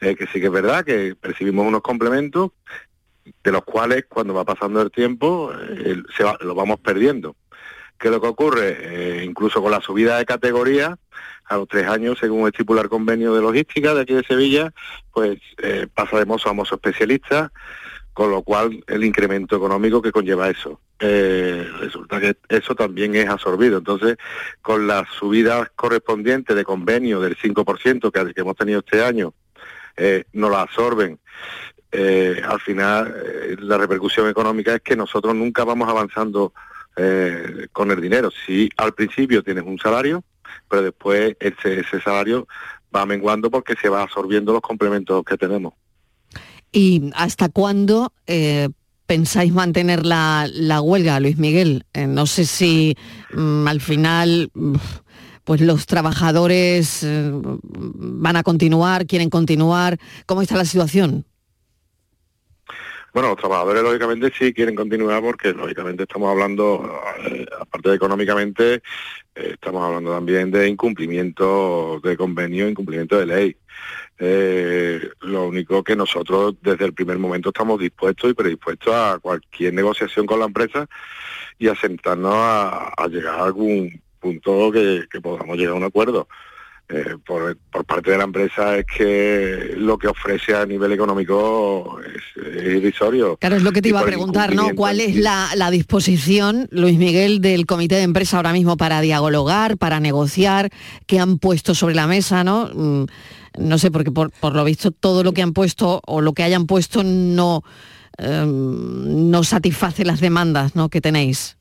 eh, 0.00 0.14
que 0.14 0.26
sí 0.26 0.40
que 0.40 0.46
es 0.46 0.52
verdad, 0.52 0.84
que 0.84 1.16
percibimos 1.20 1.66
unos 1.66 1.82
complementos, 1.82 2.52
de 3.42 3.52
los 3.52 3.64
cuales 3.64 4.06
cuando 4.08 4.32
va 4.32 4.44
pasando 4.44 4.80
el 4.80 4.90
tiempo 4.90 5.52
eh, 5.52 6.02
se 6.16 6.24
lo 6.44 6.54
vamos 6.54 6.80
perdiendo. 6.80 7.36
¿Qué 7.98 8.08
es 8.08 8.12
lo 8.12 8.20
que 8.20 8.28
ocurre? 8.28 9.24
Incluso 9.24 9.60
con 9.60 9.72
la 9.72 9.80
subida 9.80 10.18
de 10.18 10.24
categoría, 10.24 10.96
a 11.46 11.56
los 11.56 11.66
tres 11.66 11.88
años, 11.88 12.18
según 12.20 12.46
estipula 12.46 12.82
el 12.82 12.88
convenio 12.88 13.34
de 13.34 13.42
logística 13.42 13.92
de 13.92 14.02
aquí 14.02 14.14
de 14.14 14.22
Sevilla, 14.22 14.72
pues 15.12 15.40
pasaremos 15.94 16.46
a 16.46 16.52
mozo 16.52 16.76
especialista, 16.76 17.50
con 18.18 18.32
lo 18.32 18.42
cual 18.42 18.82
el 18.88 19.04
incremento 19.04 19.54
económico 19.54 20.02
que 20.02 20.10
conlleva 20.10 20.50
eso. 20.50 20.80
resulta 20.98 22.18
que 22.18 22.36
eso 22.48 22.74
también 22.74 23.14
es 23.14 23.28
absorbido. 23.28 23.78
Entonces, 23.78 24.16
con 24.60 24.88
las 24.88 25.08
subidas 25.10 25.70
correspondientes 25.76 26.56
de 26.56 26.64
convenio 26.64 27.20
del 27.20 27.36
5% 27.36 28.10
que, 28.10 28.34
que 28.34 28.40
hemos 28.40 28.56
tenido 28.56 28.80
este 28.80 29.04
año, 29.04 29.34
eh, 29.96 30.24
no 30.32 30.50
la 30.50 30.62
absorben. 30.62 31.20
Eh, 31.92 32.42
al 32.44 32.58
final 32.58 33.14
eh, 33.24 33.56
la 33.60 33.78
repercusión 33.78 34.28
económica 34.28 34.74
es 34.74 34.80
que 34.80 34.96
nosotros 34.96 35.32
nunca 35.36 35.62
vamos 35.62 35.88
avanzando 35.88 36.52
eh, 36.96 37.68
con 37.70 37.92
el 37.92 38.00
dinero. 38.00 38.32
Si 38.32 38.68
al 38.78 38.94
principio 38.94 39.44
tienes 39.44 39.62
un 39.62 39.78
salario, 39.78 40.24
pero 40.68 40.82
después 40.82 41.36
ese, 41.38 41.78
ese 41.82 42.00
salario 42.00 42.48
va 42.92 43.06
menguando 43.06 43.48
porque 43.48 43.76
se 43.76 43.88
va 43.88 44.02
absorbiendo 44.02 44.52
los 44.52 44.60
complementos 44.60 45.22
que 45.24 45.36
tenemos. 45.36 45.74
¿Y 46.72 47.10
hasta 47.14 47.48
cuándo 47.48 48.12
eh, 48.26 48.68
pensáis 49.06 49.52
mantener 49.52 50.04
la, 50.04 50.48
la 50.52 50.80
huelga, 50.80 51.20
Luis 51.20 51.38
Miguel? 51.38 51.84
Eh, 51.94 52.06
no 52.06 52.26
sé 52.26 52.44
si 52.44 52.96
mm, 53.32 53.66
al 53.66 53.80
final 53.80 54.50
mm, 54.54 54.74
pues 55.44 55.62
los 55.62 55.86
trabajadores 55.86 57.02
eh, 57.04 57.30
van 57.32 58.36
a 58.36 58.42
continuar, 58.42 59.06
quieren 59.06 59.30
continuar. 59.30 59.96
¿Cómo 60.26 60.42
está 60.42 60.56
la 60.56 60.66
situación? 60.66 61.24
Bueno, 63.14 63.30
los 63.30 63.38
trabajadores 63.38 63.82
lógicamente 63.82 64.30
sí 64.38 64.52
quieren 64.52 64.74
continuar 64.74 65.22
porque 65.22 65.52
lógicamente 65.54 66.02
estamos 66.02 66.30
hablando, 66.30 67.00
eh, 67.26 67.46
aparte 67.58 67.88
de 67.88 67.96
económicamente, 67.96 68.82
estamos 69.38 69.82
hablando 69.82 70.12
también 70.12 70.50
de 70.50 70.68
incumplimiento 70.68 72.00
de 72.02 72.16
convenio, 72.16 72.68
incumplimiento 72.68 73.18
de 73.18 73.26
ley. 73.26 73.56
Eh, 74.18 75.00
lo 75.20 75.46
único 75.46 75.84
que 75.84 75.94
nosotros 75.94 76.56
desde 76.60 76.84
el 76.84 76.92
primer 76.92 77.18
momento 77.18 77.50
estamos 77.50 77.78
dispuestos 77.78 78.30
y 78.30 78.34
predispuestos 78.34 78.92
a 78.92 79.18
cualquier 79.20 79.74
negociación 79.74 80.26
con 80.26 80.40
la 80.40 80.46
empresa 80.46 80.88
y 81.58 81.68
a 81.68 81.76
sentarnos 81.76 82.34
a, 82.34 83.06
llegar 83.08 83.38
a 83.38 83.44
algún 83.44 84.02
punto 84.18 84.72
que 84.72 85.20
podamos 85.20 85.56
llegar 85.56 85.74
a 85.74 85.76
un 85.76 85.84
acuerdo. 85.84 86.28
Eh, 86.90 87.16
por, 87.26 87.54
por 87.70 87.84
parte 87.84 88.12
de 88.12 88.16
la 88.16 88.24
empresa 88.24 88.78
es 88.78 88.86
que 88.86 89.74
lo 89.76 89.98
que 89.98 90.08
ofrece 90.08 90.54
a 90.54 90.64
nivel 90.64 90.90
económico 90.92 91.98
es, 92.00 92.46
es 92.46 92.76
irrisorio. 92.76 93.36
Claro, 93.36 93.56
es 93.56 93.62
lo 93.62 93.72
que 93.72 93.82
te 93.82 93.90
iba 93.90 94.00
a 94.00 94.04
preguntar, 94.04 94.54
¿no? 94.54 94.74
¿Cuál 94.74 95.00
es 95.00 95.14
la, 95.16 95.50
la 95.54 95.70
disposición, 95.70 96.66
Luis 96.70 96.96
Miguel, 96.96 97.42
del 97.42 97.66
comité 97.66 97.96
de 97.96 98.04
empresa 98.04 98.38
ahora 98.38 98.54
mismo 98.54 98.78
para 98.78 99.02
dialogar, 99.02 99.76
para 99.76 100.00
negociar, 100.00 100.70
qué 101.06 101.20
han 101.20 101.38
puesto 101.38 101.74
sobre 101.74 101.94
la 101.94 102.06
mesa, 102.06 102.42
¿no? 102.42 102.70
Mm, 102.72 103.04
No 103.58 103.76
sé, 103.76 103.90
porque 103.90 104.10
por, 104.10 104.30
por 104.30 104.54
lo 104.54 104.64
visto 104.64 104.90
todo 104.90 105.22
lo 105.22 105.32
que 105.32 105.42
han 105.42 105.52
puesto 105.52 106.00
o 106.06 106.20
lo 106.22 106.32
que 106.32 106.42
hayan 106.42 106.66
puesto 106.66 107.02
no, 107.02 107.64
em, 108.16 109.30
no 109.30 109.42
satisface 109.42 110.04
las 110.04 110.20
demandas 110.20 110.74
¿no? 110.74 110.88
que 110.88 111.00
tenéis. 111.00 111.57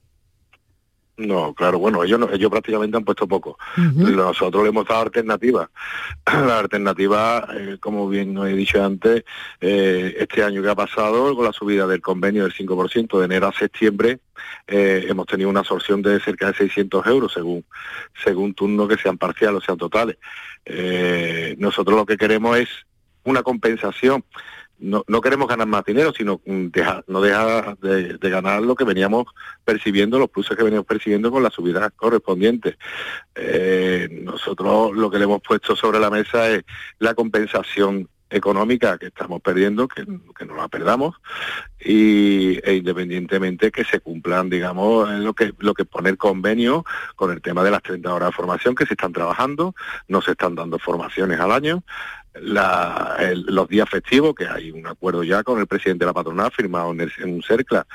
No, 1.18 1.54
claro, 1.56 1.80
bueno, 1.80 2.04
ellos, 2.04 2.20
no- 2.20 2.30
ellos 2.32 2.52
prácticamente 2.52 2.96
han 2.96 3.04
puesto 3.04 3.28
poco. 3.28 3.58
Nosotros 3.76 4.62
le 4.64 4.70
hemos 4.70 4.86
dado 4.88 5.02
alternativas. 5.02 5.68
La 6.26 6.60
alternativa, 6.60 7.48
eh, 7.56 7.78
como 7.80 8.08
bien 8.08 8.38
he 8.38 8.54
dicho 8.54 8.84
antes, 8.84 9.24
eh, 9.60 10.16
este 10.20 10.44
año 10.44 10.62
que 10.62 10.70
ha 10.70 10.76
pasado, 10.76 11.36
con 11.36 11.44
la 11.44 11.52
subida 11.54 11.88
del 11.88 12.02
convenio 12.02 12.44
del 12.44 12.54
5% 12.54 13.18
de 13.18 13.26
enero 13.26 13.48
a 13.48 13.52
septiembre, 13.54 14.20
eh, 14.68 15.06
hemos 15.10 15.26
tenido 15.26 15.50
una 15.50 15.62
absorción 15.62 16.04
de 16.04 16.20
cerca 16.20 16.48
de 16.52 16.54
600 16.54 17.06
euros 17.08 17.34
según, 17.34 17.66
según 18.24 18.54
turnos 18.54 18.88
que 18.88 18.98
sean 18.98 19.18
parciales 19.18 19.58
o 19.64 19.66
sean 19.66 19.78
totales. 19.80 20.18
Eh, 20.66 21.56
nosotros 21.58 21.98
lo 21.98 22.06
que 22.06 22.18
queremos 22.18 22.58
es 22.58 22.70
una 23.24 23.42
compensación. 23.42 24.24
No, 24.80 25.04
no 25.08 25.22
queremos 25.22 25.48
ganar 25.48 25.68
más 25.68 25.84
dinero, 25.86 26.14
sino 26.16 26.40
mm, 26.46 26.68
no 27.08 27.22
dejar 27.22 27.78
de, 27.80 28.18
ganar 28.30 28.62
lo 28.62 28.76
que 28.76 28.84
veníamos 28.84 29.26
percibiendo, 29.66 30.20
los 30.20 30.30
pluses 30.30 30.56
que 30.56 30.64
veníamos 30.64 30.86
percibiendo 30.86 31.32
con 31.32 31.42
las 31.42 31.54
subidas 31.54 31.92
correspondientes. 31.96 32.78
Eh, 33.36 34.08
nosotros 34.24 34.96
lo 34.96 35.10
que 35.10 35.18
le 35.18 35.24
hemos 35.24 35.42
puesto 35.42 35.76
sobre 35.76 36.00
la 36.00 36.10
mesa 36.10 36.50
es 36.50 36.64
la 37.00 37.16
compensación 37.16 38.08
económica 38.30 38.98
que 38.98 39.08
estamos 39.08 39.42
perdiendo, 39.42 39.88
que, 39.88 40.06
que 40.38 40.46
no 40.46 40.56
la 40.56 40.68
perdamos, 40.68 41.16
y, 41.80 42.60
e 42.64 42.76
independientemente 42.76 43.72
que 43.72 43.84
se 43.86 44.00
cumplan, 44.00 44.50
digamos, 44.50 45.10
en 45.10 45.24
lo 45.24 45.34
que, 45.34 45.54
lo 45.60 45.74
que 45.74 45.86
pone 45.86 46.10
el 46.10 46.18
convenio 46.18 46.86
con 47.16 47.32
el 47.32 47.42
tema 47.42 47.64
de 47.64 47.72
las 47.72 47.82
30 47.84 48.14
horas 48.14 48.30
de 48.30 48.36
formación 48.36 48.76
que 48.76 48.86
se 48.86 48.94
están 48.94 49.14
trabajando, 49.14 49.76
no 50.08 50.22
se 50.22 50.32
están 50.32 50.56
dando 50.56 50.80
formaciones 50.80 51.40
al 51.40 51.52
año, 51.52 51.84
la- 52.42 53.16
el- 53.20 53.46
los 53.48 53.68
días 53.68 53.90
festivos, 53.90 54.36
que 54.36 54.48
hay 54.48 54.72
un 54.72 54.86
acuerdo 54.88 55.24
ya 55.24 55.44
con 55.44 55.60
el 55.60 55.68
presidente 55.68 56.06
de 56.06 56.10
la 56.10 56.14
patronal 56.14 56.52
firmado 56.52 56.92
en, 56.92 57.02
el- 57.02 57.12
un 57.26 57.42
CERCLA, 57.44 57.86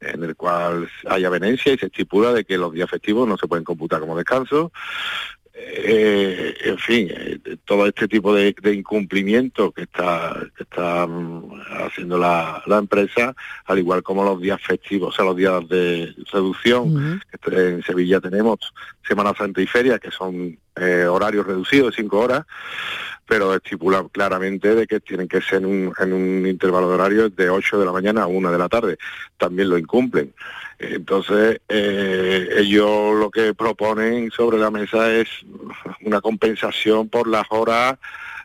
en 0.00 0.22
el 0.24 0.36
cual 0.36 0.88
hay 1.08 1.24
avenencia 1.24 1.72
y 1.72 1.78
se 1.78 1.86
estipula 1.86 2.32
de 2.32 2.44
que 2.44 2.58
los 2.58 2.72
días 2.72 2.90
festivos 2.90 3.26
no 3.26 3.36
se 3.38 3.46
pueden 3.46 3.64
computar 3.64 4.00
como 4.00 4.16
descanso. 4.16 4.70
Eh, 5.56 6.52
en 6.64 6.78
fin, 6.78 7.08
eh, 7.12 7.38
todo 7.64 7.86
este 7.86 8.08
tipo 8.08 8.34
de, 8.34 8.56
de 8.60 8.74
incumplimiento 8.74 9.70
que 9.70 9.82
está, 9.82 10.36
que 10.56 10.64
está 10.64 11.06
mm, 11.06 11.60
haciendo 11.86 12.18
la, 12.18 12.60
la 12.66 12.78
empresa, 12.78 13.36
al 13.66 13.78
igual 13.78 14.02
como 14.02 14.24
los 14.24 14.40
días 14.40 14.60
festivos, 14.60 15.14
o 15.14 15.16
sea, 15.16 15.24
los 15.24 15.36
días 15.36 15.68
de 15.68 16.12
reducción, 16.32 17.20
que 17.40 17.68
en 17.68 17.82
Sevilla 17.84 18.20
tenemos 18.20 18.58
Semana 19.06 19.32
Santa 19.38 19.62
y 19.62 19.66
Feria, 19.66 20.00
que 20.00 20.10
son 20.10 20.58
eh, 20.74 21.04
horarios 21.04 21.46
reducidos 21.46 21.94
de 21.94 22.02
cinco 22.02 22.18
horas, 22.18 22.44
pero 23.26 23.54
estipula 23.54 24.04
claramente 24.10 24.74
de 24.74 24.88
que 24.88 24.98
tienen 24.98 25.28
que 25.28 25.40
ser 25.40 25.58
en 25.58 25.66
un, 25.66 25.94
en 26.00 26.12
un 26.12 26.46
intervalo 26.46 26.88
de 26.88 26.94
horario 26.94 27.30
de 27.30 27.48
8 27.48 27.78
de 27.78 27.86
la 27.86 27.92
mañana 27.92 28.24
a 28.24 28.26
1 28.26 28.50
de 28.50 28.58
la 28.58 28.68
tarde. 28.68 28.98
También 29.38 29.70
lo 29.70 29.78
incumplen. 29.78 30.34
Entonces, 30.78 31.60
eh, 31.68 32.48
ellos 32.56 33.14
lo 33.14 33.30
que 33.30 33.54
proponen 33.54 34.30
sobre 34.30 34.58
la 34.58 34.70
mesa 34.70 35.12
es 35.12 35.28
una 36.04 36.20
compensación 36.20 37.08
por 37.08 37.28
las 37.28 37.44
horas, 37.50 37.96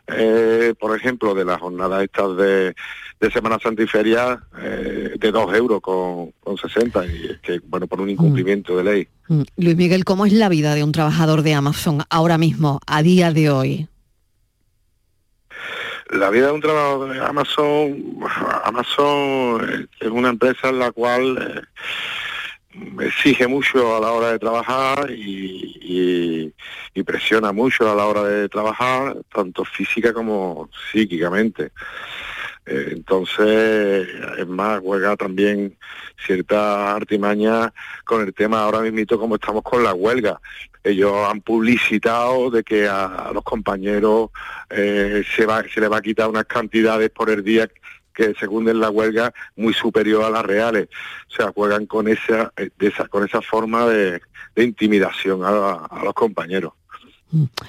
eh, 0.06 0.74
por 0.78 0.96
ejemplo, 0.96 1.34
de 1.34 1.44
las 1.44 1.60
jornadas 1.60 2.02
estas 2.02 2.36
de, 2.36 2.74
de 3.20 3.30
Semana 3.30 3.58
Santa 3.62 3.82
y 3.82 3.86
Feria, 3.86 4.40
eh, 4.60 5.14
de 5.18 5.30
2 5.30 5.54
euros 5.54 5.80
con, 5.80 6.32
con 6.40 6.56
60, 6.56 7.06
y 7.06 7.26
es 7.26 7.38
que, 7.40 7.60
bueno, 7.66 7.86
por 7.86 8.00
un 8.00 8.10
incumplimiento 8.10 8.76
de 8.76 8.84
ley. 8.84 9.08
Mm, 9.28 9.42
Luis 9.56 9.76
Miguel, 9.76 10.04
¿cómo 10.04 10.26
es 10.26 10.32
la 10.32 10.48
vida 10.48 10.74
de 10.74 10.84
un 10.84 10.92
trabajador 10.92 11.42
de 11.42 11.54
Amazon 11.54 12.02
ahora 12.10 12.38
mismo, 12.38 12.80
a 12.86 13.02
día 13.02 13.32
de 13.32 13.50
hoy? 13.50 13.88
La 16.10 16.28
vida 16.30 16.46
de 16.46 16.52
un 16.52 16.60
trabajador 16.60 17.12
de 17.12 17.20
Amazon, 17.24 18.18
Amazon 18.64 19.68
eh, 19.70 19.86
es 20.00 20.08
una 20.08 20.30
empresa 20.30 20.68
en 20.68 20.78
la 20.80 20.90
cual 20.90 21.38
eh, 22.74 23.04
exige 23.04 23.46
mucho 23.46 23.96
a 23.96 24.00
la 24.00 24.10
hora 24.12 24.32
de 24.32 24.38
trabajar 24.38 25.10
y, 25.10 26.52
y- 26.94 27.02
presiona 27.04 27.50
mucho 27.52 27.90
a 27.90 27.94
la 27.94 28.04
hora 28.06 28.24
de 28.24 28.48
trabajar, 28.48 29.16
tanto 29.32 29.64
física 29.64 30.12
como 30.12 30.68
psíquicamente. 30.92 31.72
Eh, 32.66 32.88
entonces, 32.92 34.06
es 34.38 34.46
más, 34.46 34.80
juega 34.80 35.16
también 35.16 35.76
cierta 36.26 36.94
artimaña 36.94 37.72
con 38.04 38.20
el 38.22 38.34
tema 38.34 38.62
ahora 38.62 38.80
mismo 38.80 39.18
como 39.18 39.36
estamos 39.36 39.62
con 39.62 39.82
la 39.82 39.94
huelga. 39.94 40.38
Ellos 40.82 41.12
han 41.28 41.40
publicitado 41.40 42.50
de 42.50 42.62
que 42.62 42.88
a, 42.88 43.30
los 43.34 43.42
compañeros 43.44 44.30
eh, 44.70 45.22
se, 45.36 45.46
va, 45.46 45.62
les 45.62 45.90
va 45.90 45.98
a 45.98 46.02
quitar 46.02 46.28
unas 46.28 46.46
cantidades 46.46 47.10
por 47.10 47.30
el 47.30 47.44
día 47.44 47.68
que 48.14 48.34
según 48.38 48.68
en 48.68 48.80
la 48.80 48.90
huelga 48.90 49.32
muy 49.56 49.72
superior 49.72 50.24
a 50.24 50.30
las 50.30 50.44
reales. 50.44 50.88
O 51.28 51.34
sea, 51.34 51.52
juegan 51.52 51.86
con 51.86 52.08
esa, 52.08 52.52
eh, 52.56 52.70
de 52.78 52.88
esa, 52.88 53.06
con 53.08 53.24
esa 53.24 53.40
forma 53.42 53.86
de, 53.86 54.20
intimidación 54.56 55.42
a 55.42 56.02
los 56.04 56.12
compañeros. 56.12 56.72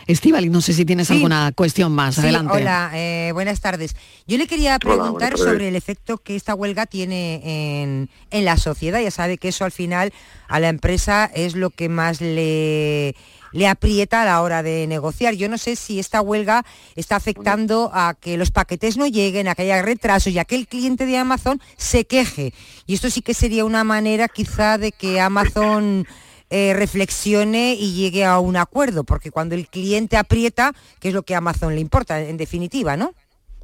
Estivali, 0.08 0.50
no 0.50 0.62
sé 0.62 0.74
si 0.74 0.86
tienes 0.86 1.12
alguna 1.12 1.52
cuestión 1.52 1.92
más. 1.92 2.16
Sí, 2.16 2.22
Adelante. 2.22 2.54
hola, 2.54 2.92
eh, 2.94 3.32
buenas 3.34 3.62
tardes. 3.62 3.96
Yo 4.28 4.38
le 4.38 4.48
quería 4.48 4.78
preguntar 4.80 5.38
sobre 5.38 5.68
el 5.68 5.76
efecto 5.76 6.18
que 6.18 6.36
esta 6.36 6.56
huelga 6.56 6.86
tiene 6.86 7.82
en, 7.82 8.10
en 8.32 8.46
la 8.46 8.58
sociedad. 8.58 9.00
Ya 9.00 9.12
sabe 9.12 9.38
que 9.38 9.50
eso 9.50 9.66
al 9.66 9.72
final 9.72 10.14
a 10.48 10.60
la 10.60 10.70
empresa 10.70 11.30
es 11.34 11.56
lo 11.56 11.70
que 11.70 11.90
más 11.90 12.22
le, 12.22 13.16
le 13.52 13.68
aprieta 13.68 14.24
a 14.24 14.26
la 14.26 14.42
hora 14.42 14.64
de 14.64 14.88
negociar. 14.88 15.36
Yo 15.36 15.48
no 15.48 15.58
sé 15.58 15.76
si 15.76 16.00
esta 16.00 16.22
huelga 16.22 16.66
está 16.96 17.16
afectando 17.16 17.92
a 17.94 18.16
que 18.20 18.38
los 18.38 18.52
paquetes 18.52 18.98
no 18.98 19.06
lleguen, 19.08 19.48
a 19.48 19.56
que 19.56 19.64
haya 19.64 19.82
retrasos 19.82 20.34
y 20.34 20.40
a 20.40 20.46
que 20.46 20.56
el 20.56 20.68
cliente 20.68 21.06
de 21.06 21.18
Amazon 21.18 21.62
se 21.78 22.06
queje. 22.06 22.54
Y 22.88 22.96
esto 22.96 23.10
sí 23.10 23.22
que 23.22 23.34
sería 23.34 23.66
una 23.66 23.84
manera 23.84 24.28
quizá 24.28 24.78
de 24.78 24.92
que 24.92 25.22
Amazon 25.22 26.08
eh, 26.52 26.74
reflexione 26.76 27.74
y 27.74 27.94
llegue 27.94 28.26
a 28.26 28.38
un 28.40 28.58
acuerdo, 28.58 29.04
porque 29.04 29.32
cuando 29.32 29.56
el 29.56 29.68
cliente 29.68 30.18
aprieta, 30.18 30.74
que 31.00 31.08
es 31.08 31.14
lo 31.14 31.24
que 31.24 31.34
a 31.34 31.40
Amazon 31.40 31.74
le 31.74 31.82
importa, 31.82 32.22
en 32.22 32.38
definitiva, 32.38 32.96
¿no? 32.98 33.14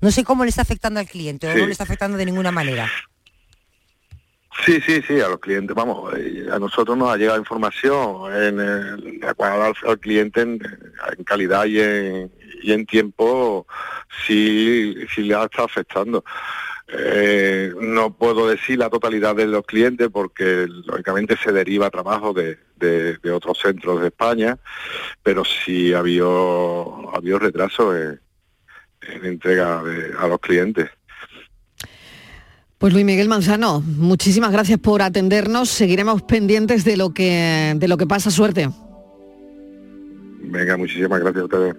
No 0.02 0.10
sé 0.12 0.24
cómo 0.24 0.44
le 0.44 0.50
está 0.50 0.62
afectando 0.64 1.00
al 1.00 1.08
cliente 1.08 1.48
o 1.48 1.54
Sí. 1.54 1.60
no 1.60 1.66
le 1.66 1.72
está 1.74 1.84
afectando 1.84 2.18
de 2.18 2.26
ninguna 2.26 2.52
manera. 2.52 2.90
Sí, 4.66 4.80
sí, 4.86 5.02
sí, 5.08 5.20
a 5.22 5.28
los 5.30 5.40
clientes, 5.40 5.76
vamos, 5.76 6.14
eh, 6.18 6.48
a 6.52 6.58
nosotros 6.58 6.98
nos 6.98 7.10
ha 7.12 7.18
llegado 7.18 7.38
información 7.38 8.34
en, 8.34 8.60
el- 8.60 9.20
al, 9.38 9.74
al 9.86 10.00
cliente 10.00 10.42
en, 10.42 10.60
en 11.18 11.24
calidad 11.24 11.66
y 11.66 11.80
en, 11.80 12.32
y 12.64 12.72
en 12.72 12.86
tiempo 12.88 13.68
sí, 14.26 14.96
sí 15.14 15.22
le 15.22 15.36
ha 15.36 15.44
estado 15.44 15.66
afectando. 15.66 16.24
Eh, 16.90 17.74
no 17.82 18.14
puedo 18.14 18.48
decir 18.48 18.80
la 18.80 18.90
totalidad 18.90 19.36
de 19.36 19.46
los 19.46 19.66
clientes 19.66 20.08
porque 20.12 20.68
lógicamente 20.86 21.36
se 21.44 21.52
deriva 21.52 21.90
trabajo 21.90 22.32
de, 22.34 22.58
de- 22.78 23.18
de 23.18 23.32
otros 23.32 23.60
centros 23.62 24.00
de 24.00 24.08
España, 24.08 24.58
pero 25.22 25.44
sí 25.44 25.94
ha 25.94 26.00
habido, 26.00 27.12
ha 27.14 27.18
habido 27.18 27.40
retraso 27.40 27.94
en, 27.96 28.22
en 29.02 29.26
entrega 29.26 29.84
de- 29.84 30.14
a 30.18 30.28
los 30.28 30.40
clientes. 30.40 30.90
Pues 32.78 32.94
Luis 32.94 33.04
Miguel 33.06 33.28
Manzano, 33.28 33.82
muchísimas 33.82 34.52
gracias 34.52 34.80
por 34.80 35.02
atendernos. 35.02 35.68
Seguiremos 35.68 36.22
pendientes 36.22 36.86
de 36.86 36.96
lo 36.96 37.10
que 37.14 37.74
de 37.76 37.88
lo 37.88 37.98
que 37.98 38.06
pasa. 38.06 38.30
Suerte. 38.32 38.70
Venga, 40.42 40.78
muchísimas 40.78 41.20
gracias 41.20 41.42
a 41.42 41.46
ustedes. 41.46 41.76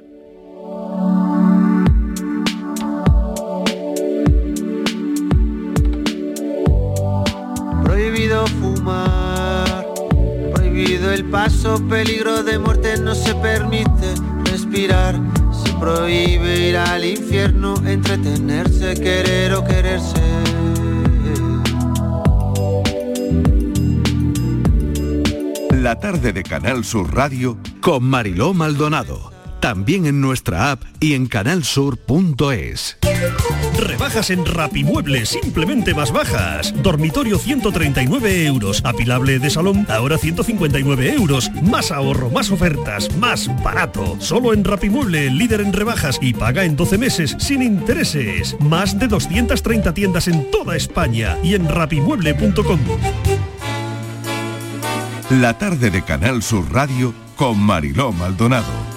Prohibido 7.99 8.47
fumar, 8.47 9.85
prohibido 10.55 11.11
el 11.11 11.25
paso, 11.25 11.85
peligro 11.89 12.45
de 12.45 12.57
muerte 12.57 12.97
no 12.97 13.13
se 13.13 13.35
permite 13.35 14.15
respirar. 14.45 15.21
Se 15.53 15.73
prohíbe 15.81 16.69
ir 16.69 16.77
al 16.77 17.05
infierno, 17.05 17.75
entretenerse, 17.85 18.95
querer 18.95 19.53
o 19.55 19.65
quererse. 19.65 20.23
La 25.73 25.99
tarde 25.99 26.33
de 26.33 26.45
Canal 26.45 26.85
Sur 26.85 27.13
Radio 27.13 27.59
con 27.81 28.05
Mariló 28.05 28.55
Maldonado. 28.55 29.33
También 29.59 30.07
en 30.07 30.21
nuestra 30.21 30.71
app 30.71 30.85
y 31.01 31.15
en 31.15 31.27
canalsur.es. 31.27 32.98
Rebajas 33.79 34.31
en 34.31 34.45
Rapimueble, 34.45 35.25
simplemente 35.27 35.95
más 35.95 36.13
bajas. 36.13 36.75
Dormitorio 36.83 37.39
139 37.39 38.47
euros. 38.47 38.81
Apilable 38.85 39.39
de 39.39 39.51
salón, 39.51 39.87
ahora 39.89 40.19
159 40.19 41.15
euros. 41.15 41.51
Más 41.63 41.91
ahorro, 41.91 42.31
más 42.31 42.51
ofertas, 42.51 43.15
más 43.17 43.49
barato. 43.63 44.17
Solo 44.21 44.53
en 44.53 44.65
Rapimueble, 44.65 45.31
líder 45.31 45.61
en 45.61 45.73
rebajas 45.73 46.19
y 46.21 46.35
paga 46.35 46.65
en 46.65 46.77
12 46.77 46.99
meses 46.99 47.37
sin 47.39 47.63
intereses. 47.63 48.57
Más 48.61 48.99
de 48.99 49.09
230 49.09 49.95
tiendas 49.95 50.29
en 50.29 50.51
toda 50.51 50.77
España 50.77 51.37
y 51.43 51.55
en 51.55 51.69
rapimueble.com. 51.69 52.81
La 55.31 55.59
tarde 55.59 55.91
de 55.91 56.03
Canal 56.03 56.43
Sur 56.43 56.73
Radio 56.73 57.15
con 57.37 57.59
Mariló 57.59 58.13
Maldonado. 58.13 58.88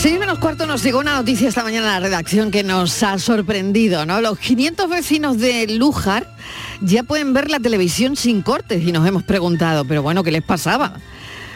Sí, 0.00 0.16
menos 0.18 0.38
cuarto 0.38 0.64
nos 0.64 0.82
llegó 0.84 1.00
una 1.00 1.16
noticia 1.16 1.48
esta 1.48 1.64
mañana 1.64 1.88
a 1.96 2.00
la 2.00 2.06
redacción 2.06 2.52
que 2.52 2.62
nos 2.62 3.02
ha 3.02 3.18
sorprendido, 3.18 4.06
¿no? 4.06 4.20
Los 4.20 4.38
500 4.38 4.88
vecinos 4.88 5.38
de 5.38 5.66
Lújar 5.66 6.32
ya 6.80 7.02
pueden 7.02 7.32
ver 7.32 7.50
la 7.50 7.58
televisión 7.58 8.14
sin 8.14 8.42
cortes 8.42 8.82
y 8.86 8.92
nos 8.92 9.06
hemos 9.08 9.24
preguntado, 9.24 9.84
pero 9.84 10.02
bueno, 10.02 10.22
¿qué 10.22 10.30
les 10.30 10.42
pasaba? 10.42 10.94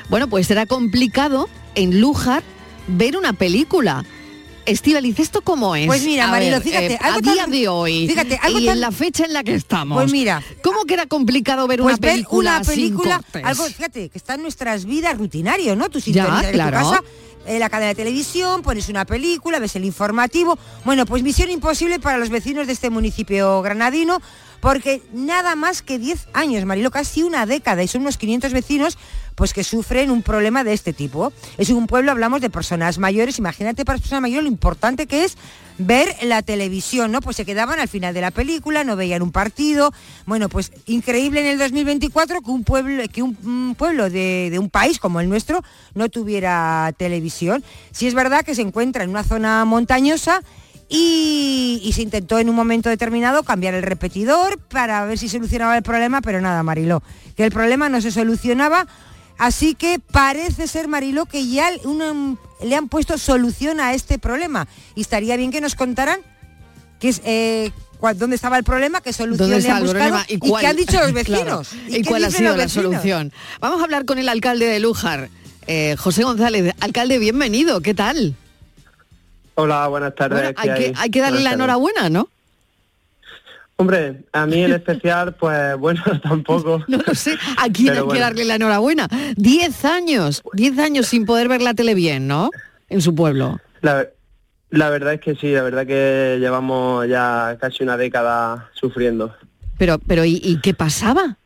Bueno, 0.08 0.28
pues 0.28 0.48
será 0.48 0.66
complicado 0.66 1.48
en 1.76 2.00
Lújar 2.00 2.42
ver 2.88 3.16
una 3.16 3.32
película. 3.32 4.04
Estivaliz, 4.64 5.18
¿esto 5.18 5.40
cómo 5.42 5.74
es? 5.74 5.86
Pues 5.86 6.04
mira, 6.04 6.28
Marilo, 6.28 6.60
fíjate, 6.60 6.92
eh, 6.94 6.98
algo 7.00 7.18
a 7.18 7.22
tan- 7.22 7.34
día 7.34 7.46
de 7.60 7.68
hoy 7.68 8.06
fíjate, 8.08 8.38
algo 8.42 8.58
y 8.60 8.66
tan- 8.66 8.74
en 8.76 8.80
la 8.80 8.92
fecha 8.92 9.24
en 9.24 9.32
la 9.32 9.42
que 9.42 9.54
estamos. 9.54 9.96
Pues 10.00 10.12
mira, 10.12 10.40
¿cómo 10.62 10.84
que 10.84 10.94
era 10.94 11.06
complicado 11.06 11.66
ver 11.66 11.80
Pues 11.80 11.94
una 11.94 12.00
película, 12.00 12.50
ver 12.52 12.60
una 12.60 12.66
película, 12.72 13.14
sin 13.16 13.20
cortes? 13.22 13.44
algo, 13.44 13.64
fíjate, 13.66 14.08
que 14.08 14.18
está 14.18 14.34
en 14.34 14.42
nuestras 14.42 14.84
vidas 14.84 15.16
rutinario, 15.18 15.74
¿no? 15.74 15.88
Tú 15.90 15.98
Ya, 15.98 16.04
sintonizas 16.04 16.44
en 16.44 16.52
claro. 16.52 16.78
tu 16.78 16.84
casa 16.90 17.02
la 17.46 17.68
cadena 17.68 17.88
de 17.88 17.94
televisión, 17.94 18.62
pones 18.62 18.88
una 18.88 19.04
película, 19.04 19.58
ves 19.58 19.76
el 19.76 19.84
informativo. 19.84 20.58
Bueno, 20.84 21.06
pues 21.06 21.22
misión 21.22 21.50
imposible 21.50 21.98
para 21.98 22.18
los 22.18 22.30
vecinos 22.30 22.66
de 22.66 22.72
este 22.72 22.90
municipio 22.90 23.62
granadino, 23.62 24.20
porque 24.62 25.02
nada 25.12 25.56
más 25.56 25.82
que 25.82 25.98
10 25.98 26.28
años, 26.34 26.64
Marilo, 26.64 26.92
casi 26.92 27.24
una 27.24 27.46
década, 27.46 27.82
y 27.82 27.88
son 27.88 28.02
unos 28.02 28.16
500 28.16 28.52
vecinos 28.52 28.96
pues 29.34 29.52
que 29.52 29.64
sufren 29.64 30.08
un 30.12 30.22
problema 30.22 30.62
de 30.62 30.72
este 30.72 30.92
tipo. 30.92 31.32
Es 31.58 31.70
un 31.70 31.88
pueblo, 31.88 32.12
hablamos 32.12 32.40
de 32.40 32.48
personas 32.48 32.98
mayores, 32.98 33.40
imagínate 33.40 33.84
para 33.84 33.98
personas 33.98 34.22
mayores 34.22 34.44
lo 34.44 34.48
importante 34.48 35.08
que 35.08 35.24
es 35.24 35.36
ver 35.78 36.14
la 36.22 36.42
televisión, 36.42 37.10
¿no? 37.10 37.20
Pues 37.20 37.38
se 37.38 37.44
quedaban 37.44 37.80
al 37.80 37.88
final 37.88 38.14
de 38.14 38.20
la 38.20 38.30
película, 38.30 38.84
no 38.84 38.94
veían 38.94 39.22
un 39.22 39.32
partido. 39.32 39.92
Bueno, 40.26 40.48
pues 40.48 40.70
increíble 40.86 41.40
en 41.40 41.46
el 41.46 41.58
2024 41.58 42.42
que 42.42 42.50
un 42.52 42.62
pueblo, 42.62 43.02
que 43.12 43.24
pueblo 43.76 44.10
de, 44.10 44.56
un 44.60 44.70
país 44.70 45.00
como 45.00 45.18
el 45.18 45.28
nuestro 45.28 45.64
no 45.94 46.08
tuviera 46.08 46.92
televisión. 46.96 47.64
Sí 47.90 48.06
es 48.06 48.14
verdad 48.14 48.44
que 48.44 48.54
se 48.54 48.62
encuentra 48.62 49.02
en 49.02 49.10
una 49.10 49.24
zona 49.24 49.64
montañosa 49.64 50.42
y, 50.94 51.80
y 51.82 51.92
se 51.94 52.02
intentó 52.02 52.38
en 52.38 52.50
un 52.50 52.54
momento 52.54 52.90
determinado 52.90 53.42
cambiar 53.44 53.72
el 53.72 53.82
repetidor 53.82 54.58
para 54.58 55.02
ver 55.06 55.18
si 55.18 55.30
solucionaba 55.30 55.74
el 55.74 55.82
problema, 55.82 56.20
pero 56.20 56.42
nada, 56.42 56.62
Mariló, 56.62 57.02
que 57.34 57.44
el 57.44 57.50
problema 57.50 57.88
no 57.88 58.02
se 58.02 58.12
solucionaba. 58.12 58.86
Así 59.38 59.74
que 59.74 59.98
parece 59.98 60.68
ser, 60.68 60.88
Mariló, 60.88 61.24
que 61.24 61.46
ya 61.48 61.70
le 62.62 62.76
han 62.76 62.88
puesto 62.90 63.16
solución 63.16 63.80
a 63.80 63.94
este 63.94 64.18
problema. 64.18 64.68
Y 64.94 65.00
estaría 65.00 65.36
bien 65.38 65.50
que 65.50 65.62
nos 65.62 65.74
contaran 65.74 66.20
qué 67.00 67.08
es, 67.08 67.22
eh, 67.24 67.70
dónde 68.16 68.36
estaba 68.36 68.58
el 68.58 68.64
problema, 68.64 69.00
qué 69.00 69.14
solución 69.14 69.48
¿Dónde 69.48 69.66
le 69.66 69.70
han 69.72 69.82
buscado 69.82 70.18
y, 70.28 70.38
cuál- 70.38 70.60
qué 70.60 70.66
han 70.66 70.76
dicho 70.76 71.00
los 71.00 71.12
Claro, 71.24 71.58
vecinos. 71.62 71.70
¿Y, 71.88 72.04
cuál 72.04 72.24
ha 72.26 72.30
sido 72.30 72.54
la 72.54 72.68
solución? 72.68 73.32
Vamos 73.60 73.80
a 73.80 73.84
hablar 73.84 74.04
con 74.04 74.18
el 74.18 74.28
alcalde 74.28 74.66
de 74.66 74.78
Lújar, 74.78 75.30
eh, 75.66 75.96
José 75.98 76.22
González. 76.22 76.74
Alcalde, 76.80 77.18
bienvenido, 77.18 77.80
¿qué 77.80 77.94
tal? 77.94 78.36
Hola, 79.54 79.86
buenas 79.88 80.14
tardes. 80.14 80.38
Bueno, 80.40 80.54
¿qué 80.62 80.70
hay, 80.70 80.78
que, 80.78 80.92
hay 80.98 81.10
que 81.10 81.20
darle 81.20 81.38
Buenas 81.38 81.50
la 81.50 81.54
enhorabuena, 81.54 82.08
¿no? 82.08 82.28
Hombre, 83.76 84.22
a 84.32 84.46
mí 84.46 84.62
en 84.62 84.72
especial, 84.72 85.34
pues 85.34 85.76
bueno, 85.78 86.02
tampoco. 86.22 86.84
No 86.88 86.98
lo 87.06 87.14
sé. 87.14 87.36
¿A 87.56 87.68
quién 87.68 87.88
Pero 87.88 88.04
hay 88.04 88.14
que 88.14 88.20
darle 88.20 88.44
la 88.44 88.54
enhorabuena? 88.54 89.08
Diez 89.36 89.84
años, 89.84 90.42
diez 90.52 90.78
años 90.78 91.06
sin 91.06 91.26
poder 91.26 91.48
ver 91.48 91.62
la 91.62 91.74
tele 91.74 91.94
bien, 91.94 92.28
¿no? 92.28 92.50
En 92.88 93.00
su 93.00 93.14
pueblo. 93.14 93.60
La, 93.80 94.06
la 94.70 94.90
verdad 94.90 95.14
es 95.14 95.20
que 95.20 95.34
sí, 95.34 95.52
la 95.52 95.62
verdad 95.62 95.86
que 95.86 96.38
llevamos 96.40 97.08
ya 97.08 97.56
casi 97.60 97.82
una 97.82 97.96
década 97.96 98.70
sufriendo. 98.72 99.34
Pero, 99.78 99.98
pero 99.98 100.24
¿y, 100.24 100.40
y 100.42 100.60
qué 100.60 100.74
pasaba? 100.74 101.36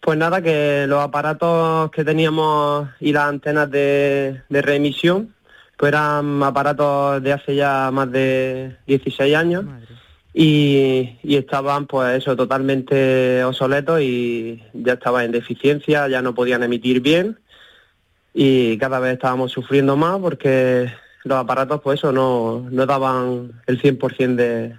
Pues 0.00 0.18
nada, 0.18 0.42
que 0.42 0.86
los 0.88 1.02
aparatos 1.02 1.90
que 1.90 2.04
teníamos 2.04 2.88
y 3.00 3.12
las 3.12 3.24
antenas 3.24 3.70
de, 3.70 4.42
de 4.48 4.62
reemisión, 4.62 5.34
pues 5.76 5.88
eran 5.88 6.42
aparatos 6.42 7.22
de 7.22 7.32
hace 7.32 7.54
ya 7.56 7.90
más 7.92 8.10
de 8.12 8.76
16 8.86 9.34
años 9.34 9.64
y, 10.34 11.18
y 11.22 11.36
estaban 11.36 11.86
pues 11.86 12.18
eso 12.18 12.36
totalmente 12.36 13.42
obsoletos 13.44 14.00
y 14.00 14.62
ya 14.72 14.94
estaban 14.94 15.26
en 15.26 15.32
deficiencia, 15.32 16.08
ya 16.08 16.22
no 16.22 16.34
podían 16.34 16.62
emitir 16.62 17.00
bien 17.00 17.38
y 18.34 18.78
cada 18.78 18.98
vez 18.98 19.14
estábamos 19.14 19.52
sufriendo 19.52 19.96
más 19.96 20.18
porque 20.20 20.90
los 21.24 21.38
aparatos 21.38 21.80
pues 21.82 22.00
eso 22.00 22.12
no, 22.12 22.66
no 22.70 22.86
daban 22.86 23.52
el 23.66 23.80
100% 23.80 24.34
de, 24.36 24.74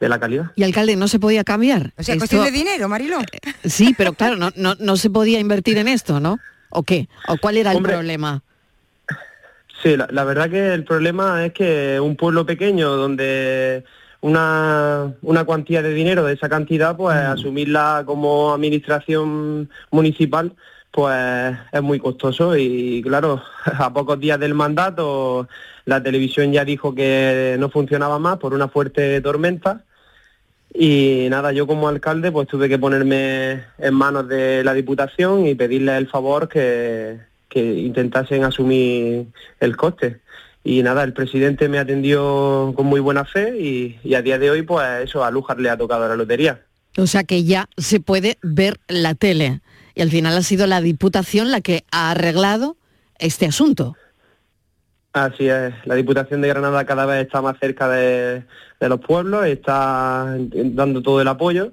de 0.00 0.08
la 0.08 0.20
calidad. 0.20 0.52
Y 0.54 0.62
alcalde, 0.62 0.96
¿no 0.96 1.08
se 1.08 1.18
podía 1.18 1.44
cambiar? 1.44 1.92
O 1.98 2.02
sea, 2.02 2.14
Esto- 2.14 2.18
cuestión 2.20 2.44
de 2.44 2.50
dinero, 2.52 2.88
Mariló. 2.88 3.18
Sí, 3.64 3.94
pero 3.96 4.12
claro, 4.12 4.36
no, 4.36 4.50
no, 4.56 4.74
no 4.78 4.96
se 4.96 5.10
podía 5.10 5.40
invertir 5.40 5.78
en 5.78 5.88
esto, 5.88 6.20
¿no? 6.20 6.38
¿O 6.70 6.82
qué? 6.84 7.08
¿O 7.28 7.36
cuál 7.38 7.56
era 7.56 7.72
el 7.72 7.78
Hombre, 7.78 7.92
problema? 7.94 8.42
Sí, 9.82 9.96
la, 9.96 10.06
la 10.12 10.24
verdad 10.24 10.48
que 10.48 10.72
el 10.74 10.84
problema 10.84 11.44
es 11.44 11.52
que 11.52 11.98
un 11.98 12.14
pueblo 12.16 12.46
pequeño 12.46 12.90
donde 12.90 13.84
una, 14.20 15.12
una 15.22 15.44
cuantía 15.44 15.82
de 15.82 15.92
dinero 15.92 16.24
de 16.24 16.34
esa 16.34 16.48
cantidad, 16.48 16.96
pues 16.96 17.16
asumirla 17.16 18.04
como 18.06 18.54
administración 18.54 19.68
municipal, 19.90 20.54
pues 20.92 21.56
es 21.72 21.82
muy 21.82 21.98
costoso. 21.98 22.56
Y 22.56 23.02
claro, 23.02 23.42
a 23.64 23.92
pocos 23.92 24.20
días 24.20 24.38
del 24.38 24.54
mandato 24.54 25.48
la 25.84 26.00
televisión 26.00 26.52
ya 26.52 26.64
dijo 26.64 26.94
que 26.94 27.56
no 27.58 27.68
funcionaba 27.68 28.18
más 28.20 28.38
por 28.38 28.54
una 28.54 28.68
fuerte 28.68 29.20
tormenta. 29.20 29.84
Y 30.74 31.26
nada, 31.28 31.52
yo 31.52 31.66
como 31.66 31.88
alcalde 31.88 32.30
pues 32.32 32.48
tuve 32.48 32.68
que 32.68 32.78
ponerme 32.78 33.64
en 33.78 33.94
manos 33.94 34.28
de 34.28 34.62
la 34.64 34.72
Diputación 34.74 35.46
y 35.46 35.54
pedirle 35.54 35.96
el 35.98 36.08
favor 36.08 36.48
que, 36.48 37.18
que 37.52 37.60
intentasen 37.60 38.44
asumir 38.44 39.26
el 39.60 39.76
coste. 39.76 40.20
Y 40.64 40.82
nada, 40.82 41.02
el 41.02 41.12
presidente 41.12 41.68
me 41.68 41.78
atendió 41.78 42.72
con 42.74 42.86
muy 42.86 43.00
buena 43.00 43.24
fe 43.24 43.58
y, 43.60 43.98
y 44.02 44.14
a 44.14 44.22
día 44.22 44.38
de 44.38 44.50
hoy 44.50 44.62
pues 44.62 44.86
eso, 45.02 45.24
a 45.24 45.30
Lújar 45.30 45.60
le 45.60 45.68
ha 45.68 45.76
tocado 45.76 46.08
la 46.08 46.16
lotería. 46.16 46.62
O 46.96 47.06
sea 47.06 47.24
que 47.24 47.44
ya 47.44 47.68
se 47.76 48.00
puede 48.00 48.38
ver 48.42 48.78
la 48.88 49.14
tele. 49.14 49.60
Y 49.94 50.02
al 50.02 50.10
final 50.10 50.36
ha 50.36 50.42
sido 50.42 50.66
la 50.66 50.80
Diputación 50.80 51.50
la 51.50 51.60
que 51.60 51.84
ha 51.90 52.10
arreglado 52.12 52.76
este 53.18 53.46
asunto. 53.46 53.96
Así 55.12 55.48
es, 55.48 55.74
la 55.84 55.94
Diputación 55.94 56.40
de 56.40 56.48
Granada 56.48 56.86
cada 56.86 57.04
vez 57.04 57.26
está 57.26 57.42
más 57.42 57.58
cerca 57.60 57.88
de, 57.88 58.44
de 58.80 58.88
los 58.88 59.00
pueblos, 59.00 59.44
está 59.44 60.36
dando 60.38 61.02
todo 61.02 61.20
el 61.20 61.28
apoyo 61.28 61.72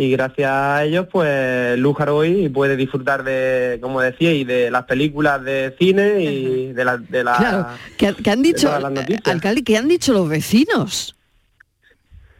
y 0.00 0.10
gracias 0.12 0.50
a 0.50 0.82
ellos 0.84 1.08
pues 1.12 1.78
Lújar 1.78 2.08
hoy 2.08 2.48
puede 2.48 2.74
disfrutar 2.74 3.22
de, 3.22 3.78
como 3.82 4.00
decía, 4.00 4.32
y 4.32 4.44
de 4.44 4.70
las 4.70 4.84
películas 4.84 5.44
de 5.44 5.76
cine 5.78 6.22
y 6.22 6.72
de 6.72 6.84
la... 6.86 6.96
De 6.96 7.22
la 7.22 7.36
Claro, 7.36 7.66
que, 7.98 8.14
que 8.14 8.30
han 8.30 8.40
dicho, 8.40 8.68
las 8.68 8.82
alcalde, 9.24 9.62
que 9.62 9.76
han 9.76 9.88
dicho 9.88 10.14
los 10.14 10.26
vecinos. 10.26 11.14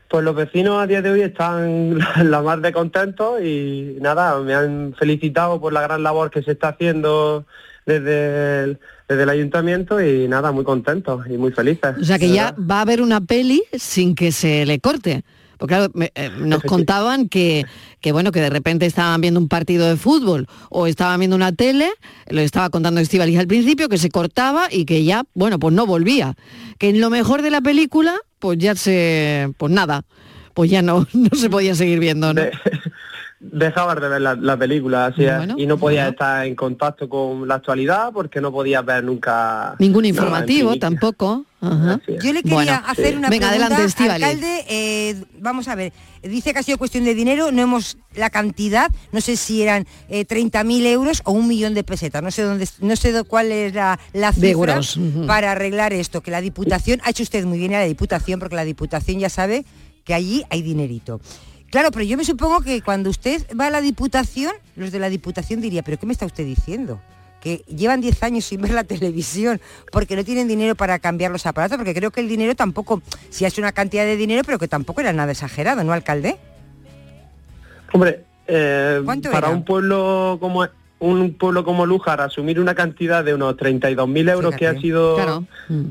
Pues 0.08 0.24
los 0.24 0.34
vecinos 0.34 0.82
a 0.82 0.86
día 0.86 1.02
de 1.02 1.10
hoy 1.10 1.20
están 1.20 1.98
la 2.30 2.40
más 2.40 2.62
de 2.62 2.72
contentos 2.72 3.42
y 3.42 3.98
nada, 4.00 4.40
me 4.40 4.54
han 4.54 4.94
felicitado 4.98 5.60
por 5.60 5.74
la 5.74 5.82
gran 5.82 6.02
labor 6.02 6.30
que 6.30 6.42
se 6.42 6.52
está 6.52 6.68
haciendo 6.68 7.44
desde 7.84 8.64
el, 8.64 8.78
desde 9.06 9.22
el 9.22 9.28
ayuntamiento 9.28 10.00
y 10.00 10.28
nada, 10.28 10.50
muy 10.50 10.64
contentos 10.64 11.26
y 11.28 11.36
muy 11.36 11.52
felices. 11.52 11.94
O 12.00 12.04
sea 12.04 12.18
que 12.18 12.30
ya 12.30 12.54
va 12.58 12.78
a 12.78 12.80
haber 12.80 13.02
una 13.02 13.20
peli 13.20 13.62
sin 13.74 14.14
que 14.14 14.32
se 14.32 14.64
le 14.64 14.80
corte. 14.80 15.24
Porque 15.60 15.74
claro, 15.76 15.92
me- 15.94 16.10
eh, 16.16 16.30
nos 16.36 16.62
contaban 16.64 17.28
que, 17.28 17.64
que 18.00 18.10
bueno, 18.12 18.32
que 18.32 18.40
de 18.40 18.50
repente 18.50 18.86
estaban 18.86 19.20
viendo 19.20 19.38
un 19.38 19.46
partido 19.48 19.86
de 19.86 19.96
fútbol 19.96 20.48
o 20.70 20.86
estaban 20.88 21.20
viendo 21.20 21.36
una 21.36 21.52
tele, 21.52 21.90
lo 22.28 22.40
estaba 22.40 22.70
contando 22.70 23.00
Estivaliz 23.00 23.38
al 23.38 23.46
principio, 23.46 23.88
que 23.88 23.98
se 23.98 24.08
cortaba 24.10 24.68
y 24.70 24.86
que 24.86 25.04
ya, 25.04 25.24
bueno, 25.34 25.58
pues 25.60 25.74
no 25.74 25.86
volvía. 25.86 26.34
Que 26.78 26.88
en 26.88 27.00
lo 27.00 27.10
mejor 27.10 27.42
de 27.42 27.50
la 27.50 27.60
película, 27.60 28.16
pues 28.38 28.58
ya 28.58 28.74
se, 28.74 29.52
pues 29.58 29.70
nada, 29.72 30.04
pues 30.54 30.70
ya 30.70 30.80
no, 30.82 31.06
no 31.12 31.30
se 31.38 31.50
podía 31.50 31.74
seguir 31.74 32.00
viendo, 32.00 32.32
¿no? 32.32 32.42
Dejabas 33.42 33.98
de 33.98 34.06
ver 34.06 34.20
la, 34.20 34.34
la 34.34 34.54
película 34.58 35.06
así 35.06 35.24
es, 35.24 35.34
Bueno, 35.34 35.54
y 35.56 35.66
no 35.66 35.78
podías 35.78 36.10
estar 36.10 36.44
en 36.44 36.54
contacto 36.54 37.08
con 37.08 37.48
la 37.48 37.54
actualidad 37.54 38.12
porque 38.12 38.38
no 38.38 38.52
podías 38.52 38.84
ver 38.84 39.02
nunca 39.02 39.76
Ningún 39.78 40.04
informativo 40.04 40.76
tampoco. 40.76 41.46
Ajá. 41.62 42.00
Yo 42.06 42.34
le 42.34 42.42
quería 42.42 42.54
Bueno, 42.54 42.80
hacer 42.86 43.16
una 43.16 43.30
Venga, 43.30 43.48
pregunta, 43.48 43.76
adelante, 43.76 44.10
alcalde. 44.10 44.64
eh, 44.68 45.24
vamos 45.38 45.68
a 45.68 45.74
ver, 45.74 45.94
dice 46.22 46.52
que 46.52 46.58
ha 46.58 46.62
sido 46.62 46.76
cuestión 46.76 47.04
de 47.04 47.14
dinero, 47.14 47.50
no 47.50 47.62
hemos 47.62 47.96
la 48.14 48.28
cantidad, 48.28 48.90
no 49.10 49.22
sé 49.22 49.36
si 49.36 49.62
eran 49.62 49.86
eh, 50.10 50.26
30.000 50.26 50.84
euros 50.86 51.22
o 51.24 51.32
un 51.32 51.48
millón 51.48 51.72
de 51.72 51.82
pesetas, 51.82 52.22
no 52.22 52.30
sé 52.30 52.42
dónde, 52.42 52.68
no 52.80 52.94
sé 52.96 53.24
cuál 53.24 53.52
es 53.52 53.74
la, 53.74 53.98
la 54.12 54.32
cifra 54.34 54.50
euros, 54.50 54.98
para 55.26 55.52
arreglar 55.52 55.94
esto. 55.94 56.20
Que 56.20 56.30
la 56.30 56.42
Diputación 56.42 57.00
ha 57.04 57.10
hecho 57.10 57.22
usted 57.22 57.46
muy 57.46 57.58
bien 57.58 57.72
a 57.74 57.78
la 57.78 57.84
Diputación, 57.86 58.38
porque 58.38 58.56
la 58.56 58.64
Diputación 58.64 59.18
ya 59.18 59.30
sabe 59.30 59.64
que 60.04 60.12
allí 60.12 60.44
hay 60.50 60.60
dinerito. 60.60 61.20
Claro, 61.70 61.90
pero 61.92 62.04
yo 62.04 62.16
me 62.16 62.24
supongo 62.24 62.60
que 62.62 62.82
cuando 62.82 63.10
usted 63.10 63.46
va 63.58 63.66
a 63.66 63.70
la 63.70 63.80
Diputación, 63.80 64.52
los 64.76 64.90
de 64.90 64.98
la 64.98 65.08
Diputación 65.08 65.60
diría, 65.60 65.82
pero 65.82 65.98
¿qué 65.98 66.06
me 66.06 66.12
está 66.12 66.26
usted 66.26 66.44
diciendo? 66.44 67.00
Que 67.40 67.64
llevan 67.68 68.00
10 68.00 68.22
años 68.24 68.44
sin 68.44 68.60
ver 68.60 68.72
la 68.72 68.84
televisión 68.84 69.60
porque 69.92 70.16
no 70.16 70.24
tienen 70.24 70.48
dinero 70.48 70.74
para 70.74 70.98
cambiar 70.98 71.30
los 71.30 71.46
aparatos, 71.46 71.78
porque 71.78 71.94
creo 71.94 72.10
que 72.10 72.20
el 72.20 72.28
dinero 72.28 72.54
tampoco, 72.56 73.02
si 73.30 73.44
es 73.44 73.56
una 73.56 73.72
cantidad 73.72 74.04
de 74.04 74.16
dinero, 74.16 74.42
pero 74.44 74.58
que 74.58 74.68
tampoco 74.68 75.00
era 75.00 75.12
nada 75.12 75.30
exagerado, 75.32 75.82
¿no, 75.84 75.92
alcalde? 75.92 76.38
Hombre, 77.92 78.24
eh, 78.46 79.00
¿Cuánto 79.04 79.30
para 79.30 79.48
era? 79.48 79.56
un 79.56 79.64
pueblo 79.64 80.38
como 80.40 80.66
un 80.98 81.32
pueblo 81.34 81.64
como 81.64 81.86
Lújar 81.86 82.20
asumir 82.20 82.60
una 82.60 82.74
cantidad 82.74 83.24
de 83.24 83.32
unos 83.32 83.56
32.000 83.56 84.28
euros 84.32 84.54
que 84.54 84.66
ha 84.66 84.78
sido 84.78 85.14
Claro. 85.14 85.44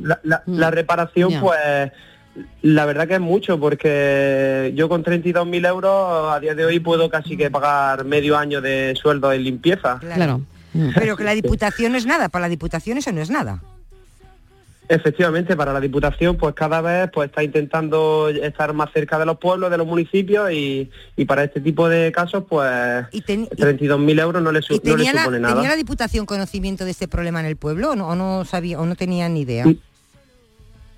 la, 0.04 0.20
la- 0.24 0.44
la 0.46 0.70
reparación, 0.70 1.34
pues 1.42 1.58
la 2.62 2.86
verdad 2.86 3.08
que 3.08 3.16
es 3.16 3.20
mucho, 3.20 3.60
porque 3.60 4.72
yo 4.76 4.88
con 4.90 5.04
32.000 5.04 5.68
euros 5.68 6.32
a 6.34 6.40
día 6.40 6.56
de 6.56 6.66
hoy 6.66 6.80
puedo 6.80 7.10
casi 7.10 7.36
que 7.36 7.50
pagar 7.52 8.06
medio 8.06 8.38
año 8.38 8.62
de 8.62 8.96
sueldo 9.02 9.32
en 9.34 9.44
limpieza. 9.44 9.98
Claro. 10.00 10.42
Pero 10.96 11.18
que 11.18 11.24
la 11.24 11.34
Diputación 11.36 11.92
no 11.94 11.98
es 11.98 12.06
nada, 12.06 12.30
para 12.30 12.44
la 12.44 12.50
Diputación 12.50 12.98
eso 12.98 13.12
no 13.12 13.22
es 13.22 13.30
nada. 13.30 13.62
Efectivamente, 14.92 15.56
para 15.56 15.72
la 15.72 15.80
Diputación, 15.80 16.36
pues 16.36 16.56
cada 16.56 16.82
vez 16.82 17.12
pues 17.14 17.30
está 17.30 17.44
intentando 17.44 18.28
estar 18.30 18.74
más 18.74 18.90
cerca 18.92 19.20
de 19.20 19.26
los 19.28 19.38
pueblos, 19.38 19.70
de 19.70 19.78
los 19.78 19.86
municipios 19.86 20.52
y, 20.52 20.90
y 21.16 21.26
para 21.26 21.44
este 21.44 21.62
tipo 21.62 21.88
de 21.88 22.12
casos, 22.12 22.46
pues 22.50 22.66
32.000 23.12 24.20
euros 24.22 24.42
no 24.42 24.52
le, 24.52 24.64
su- 24.64 24.74
¿Y 24.74 24.82
no 24.84 24.98
le 24.98 25.04
la, 25.14 25.20
supone 25.22 25.40
nada. 25.40 25.54
tenía 25.54 25.70
la 25.70 25.76
Diputación 25.76 26.26
conocimiento 26.26 26.86
de 26.86 26.92
este 26.92 27.08
problema 27.08 27.40
en 27.40 27.46
el 27.46 27.56
pueblo 27.56 27.92
o 27.92 27.96
no, 27.96 28.08
o 28.08 28.16
no 28.16 28.46
sabía 28.46 28.80
o 28.80 28.86
no 28.88 28.96
tenía 28.96 29.30
ni 29.30 29.42
idea? 29.42 29.66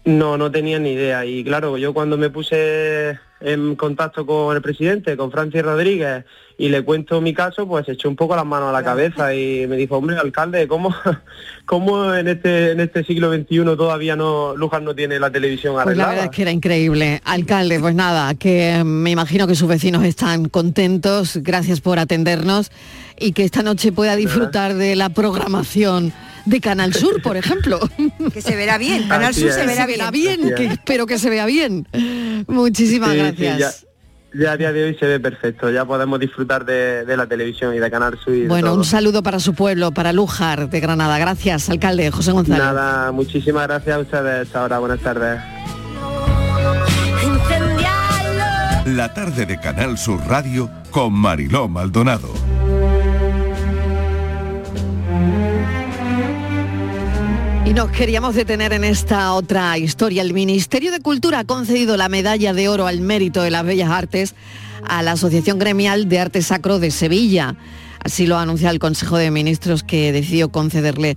No, 0.04 0.38
no 0.38 0.52
tenía 0.52 0.80
ni 0.80 0.93
idea. 0.93 1.26
Y 1.26 1.43
claro, 1.43 1.78
yo 1.78 1.93
cuando 1.93 2.18
me 2.18 2.30
puse 2.30 3.20
en 3.39 3.76
contacto 3.76 4.26
con 4.26 4.56
el 4.56 4.62
presidente, 4.62 5.16
con 5.18 5.32
Francis 5.32 5.62
Rodríguez, 5.62 6.26
y 6.58 6.70
le 6.70 6.84
cuento 6.84 7.22
mi 7.22 7.34
caso, 7.34 7.68
pues 7.68 7.89
echó 7.89 8.08
un 8.08 8.16
poco 8.16 8.36
las 8.36 8.45
manos 8.45 8.70
a 8.70 8.72
la 8.72 8.84
cabeza 8.84 9.34
y 9.34 9.66
me 9.68 9.78
dijo, 9.78 9.97
hombre, 9.97 10.18
alcalde, 10.18 10.68
¿cómo, 10.68 10.93
cómo 11.66 12.14
en 12.14 12.28
este 12.28 12.72
en 12.72 12.80
este 12.80 13.04
siglo 13.04 13.34
XXI 13.34 13.64
todavía 13.76 14.16
no 14.16 14.56
Luján 14.56 14.84
no 14.84 14.93
tiene 14.93 15.20
la 15.20 15.32
televisión 15.32 15.74
Pues 15.74 15.86
la 15.86 15.89
arreglada? 15.89 16.10
verdad 16.12 16.26
es 16.26 16.36
que 16.36 16.41
era 16.43 16.52
increíble. 16.52 17.22
Alcalde, 17.24 17.80
pues 17.80 17.95
nada, 17.95 18.34
que 18.36 18.84
me 18.86 19.10
imagino 19.12 19.47
que 19.47 19.56
sus 19.56 19.68
vecinos 19.68 20.04
están 20.04 20.49
contentos, 20.49 21.38
gracias 21.38 21.82
por 21.82 21.97
atendernos 21.97 22.72
y 23.20 23.34
que 23.34 23.43
esta 23.43 23.64
noche 23.64 23.91
pueda 23.91 24.16
disfrutar 24.16 24.76
de 24.76 24.95
la 24.95 25.10
programación 25.10 26.14
de 26.46 26.60
Canal 26.62 26.94
Sur, 26.94 27.22
por 27.22 27.38
ejemplo. 27.38 27.80
Que 28.34 28.42
se 28.42 28.56
verá 28.56 28.78
bien, 28.78 29.08
Canal 29.08 29.30
Así 29.32 29.42
Sur 29.42 29.50
es. 29.50 29.56
se 29.56 29.66
verá 29.66 29.82
se 29.86 29.92
verá 29.92 30.12
bien. 30.12 30.42
bien, 30.42 30.56
que 30.56 30.66
espero 30.68 31.06
que 31.06 31.18
se 31.20 31.30
vea 31.30 31.46
bien. 31.46 31.88
Muchísimas 32.48 33.12
Sí, 33.12 33.16
sí, 33.16 33.22
gracias. 33.22 33.86
ya, 34.34 34.39
ya 34.46 34.52
a 34.54 34.58
día 34.58 34.72
de 34.72 34.84
hoy 34.86 34.96
se 35.00 35.06
ve 35.06 35.20
perfecto, 35.20 35.70
ya 35.70 35.86
podemos 35.86 36.20
disfrutar 36.20 36.66
de, 36.66 37.04
de 37.06 37.18
la 37.18 37.28
televisión 37.28 37.76
y 37.76 37.80
de 37.80 37.92
Canal 37.92 38.18
Sur 38.24 38.34
y 38.36 38.48
Bueno, 38.48 38.70
todo. 38.70 38.78
un 38.78 38.86
saludo 38.86 39.22
para 39.24 39.39
su 39.39 39.54
pueblo, 39.54 39.92
para 39.92 40.14
Lújar 40.14 40.70
de 40.70 40.80
Granada. 40.80 41.18
Gracias, 41.20 41.70
alcalde 41.70 42.10
José 42.12 42.32
González. 42.32 42.64
Nada, 42.64 43.12
muchísimas 43.12 43.68
gracias 43.68 43.96
a 43.96 44.00
ustedes. 44.00 44.56
Ahora, 44.56 44.80
buenas 44.80 45.00
tardes. 45.00 45.39
La 48.86 49.14
tarde 49.14 49.46
de 49.46 49.60
Canal 49.60 49.98
Sur 49.98 50.20
Radio 50.28 50.70
con 50.89 51.14
Mariló 51.14 51.68
Maldonado. 51.68 52.30
Y 57.72 57.74
nos 57.74 57.89
queríamos 57.89 58.36
detener 58.36 58.74
en 58.74 58.84
esta 58.84 59.32
otra 59.32 59.78
historia. 59.78 60.24
El 60.24 60.34
Ministerio 60.34 60.91
de 60.91 60.99
Cultura 60.99 61.39
ha 61.39 61.43
concedido 61.45 61.95
la 61.95 62.09
medalla 62.09 62.51
de 62.53 62.67
oro 62.67 62.86
al 62.86 62.99
mérito 62.99 63.41
de 63.43 63.49
las 63.49 63.63
bellas 63.63 63.89
artes 63.89 64.36
a 64.84 65.01
la 65.03 65.13
Asociación 65.13 65.57
Gremial 65.57 66.09
de 66.09 66.19
Arte 66.19 66.41
Sacro 66.41 66.80
de 66.80 66.91
Sevilla. 66.91 67.55
Así 68.03 68.28
lo 68.28 68.36
ha 68.36 68.41
anunciado 68.41 68.74
el 68.74 68.80
Consejo 68.80 69.15
de 69.15 69.32
Ministros 69.32 69.84
que 69.84 70.11
decidió 70.11 70.51
concederle 70.51 71.15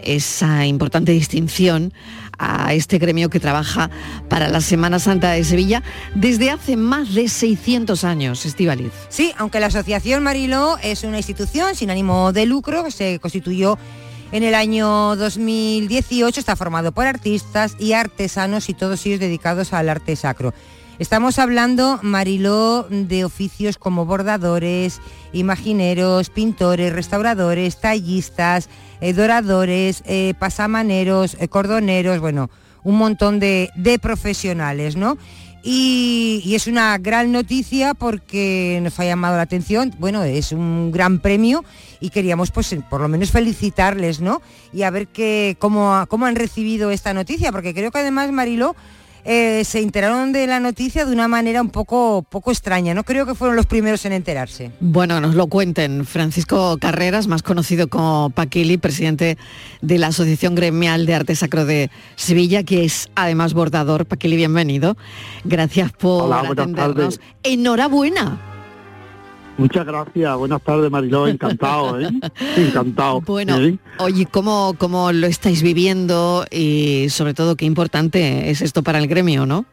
esa 0.00 0.64
importante 0.64 1.10
distinción 1.10 1.92
a 2.38 2.72
este 2.72 2.98
gremio 2.98 3.28
que 3.28 3.40
trabaja 3.40 3.90
para 4.28 4.48
la 4.48 4.60
Semana 4.60 5.00
Santa 5.00 5.32
de 5.32 5.42
Sevilla 5.42 5.82
desde 6.14 6.50
hace 6.50 6.76
más 6.76 7.14
de 7.14 7.28
600 7.28 8.04
años, 8.04 8.46
Estivaliz. 8.46 8.92
Sí, 9.08 9.32
aunque 9.38 9.58
la 9.58 9.66
Asociación 9.66 10.22
Mariló 10.22 10.78
es 10.84 11.02
una 11.02 11.16
institución 11.16 11.74
sin 11.74 11.90
ánimo 11.90 12.32
de 12.32 12.46
lucro, 12.46 12.92
se 12.92 13.18
constituyó 13.18 13.76
en 14.32 14.42
el 14.42 14.54
año 14.54 15.16
2018, 15.16 16.40
está 16.40 16.56
formado 16.56 16.92
por 16.92 17.06
artistas 17.06 17.76
y 17.78 17.92
artesanos 17.92 18.68
y 18.68 18.74
todos 18.74 19.04
ellos 19.06 19.20
dedicados 19.20 19.72
al 19.72 19.88
arte 19.88 20.16
sacro. 20.16 20.52
Estamos 20.98 21.38
hablando, 21.38 22.00
Mariló, 22.02 22.86
de 22.88 23.24
oficios 23.24 23.76
como 23.76 24.06
bordadores, 24.06 25.00
imagineros, 25.32 26.30
pintores, 26.30 26.92
restauradores, 26.92 27.80
tallistas, 27.80 28.70
eh, 29.02 29.12
doradores, 29.12 30.02
eh, 30.06 30.32
pasamaneros, 30.38 31.36
eh, 31.38 31.48
cordoneros, 31.48 32.20
bueno, 32.20 32.48
un 32.82 32.96
montón 32.96 33.40
de, 33.40 33.70
de 33.74 33.98
profesionales, 33.98 34.96
¿no? 34.96 35.18
Y, 35.68 36.54
es 36.54 36.68
una 36.68 36.96
gran 36.96 37.32
noticia 37.32 37.92
porque 37.92 38.78
nos 38.84 39.00
ha 39.00 39.04
llamado 39.04 39.34
la 39.34 39.42
atención, 39.42 39.92
bueno, 39.98 40.22
es 40.22 40.52
un 40.52 40.92
gran 40.92 41.18
premio 41.18 41.64
y 41.98 42.10
queríamos 42.10 42.52
pues 42.52 42.76
por 42.88 43.00
lo 43.00 43.08
menos 43.08 43.32
felicitarles, 43.32 44.20
¿no? 44.20 44.40
Y 44.72 44.84
a 44.84 44.90
ver 44.90 45.08
cómo, 45.58 46.04
cómo 46.08 46.26
han 46.26 46.36
recibido 46.36 46.92
esta 46.92 47.12
noticia, 47.14 47.50
porque 47.50 47.74
creo 47.74 47.90
que 47.90 47.98
además, 47.98 48.30
Mariló, 48.30 48.76
eh, 49.26 49.64
se 49.64 49.80
enteraron 49.80 50.32
de 50.32 50.46
la 50.46 50.60
noticia 50.60 51.04
de 51.04 51.12
una 51.12 51.28
manera 51.28 51.60
un 51.60 51.70
poco, 51.70 52.24
poco 52.28 52.52
extraña, 52.52 52.94
no 52.94 53.04
creo 53.04 53.26
que 53.26 53.34
fueron 53.34 53.56
los 53.56 53.66
primeros 53.66 54.04
en 54.04 54.12
enterarse. 54.12 54.70
Bueno, 54.80 55.20
nos 55.20 55.34
lo 55.34 55.48
cuenten. 55.48 56.06
Francisco 56.06 56.78
Carreras, 56.78 57.26
más 57.26 57.42
conocido 57.42 57.88
como 57.88 58.30
Paquili, 58.30 58.78
presidente 58.78 59.36
de 59.82 59.98
la 59.98 60.08
Asociación 60.08 60.54
Gremial 60.54 61.06
de 61.06 61.14
Arte 61.14 61.34
Sacro 61.34 61.64
de 61.64 61.90
Sevilla, 62.14 62.62
que 62.62 62.84
es 62.84 63.10
además 63.16 63.52
bordador. 63.52 64.06
Paquili, 64.06 64.36
bienvenido. 64.36 64.96
Gracias 65.44 65.92
por 65.92 66.24
Hola, 66.24 66.48
atendernos. 66.48 67.20
Enhorabuena. 67.42 68.55
Muchas 69.58 69.86
gracias, 69.86 70.36
buenas 70.36 70.60
tardes 70.62 70.90
Mariló, 70.90 71.26
encantado, 71.26 71.98
¿eh? 71.98 72.10
Encantado. 72.56 73.22
Bueno, 73.22 73.58
¿eh? 73.58 73.78
oye, 73.98 74.26
¿cómo, 74.26 74.74
¿cómo 74.78 75.12
lo 75.12 75.26
estáis 75.26 75.62
viviendo 75.62 76.44
y 76.50 77.06
sobre 77.08 77.32
todo 77.32 77.56
qué 77.56 77.64
importante 77.64 78.50
es 78.50 78.60
esto 78.60 78.82
para 78.82 78.98
el 78.98 79.06
gremio, 79.06 79.46
no? 79.46 79.64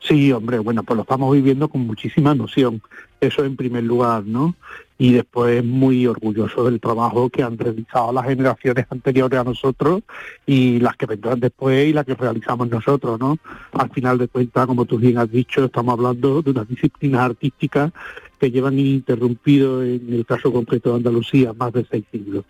Sí, 0.00 0.32
hombre, 0.32 0.58
bueno, 0.58 0.84
pues 0.84 0.96
lo 0.96 1.02
estamos 1.02 1.34
viviendo 1.34 1.68
con 1.68 1.86
muchísima 1.86 2.34
noción, 2.34 2.80
eso 3.20 3.44
en 3.44 3.56
primer 3.56 3.84
lugar, 3.84 4.24
¿no? 4.24 4.54
Y 4.96 5.12
después 5.12 5.62
muy 5.64 6.06
orgulloso 6.06 6.64
del 6.64 6.80
trabajo 6.80 7.28
que 7.28 7.42
han 7.42 7.58
realizado 7.58 8.12
las 8.12 8.24
generaciones 8.24 8.86
anteriores 8.90 9.38
a 9.38 9.44
nosotros 9.44 10.02
y 10.46 10.78
las 10.78 10.96
que 10.96 11.06
vendrán 11.06 11.40
después 11.40 11.88
y 11.88 11.92
las 11.92 12.06
que 12.06 12.14
realizamos 12.14 12.70
nosotros, 12.70 13.18
¿no? 13.20 13.36
Al 13.72 13.90
final 13.90 14.18
de 14.18 14.28
cuentas, 14.28 14.66
como 14.66 14.86
tú 14.86 14.98
bien 14.98 15.18
has 15.18 15.30
dicho, 15.30 15.64
estamos 15.64 15.92
hablando 15.92 16.42
de 16.42 16.50
unas 16.52 16.68
disciplinas 16.68 17.20
artísticas 17.20 17.92
que 18.38 18.50
llevan 18.50 18.78
ininterrumpido, 18.78 19.82
en 19.82 20.12
el 20.12 20.24
caso 20.24 20.52
concreto 20.52 20.90
de 20.90 20.96
Andalucía, 20.96 21.52
más 21.52 21.72
de 21.72 21.86
seis 21.90 22.04
siglos. 22.10 22.44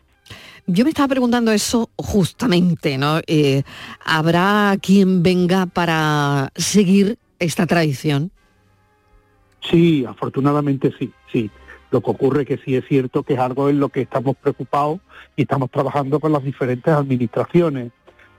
Yo 0.66 0.84
me 0.84 0.90
estaba 0.90 1.08
preguntando 1.08 1.50
eso 1.50 1.88
justamente, 1.96 2.98
¿no? 2.98 3.20
Eh, 3.26 3.62
¿Habrá 4.04 4.76
quien 4.82 5.22
venga 5.22 5.64
para 5.64 6.50
seguir 6.56 7.18
esta 7.38 7.66
tradición? 7.66 8.30
Sí, 9.62 10.04
afortunadamente 10.04 10.92
sí, 10.98 11.10
sí. 11.32 11.50
Lo 11.90 12.02
que 12.02 12.10
ocurre 12.10 12.44
que 12.44 12.58
sí 12.58 12.76
es 12.76 12.84
cierto 12.86 13.22
que 13.22 13.34
es 13.34 13.40
algo 13.40 13.70
en 13.70 13.80
lo 13.80 13.88
que 13.88 14.02
estamos 14.02 14.36
preocupados 14.36 15.00
y 15.36 15.42
estamos 15.42 15.70
trabajando 15.70 16.20
con 16.20 16.32
las 16.32 16.44
diferentes 16.44 16.92
administraciones, 16.92 17.90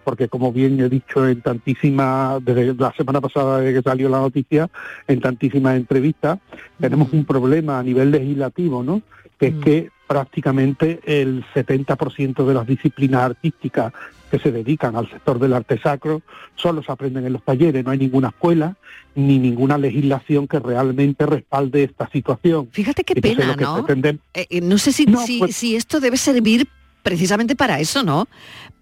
porque 0.10 0.28
como 0.28 0.52
bien 0.52 0.80
he 0.80 0.90
dicho 0.90 1.28
en 1.28 1.40
tantísimas, 1.42 2.44
desde 2.44 2.74
la 2.74 2.92
semana 2.98 3.22
pasada 3.22 3.60
de 3.60 3.72
que 3.76 3.84
salió 3.84 4.10
la 4.10 4.18
noticia, 4.20 4.68
en 5.08 5.22
tantísimas 5.22 5.76
entrevistas, 5.78 6.40
tenemos 6.80 7.14
un 7.14 7.26
problema 7.26 7.78
a 7.78 7.84
nivel 7.84 8.10
legislativo, 8.10 8.82
¿no? 8.82 9.04
Que 9.38 9.48
es 9.50 9.56
que 9.64 9.90
prácticamente 10.08 11.00
el 11.06 11.46
70% 11.54 12.44
de 12.44 12.54
las 12.56 12.66
disciplinas 12.66 13.22
artísticas 13.22 13.94
que 14.32 14.40
se 14.40 14.52
dedican 14.52 14.96
al 14.96 15.08
sector 15.12 15.38
del 15.38 15.54
arte 15.54 15.78
sacro 15.80 16.24
solo 16.56 16.82
se 16.82 16.92
aprenden 16.92 17.28
en 17.28 17.34
los 17.34 17.44
talleres, 17.46 17.86
no 17.86 17.92
hay 17.92 18.00
ninguna 18.00 18.30
escuela 18.30 18.78
ni 19.14 19.38
ninguna 19.38 19.78
legislación 19.78 20.48
que 20.48 20.58
realmente 20.58 21.28
respalde 21.28 21.84
esta 21.84 22.10
situación. 22.10 22.68
Fíjate 22.72 23.04
qué 23.04 23.14
Entonces, 23.16 23.46
pena, 23.46 23.56
¿no? 23.56 23.86
pretenden- 23.86 24.20
Eh, 24.34 24.48
eh, 24.50 24.62
no 24.62 24.80
sé 24.80 24.92
si, 24.92 25.06
No, 25.06 25.24
si, 25.24 25.38
pues- 25.38 25.56
si 25.56 25.76
esto 25.76 26.00
debe 26.00 26.18
servir 26.18 26.68
precisamente 27.04 27.56
para 27.56 27.80
eso, 27.80 28.04
¿no? 28.04 28.28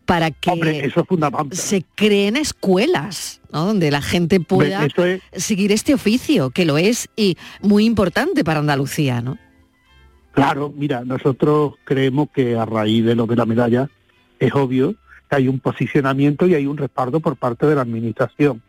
Para 0.08 0.32
que 0.32 0.49
Hombre, 0.49 0.86
eso 0.86 1.05
es 1.51 1.60
se 1.60 1.84
creen 1.95 2.38
escuelas, 2.38 3.41
¿no? 3.51 3.66
Donde 3.66 3.91
la 3.91 4.01
gente 4.01 4.39
pueda 4.39 4.86
es- 4.86 5.22
seguir 5.43 5.72
este 5.74 5.93
oficio, 5.93 6.49
que 6.49 6.64
lo 6.66 6.78
es 6.78 7.10
y 7.18 7.38
muy 7.62 7.84
importante 7.86 8.43
para 8.45 8.62
Andalucía, 8.62 9.22
¿no? 9.22 9.38
Claro, 10.32 10.74
mira, 10.76 11.03
nosotros 11.03 11.74
creemos 11.84 12.30
que 12.34 12.55
a 12.55 12.66
raíz 12.66 13.03
de 13.03 13.16
lo 13.16 13.28
de 13.28 13.36
la 13.36 13.45
medalla 13.45 13.89
es 14.39 14.53
obvio 14.55 14.95
que 15.30 15.36
hay 15.36 15.47
un 15.49 15.60
posicionamiento 15.60 16.47
y 16.47 16.55
hay 16.55 16.68
un 16.68 16.78
respaldo 16.78 17.20
por 17.20 17.36
parte 17.36 17.66
de 17.66 17.76
la 17.76 17.82
administración. 17.82 18.62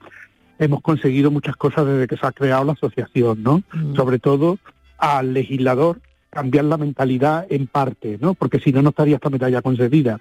Hemos 0.59 0.81
conseguido 0.81 1.31
muchas 1.31 1.55
cosas 1.55 1.87
desde 1.87 2.09
que 2.09 2.17
se 2.17 2.27
ha 2.27 2.33
creado 2.33 2.65
la 2.65 2.73
asociación, 2.73 3.45
¿no? 3.45 3.63
Sobre 3.95 4.19
todo 4.19 4.59
al 4.99 5.35
legislador 5.35 6.01
cambiar 6.31 6.65
la 6.65 6.79
mentalidad 6.79 7.47
en 7.49 7.69
parte, 7.69 8.19
¿no? 8.21 8.35
Porque 8.35 8.59
si 8.59 8.73
no, 8.73 8.83
no 8.83 8.89
estaría 8.89 9.15
esta 9.17 9.31
medalla 9.31 9.63
concedida. 9.63 10.21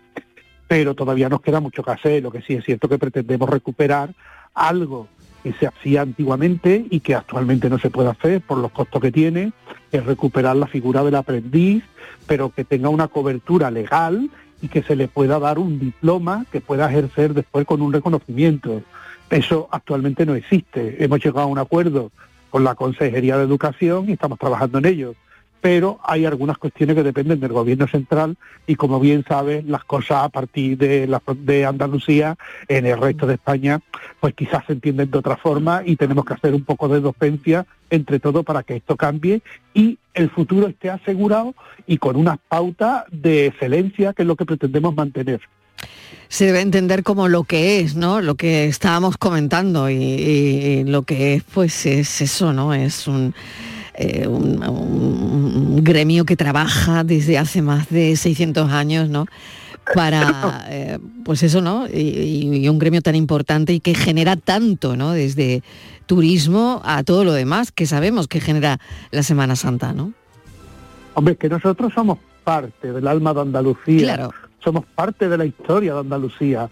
Pero 0.67 0.95
todavía 0.95 1.29
nos 1.29 1.41
queda 1.41 1.59
mucho 1.59 1.83
que 1.83 1.91
hacer. 1.91 2.23
Lo 2.23 2.31
que 2.31 2.41
sí 2.41 2.53
es 2.53 2.65
cierto 2.65 2.89
que 2.89 2.97
pretendemos 2.97 3.49
recuperar 3.49 4.13
algo 4.53 5.07
que 5.43 5.53
se 5.53 5.67
hacía 5.67 6.01
antiguamente 6.01 6.85
y 6.89 6.99
que 6.99 7.15
actualmente 7.15 7.69
no 7.69 7.79
se 7.79 7.89
puede 7.89 8.09
hacer 8.09 8.41
por 8.41 8.57
los 8.57 8.71
costos 8.71 9.01
que 9.01 9.11
tiene, 9.11 9.53
es 9.91 10.05
recuperar 10.05 10.55
la 10.55 10.67
figura 10.67 11.03
del 11.03 11.15
aprendiz, 11.15 11.83
pero 12.25 12.49
que 12.49 12.65
tenga 12.65 12.89
una 12.89 13.07
cobertura 13.07 13.71
legal 13.71 14.29
y 14.61 14.67
que 14.67 14.83
se 14.83 14.95
le 14.95 15.07
pueda 15.07 15.39
dar 15.39 15.59
un 15.59 15.79
diploma 15.79 16.45
que 16.51 16.61
pueda 16.61 16.89
ejercer 16.89 17.33
después 17.33 17.65
con 17.65 17.81
un 17.81 17.93
reconocimiento. 17.93 18.81
Eso 19.29 19.67
actualmente 19.71 20.25
no 20.25 20.35
existe. 20.35 21.03
Hemos 21.03 21.23
llegado 21.23 21.41
a 21.41 21.45
un 21.45 21.59
acuerdo 21.59 22.11
con 22.49 22.63
la 22.63 22.75
Consejería 22.75 23.37
de 23.37 23.43
Educación 23.43 24.09
y 24.09 24.13
estamos 24.13 24.39
trabajando 24.39 24.79
en 24.79 24.85
ello. 24.85 25.15
Pero 25.67 25.99
hay 26.01 26.23
algunas 26.25 26.57
cuestiones 26.57 26.95
que 26.95 27.03
dependen 27.03 27.41
del 27.41 27.51
gobierno 27.51 27.89
central 27.89 28.37
y 28.67 28.75
como 28.75 29.01
bien 29.01 29.25
sabes, 29.27 29.65
las 29.65 29.83
cosas 29.83 30.23
a 30.23 30.29
partir 30.29 30.77
de, 30.77 31.07
la, 31.07 31.21
de 31.39 31.65
Andalucía 31.65 32.37
en 32.69 32.85
el 32.85 32.97
resto 32.97 33.27
de 33.27 33.33
España, 33.33 33.81
pues 34.21 34.33
quizás 34.33 34.65
se 34.65 34.71
entienden 34.71 35.11
de 35.11 35.17
otra 35.17 35.35
forma 35.35 35.81
y 35.83 35.97
tenemos 35.97 36.23
que 36.23 36.35
hacer 36.35 36.53
un 36.53 36.63
poco 36.63 36.87
de 36.87 37.01
docencia 37.01 37.65
entre 37.89 38.21
todo 38.21 38.43
para 38.43 38.63
que 38.63 38.77
esto 38.77 38.95
cambie 38.95 39.41
y 39.73 39.97
el 40.13 40.29
futuro 40.29 40.67
esté 40.67 40.89
asegurado 40.89 41.53
y 41.85 41.97
con 41.97 42.15
unas 42.15 42.37
pautas 42.47 43.03
de 43.11 43.47
excelencia 43.47 44.13
que 44.13 44.21
es 44.21 44.27
lo 44.27 44.37
que 44.37 44.45
pretendemos 44.45 44.95
mantener. 44.95 45.41
se 46.29 46.45
debe 46.45 46.61
entender 46.61 47.03
como 47.03 47.27
lo 47.27 47.43
que 47.43 47.81
es, 47.81 47.93
¿no? 47.93 48.21
Lo 48.21 48.35
que 48.35 48.67
estábamos 48.67 49.17
comentando 49.17 49.89
y, 49.89 49.95
y 49.97 50.83
lo 50.85 51.01
que 51.01 51.33
es, 51.33 51.43
pues 51.43 51.85
es 51.85 52.21
eso, 52.21 52.53
¿no? 52.53 52.73
Es 52.73 53.05
un, 53.05 53.35
eh, 53.97 54.27
un- 54.27 54.63
un- 54.63 55.73
un 55.75 55.83
gremio 55.83 56.23
que 56.25 56.35
trabaja 56.37 57.03
desde 57.03 57.37
hace 57.37 57.61
más 57.61 57.89
de 57.89 58.15
600 58.15 58.71
años, 58.71 59.09
¿no? 59.09 59.25
Para, 59.95 60.21
eh, 60.69 60.99
pues 61.23 61.43
eso, 61.43 61.61
¿no? 61.61 61.87
Y, 61.87 62.67
un 62.69 62.77
gremio 62.79 63.01
tan 63.01 63.15
importante 63.15 63.73
y 63.73 63.79
que 63.79 63.95
genera 63.95 64.35
tanto, 64.35 64.95
¿no? 64.97 65.11
Desde 65.13 65.63
turismo 66.05 66.81
a 66.85 67.03
todo 67.03 67.23
lo 67.23 67.33
demás 67.33 67.71
que 67.71 67.85
sabemos 67.85 68.27
que 68.27 68.39
genera 68.39 68.79
la 69.11 69.23
Semana 69.23 69.55
Santa, 69.55 69.93
¿no? 69.93 70.13
Hombre, 71.13 71.35
que 71.35 71.49
nosotros 71.49 71.91
somos 71.93 72.19
parte 72.43 72.91
del 72.93 73.07
alma 73.07 73.33
de 73.33 73.41
Andalucía, 73.41 74.15
Claro. 74.15 74.33
somos 74.63 74.85
parte 74.85 75.27
de 75.29 75.37
la 75.37 75.45
historia 75.45 75.93
de 75.95 75.99
Andalucía. 76.01 76.69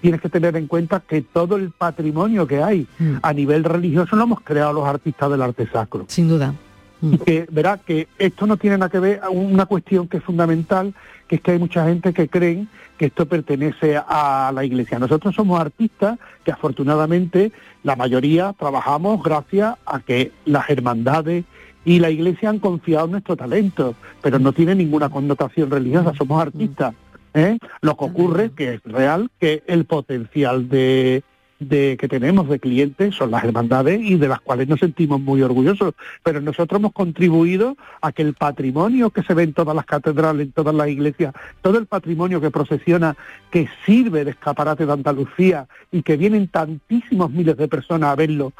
Tienes 0.00 0.20
que 0.20 0.28
tener 0.28 0.54
en 0.56 0.68
cuenta 0.68 1.00
que 1.00 1.22
todo 1.22 1.56
el 1.56 1.70
patrimonio 1.72 2.46
que 2.46 2.62
hay 2.62 2.86
a 3.22 3.32
nivel 3.32 3.64
religioso 3.64 4.14
lo 4.14 4.22
hemos 4.22 4.40
creado 4.42 4.72
los 4.74 4.86
artistas 4.86 5.28
del 5.30 5.42
arte 5.42 5.66
sacro. 5.72 6.04
Sin 6.08 6.28
duda. 6.28 6.54
Y 7.00 7.18
que 7.18 7.46
verá 7.50 7.78
que 7.78 8.08
esto 8.18 8.46
no 8.46 8.56
tiene 8.56 8.78
nada 8.78 8.90
que 8.90 8.98
ver 8.98 9.20
a 9.22 9.30
una 9.30 9.66
cuestión 9.66 10.08
que 10.08 10.16
es 10.16 10.22
fundamental, 10.22 10.94
que 11.26 11.36
es 11.36 11.42
que 11.42 11.52
hay 11.52 11.58
mucha 11.58 11.86
gente 11.86 12.12
que 12.12 12.28
creen 12.28 12.68
que 12.96 13.06
esto 13.06 13.26
pertenece 13.26 13.96
a 13.96 14.50
la 14.52 14.64
iglesia. 14.64 14.98
Nosotros 14.98 15.34
somos 15.34 15.60
artistas 15.60 16.18
que 16.44 16.50
afortunadamente 16.50 17.52
la 17.84 17.94
mayoría 17.94 18.52
trabajamos 18.58 19.22
gracias 19.22 19.76
a 19.86 20.00
que 20.00 20.32
las 20.44 20.68
hermandades 20.68 21.44
y 21.84 22.00
la 22.00 22.10
iglesia 22.10 22.50
han 22.50 22.58
confiado 22.58 23.06
en 23.06 23.12
nuestro 23.12 23.36
talento, 23.36 23.94
pero 24.20 24.38
no 24.38 24.52
tiene 24.52 24.74
ninguna 24.74 25.08
connotación 25.08 25.70
religiosa, 25.70 26.12
somos 26.18 26.42
artistas. 26.42 26.94
¿eh? 27.34 27.58
Lo 27.80 27.96
que 27.96 28.04
ocurre 28.04 28.50
que 28.50 28.74
es 28.74 28.82
real 28.82 29.30
que 29.38 29.62
el 29.66 29.84
potencial 29.84 30.68
de, 30.68 31.22
de 31.58 31.96
que 31.98 32.08
tenemos 32.08 32.48
de 32.48 32.60
clientes 32.60 33.14
son 33.14 33.30
las 33.30 33.44
hermandades 33.44 34.00
y 34.00 34.16
de 34.16 34.28
las 34.28 34.40
cuales 34.40 34.68
nos 34.68 34.80
sentimos 34.80 35.20
muy 35.20 35.42
orgullosos. 35.42 35.94
Pero 36.22 36.40
nosotros 36.40 36.78
hemos 36.78 36.92
contribuido 36.92 37.76
a 38.00 38.12
que 38.12 38.22
el 38.22 38.34
patrimonio 38.34 39.10
que 39.10 39.22
se 39.22 39.34
ve 39.34 39.42
en 39.42 39.52
todas 39.52 39.74
las 39.74 39.86
catedrales, 39.86 40.46
en 40.46 40.52
todas 40.52 40.74
las 40.74 40.88
iglesias, 40.88 41.34
todo 41.62 41.78
el 41.78 41.86
patrimonio 41.86 42.40
que 42.40 42.50
procesiona, 42.50 43.16
que 43.50 43.68
sirve 43.84 44.24
de 44.24 44.30
escaparate 44.32 44.86
de 44.86 44.92
Andalucía 44.92 45.66
y 45.90 46.02
que 46.02 46.16
vienen 46.16 46.48
tantísimos 46.48 47.30
miles 47.30 47.56
de 47.56 47.68
personas 47.68 48.10
a 48.10 48.16
verlo, 48.16 48.52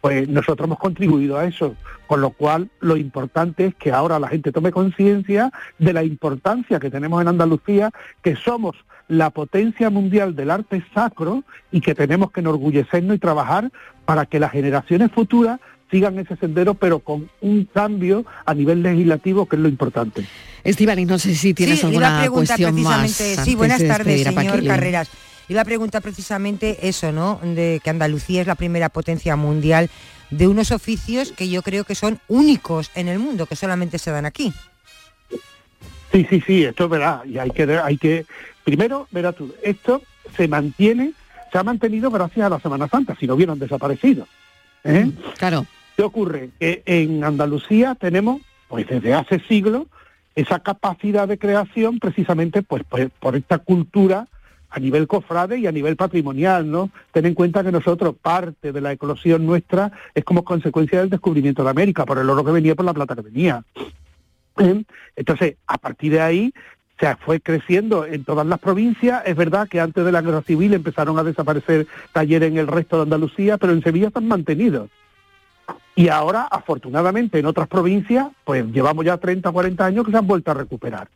pues 0.00 0.28
nosotros 0.28 0.66
hemos 0.66 0.78
contribuido 0.78 1.38
a 1.38 1.46
eso, 1.46 1.74
con 2.06 2.20
lo 2.20 2.30
cual 2.30 2.70
lo 2.80 2.96
importante 2.96 3.66
es 3.66 3.74
que 3.74 3.92
ahora 3.92 4.18
la 4.18 4.28
gente 4.28 4.52
tome 4.52 4.70
conciencia 4.72 5.50
de 5.78 5.92
la 5.92 6.04
importancia 6.04 6.78
que 6.80 6.90
tenemos 6.90 7.20
en 7.20 7.28
Andalucía, 7.28 7.90
que 8.22 8.36
somos 8.36 8.76
la 9.08 9.30
potencia 9.30 9.90
mundial 9.90 10.34
del 10.34 10.50
arte 10.50 10.82
sacro 10.94 11.44
y 11.70 11.80
que 11.80 11.94
tenemos 11.94 12.30
que 12.30 12.40
enorgullecernos 12.40 13.16
y 13.16 13.18
trabajar 13.18 13.70
para 14.04 14.26
que 14.26 14.40
las 14.40 14.52
generaciones 14.52 15.10
futuras 15.12 15.60
sigan 15.90 16.18
ese 16.18 16.36
sendero, 16.36 16.74
pero 16.74 17.00
con 17.00 17.28
un 17.40 17.64
cambio 17.66 18.24
a 18.46 18.54
nivel 18.54 18.82
legislativo, 18.82 19.46
que 19.46 19.56
es 19.56 19.62
lo 19.62 19.68
importante. 19.68 20.26
Estivali, 20.64 21.04
no 21.04 21.18
sé 21.18 21.34
si 21.34 21.52
tienes 21.52 21.80
Sí, 21.80 21.86
alguna 21.86 22.26
cuestión 22.30 22.82
más. 22.82 23.00
precisamente, 23.00 23.44
sí, 23.44 23.54
buenas 23.54 23.80
de 23.80 23.88
tardes, 23.88 24.22
señor. 24.22 24.64
Carreras. 24.64 25.10
Iba 25.48 25.60
a 25.60 25.64
preguntar 25.64 26.02
precisamente 26.02 26.88
eso, 26.88 27.12
¿no? 27.12 27.38
De 27.42 27.80
que 27.82 27.90
Andalucía 27.90 28.40
es 28.40 28.46
la 28.46 28.54
primera 28.54 28.88
potencia 28.88 29.36
mundial 29.36 29.90
de 30.30 30.48
unos 30.48 30.70
oficios 30.72 31.32
que 31.32 31.48
yo 31.48 31.62
creo 31.62 31.84
que 31.84 31.94
son 31.94 32.18
únicos 32.28 32.90
en 32.94 33.08
el 33.08 33.18
mundo, 33.18 33.46
que 33.46 33.56
solamente 33.56 33.98
se 33.98 34.10
dan 34.10 34.26
aquí. 34.26 34.52
Sí, 36.12 36.26
sí, 36.30 36.42
sí, 36.46 36.64
esto 36.64 36.84
es 36.84 36.90
verdad. 36.90 37.24
Y 37.24 37.38
hay 37.38 37.50
que, 37.50 37.64
hay 37.78 37.98
que, 37.98 38.26
primero, 38.62 39.08
verás 39.10 39.34
tú, 39.34 39.54
esto 39.62 40.02
se 40.36 40.48
mantiene, 40.48 41.12
se 41.52 41.58
ha 41.58 41.62
mantenido 41.62 42.10
gracias 42.10 42.46
a 42.46 42.50
la 42.50 42.60
Semana 42.60 42.88
Santa, 42.88 43.16
si 43.18 43.26
no 43.26 43.34
hubieran 43.34 43.58
desaparecido. 43.58 44.26
¿eh? 44.84 45.10
Claro. 45.38 45.66
¿Qué 45.96 46.02
ocurre? 46.02 46.50
Que 46.58 46.82
en 46.86 47.22
Andalucía 47.22 47.96
tenemos, 47.96 48.40
pues 48.68 48.86
desde 48.86 49.14
hace 49.14 49.40
siglos, 49.40 49.86
esa 50.34 50.60
capacidad 50.60 51.28
de 51.28 51.38
creación 51.38 51.98
precisamente 51.98 52.62
pues, 52.62 52.82
pues 52.88 53.08
por 53.20 53.36
esta 53.36 53.58
cultura 53.58 54.26
a 54.74 54.80
nivel 54.80 55.06
cofrade 55.06 55.58
y 55.58 55.68
a 55.68 55.72
nivel 55.72 55.94
patrimonial, 55.94 56.68
¿no? 56.68 56.90
Ten 57.12 57.26
en 57.26 57.34
cuenta 57.34 57.62
que 57.62 57.70
nosotros, 57.70 58.16
parte 58.20 58.72
de 58.72 58.80
la 58.80 58.90
eclosión 58.90 59.46
nuestra 59.46 59.92
es 60.12 60.24
como 60.24 60.44
consecuencia 60.44 60.98
del 60.98 61.10
descubrimiento 61.10 61.62
de 61.62 61.70
América, 61.70 62.04
por 62.04 62.18
el 62.18 62.28
oro 62.28 62.44
que 62.44 62.50
venía, 62.50 62.74
por 62.74 62.84
la 62.84 62.92
plata 62.92 63.14
que 63.14 63.22
venía. 63.22 63.62
¿Eh? 64.58 64.82
Entonces, 65.14 65.56
a 65.68 65.78
partir 65.78 66.10
de 66.10 66.20
ahí 66.20 66.52
se 66.98 67.14
fue 67.16 67.40
creciendo 67.40 68.04
en 68.04 68.24
todas 68.24 68.44
las 68.48 68.58
provincias. 68.58 69.22
Es 69.26 69.36
verdad 69.36 69.68
que 69.68 69.78
antes 69.78 70.04
de 70.04 70.10
la 70.10 70.22
guerra 70.22 70.42
civil 70.42 70.74
empezaron 70.74 71.16
a 71.20 71.22
desaparecer 71.22 71.86
talleres 72.12 72.50
en 72.50 72.58
el 72.58 72.66
resto 72.66 72.96
de 72.96 73.02
Andalucía, 73.02 73.58
pero 73.58 73.72
en 73.72 73.82
Sevilla 73.82 74.08
están 74.08 74.26
mantenidos. 74.26 74.90
Y 75.94 76.08
ahora, 76.08 76.48
afortunadamente, 76.50 77.38
en 77.38 77.46
otras 77.46 77.68
provincias, 77.68 78.26
pues 78.44 78.66
llevamos 78.72 79.04
ya 79.04 79.18
30 79.18 79.50
o 79.50 79.52
40 79.52 79.86
años 79.86 80.04
que 80.04 80.10
se 80.10 80.18
han 80.18 80.26
vuelto 80.26 80.50
a 80.50 80.54
recuperar. 80.54 81.08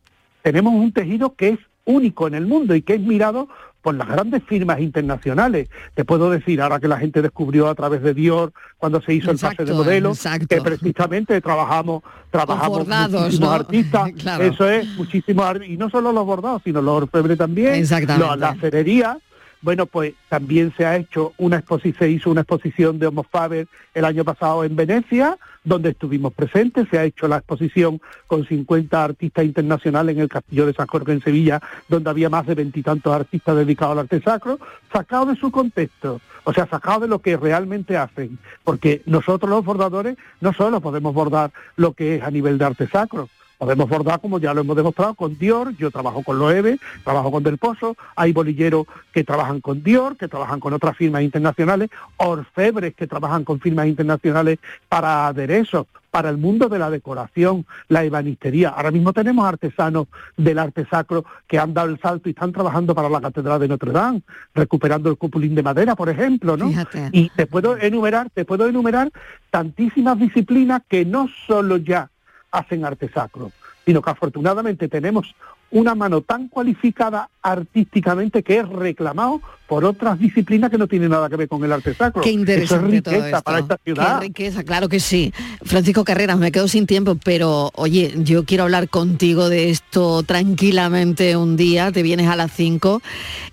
Tenemos 0.42 0.72
un 0.74 0.92
tejido 0.92 1.34
que 1.34 1.48
es 1.48 1.58
único 1.88 2.26
en 2.28 2.34
el 2.34 2.46
mundo 2.46 2.74
y 2.76 2.82
que 2.82 2.94
es 2.94 3.00
mirado 3.00 3.48
por 3.82 3.94
las 3.94 4.08
grandes 4.08 4.42
firmas 4.44 4.80
internacionales. 4.80 5.68
Te 5.94 6.04
puedo 6.04 6.30
decir, 6.30 6.60
ahora 6.60 6.78
que 6.80 6.88
la 6.88 6.98
gente 6.98 7.22
descubrió 7.22 7.68
a 7.68 7.74
través 7.74 8.02
de 8.02 8.12
Dior, 8.12 8.52
cuando 8.76 9.00
se 9.00 9.14
hizo 9.14 9.30
el 9.30 9.38
pase 9.38 9.64
de 9.64 9.72
modelo, 9.72 10.10
exacto. 10.10 10.46
que 10.48 10.60
precisamente 10.60 11.40
trabajamos, 11.40 12.02
trabajamos 12.30 12.78
bordados, 12.80 13.20
muchísimos 13.22 13.48
¿no? 13.48 13.54
artistas, 13.54 14.10
Claro. 14.18 14.44
eso 14.44 14.68
es, 14.68 14.86
muchísimos, 14.96 15.56
y 15.66 15.76
no 15.76 15.88
solo 15.90 16.12
los 16.12 16.26
bordados, 16.26 16.62
sino 16.64 16.82
los 16.82 17.02
orfebres 17.02 17.38
también, 17.38 17.74
Exactamente. 17.74 18.28
lo- 18.28 18.36
la 18.36 18.54
cerería, 18.56 19.16
Bueno, 19.60 19.86
pues 19.86 20.14
también 20.28 20.72
se 20.76 20.86
ha 20.86 20.96
hecho 20.96 21.32
una 21.36 21.58
exposición, 21.58 21.98
se 21.98 22.10
hizo 22.10 22.30
una 22.30 22.42
exposición 22.42 22.98
de 22.98 23.08
Homo 23.08 23.24
Faber 23.24 23.66
el 23.92 24.04
año 24.04 24.24
pasado 24.24 24.62
en 24.62 24.76
Venecia, 24.76 25.36
donde 25.64 25.90
estuvimos 25.90 26.32
presentes, 26.32 26.86
se 26.88 26.98
ha 26.98 27.04
hecho 27.04 27.26
la 27.26 27.38
exposición 27.38 28.00
con 28.28 28.46
50 28.46 29.02
artistas 29.02 29.44
internacionales 29.44 30.14
en 30.14 30.22
el 30.22 30.28
Castillo 30.28 30.64
de 30.66 30.74
San 30.74 30.86
Jorge 30.86 31.12
en 31.12 31.22
Sevilla, 31.22 31.60
donde 31.88 32.08
había 32.08 32.30
más 32.30 32.46
de 32.46 32.54
veintitantos 32.54 33.12
artistas 33.12 33.56
dedicados 33.56 33.92
al 33.92 34.04
arte 34.04 34.20
sacro, 34.20 34.60
sacado 34.92 35.26
de 35.26 35.36
su 35.36 35.50
contexto, 35.50 36.20
o 36.44 36.52
sea, 36.52 36.66
sacado 36.66 37.00
de 37.00 37.08
lo 37.08 37.18
que 37.18 37.36
realmente 37.36 37.96
hacen, 37.96 38.38
porque 38.62 39.02
nosotros 39.06 39.50
los 39.50 39.64
bordadores 39.64 40.16
no 40.40 40.52
solo 40.52 40.80
podemos 40.80 41.12
bordar 41.12 41.50
lo 41.76 41.94
que 41.94 42.16
es 42.16 42.22
a 42.22 42.30
nivel 42.30 42.58
de 42.58 42.64
arte 42.64 42.86
sacro, 42.86 43.28
Podemos 43.58 43.88
bordar, 43.88 44.20
como 44.20 44.38
ya 44.38 44.54
lo 44.54 44.60
hemos 44.60 44.76
demostrado, 44.76 45.14
con 45.14 45.36
Dior, 45.36 45.76
yo 45.76 45.90
trabajo 45.90 46.22
con 46.22 46.38
Loewe, 46.38 46.78
trabajo 47.02 47.32
con 47.32 47.42
Del 47.42 47.58
Pozo, 47.58 47.96
hay 48.14 48.32
bolilleros 48.32 48.86
que 49.12 49.24
trabajan 49.24 49.60
con 49.60 49.82
Dior, 49.82 50.16
que 50.16 50.28
trabajan 50.28 50.60
con 50.60 50.72
otras 50.74 50.96
firmas 50.96 51.22
internacionales, 51.22 51.90
orfebres 52.18 52.94
que 52.94 53.08
trabajan 53.08 53.42
con 53.42 53.58
firmas 53.58 53.88
internacionales 53.88 54.60
para 54.88 55.26
aderezos, 55.26 55.86
para 56.12 56.30
el 56.30 56.38
mundo 56.38 56.68
de 56.68 56.78
la 56.78 56.88
decoración, 56.88 57.66
la 57.88 58.04
ebanistería. 58.04 58.70
Ahora 58.70 58.92
mismo 58.92 59.12
tenemos 59.12 59.44
artesanos 59.44 60.06
del 60.36 60.58
arte 60.58 60.86
sacro 60.88 61.24
que 61.48 61.58
han 61.58 61.74
dado 61.74 61.88
el 61.88 62.00
salto 62.00 62.28
y 62.28 62.32
están 62.32 62.52
trabajando 62.52 62.94
para 62.94 63.08
la 63.08 63.20
Catedral 63.20 63.60
de 63.60 63.68
Notre 63.68 63.90
Dame, 63.90 64.22
recuperando 64.54 65.10
el 65.10 65.18
cupulín 65.18 65.56
de 65.56 65.64
madera, 65.64 65.96
por 65.96 66.08
ejemplo, 66.08 66.56
¿no? 66.56 66.70
Y 67.12 67.28
te 67.30 67.46
puedo 67.46 67.76
enumerar, 67.76 68.30
te 68.30 68.44
puedo 68.44 68.68
enumerar 68.68 69.10
tantísimas 69.50 70.18
disciplinas 70.18 70.82
que 70.88 71.04
no 71.04 71.28
solo 71.46 71.76
ya 71.76 72.10
hacen 72.50 72.84
arte 72.84 73.08
sacro, 73.08 73.52
sino 73.84 74.02
que 74.02 74.10
afortunadamente 74.10 74.88
tenemos 74.88 75.34
una 75.70 75.94
mano 75.94 76.22
tan 76.22 76.48
cualificada 76.48 77.28
artísticamente 77.42 78.42
que 78.42 78.58
es 78.58 78.68
reclamado 78.68 79.40
por 79.68 79.84
otras 79.84 80.18
disciplinas 80.18 80.70
que 80.70 80.78
no 80.78 80.88
tienen 80.88 81.10
nada 81.10 81.28
que 81.28 81.36
ver 81.36 81.46
con 81.46 81.62
el 81.62 81.70
arte 81.70 81.92
sacro. 81.92 82.22
Qué 82.22 82.30
interesante 82.30 82.86
Eso 82.86 83.12
es 83.12 83.20
riqueza 83.20 83.42
para 83.42 83.58
esta 83.58 83.76
ciudad. 83.84 84.18
Qué 84.18 84.26
riqueza, 84.26 84.64
claro 84.64 84.88
que 84.88 84.98
sí. 84.98 85.32
Francisco 85.62 86.04
Carreras, 86.04 86.38
me 86.38 86.50
quedo 86.50 86.68
sin 86.68 86.86
tiempo, 86.86 87.16
pero 87.22 87.70
oye, 87.74 88.14
yo 88.16 88.46
quiero 88.46 88.64
hablar 88.64 88.88
contigo 88.88 89.50
de 89.50 89.68
esto 89.68 90.22
tranquilamente 90.22 91.36
un 91.36 91.58
día, 91.58 91.92
te 91.92 92.02
vienes 92.02 92.28
a 92.28 92.36
las 92.36 92.50
5 92.52 93.02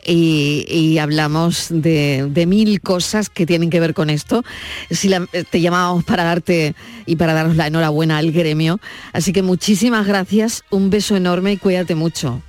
y, 0.06 0.98
hablamos 1.00 1.68
de, 1.70 2.46
mil 2.48 2.80
cosas 2.80 3.30
que 3.30 3.46
tienen 3.46 3.70
que 3.70 3.82
ver 3.82 3.94
con 3.94 4.10
esto. 4.10 4.46
Si 4.90 5.12
te 5.50 5.60
llamamos 5.60 6.06
para 6.06 6.24
darte 6.24 6.76
y 7.06 7.18
para 7.18 7.34
daros 7.34 7.58
la 7.58 7.68
enhorabuena 7.68 8.18
al 8.18 8.32
gremio. 8.32 8.80
Así 9.12 9.34
que 9.34 9.42
muchísimas 9.42 10.08
gracias, 10.08 10.64
un 10.70 10.90
beso 10.90 11.18
enorme 11.18 11.52
y 11.52 11.58
cuídate 11.58 11.94
mucho. 11.94 12.42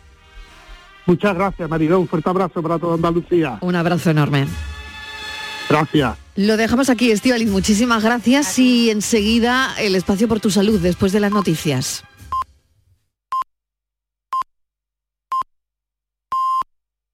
Muchas 1.07 1.35
gracias, 1.35 1.69
Mariló. 1.69 2.01
Un 2.01 2.09
fuerte 2.09 2.29
abrazo 2.29 2.63
para 2.63 2.79
toda 2.79 2.95
Andalucía. 2.95 3.59
Un 3.61 3.77
abrazo 3.77 4.11
enorme. 4.11 4.47
Gracias. 5.69 6.17
Lo 6.37 6.57
dejamos 6.57 6.91
aquí, 6.91 7.11
Estivaliz. 7.11 7.49
Muchísimas 7.49 8.03
gracias 8.05 8.59
y 8.59 8.91
enseguida 8.91 9.75
el 9.79 9.95
espacio 9.95 10.29
por 10.29 10.41
tu 10.41 10.51
salud 10.51 10.81
después 10.81 11.13
de 11.13 11.21
las 11.21 11.33
noticias. 11.33 12.05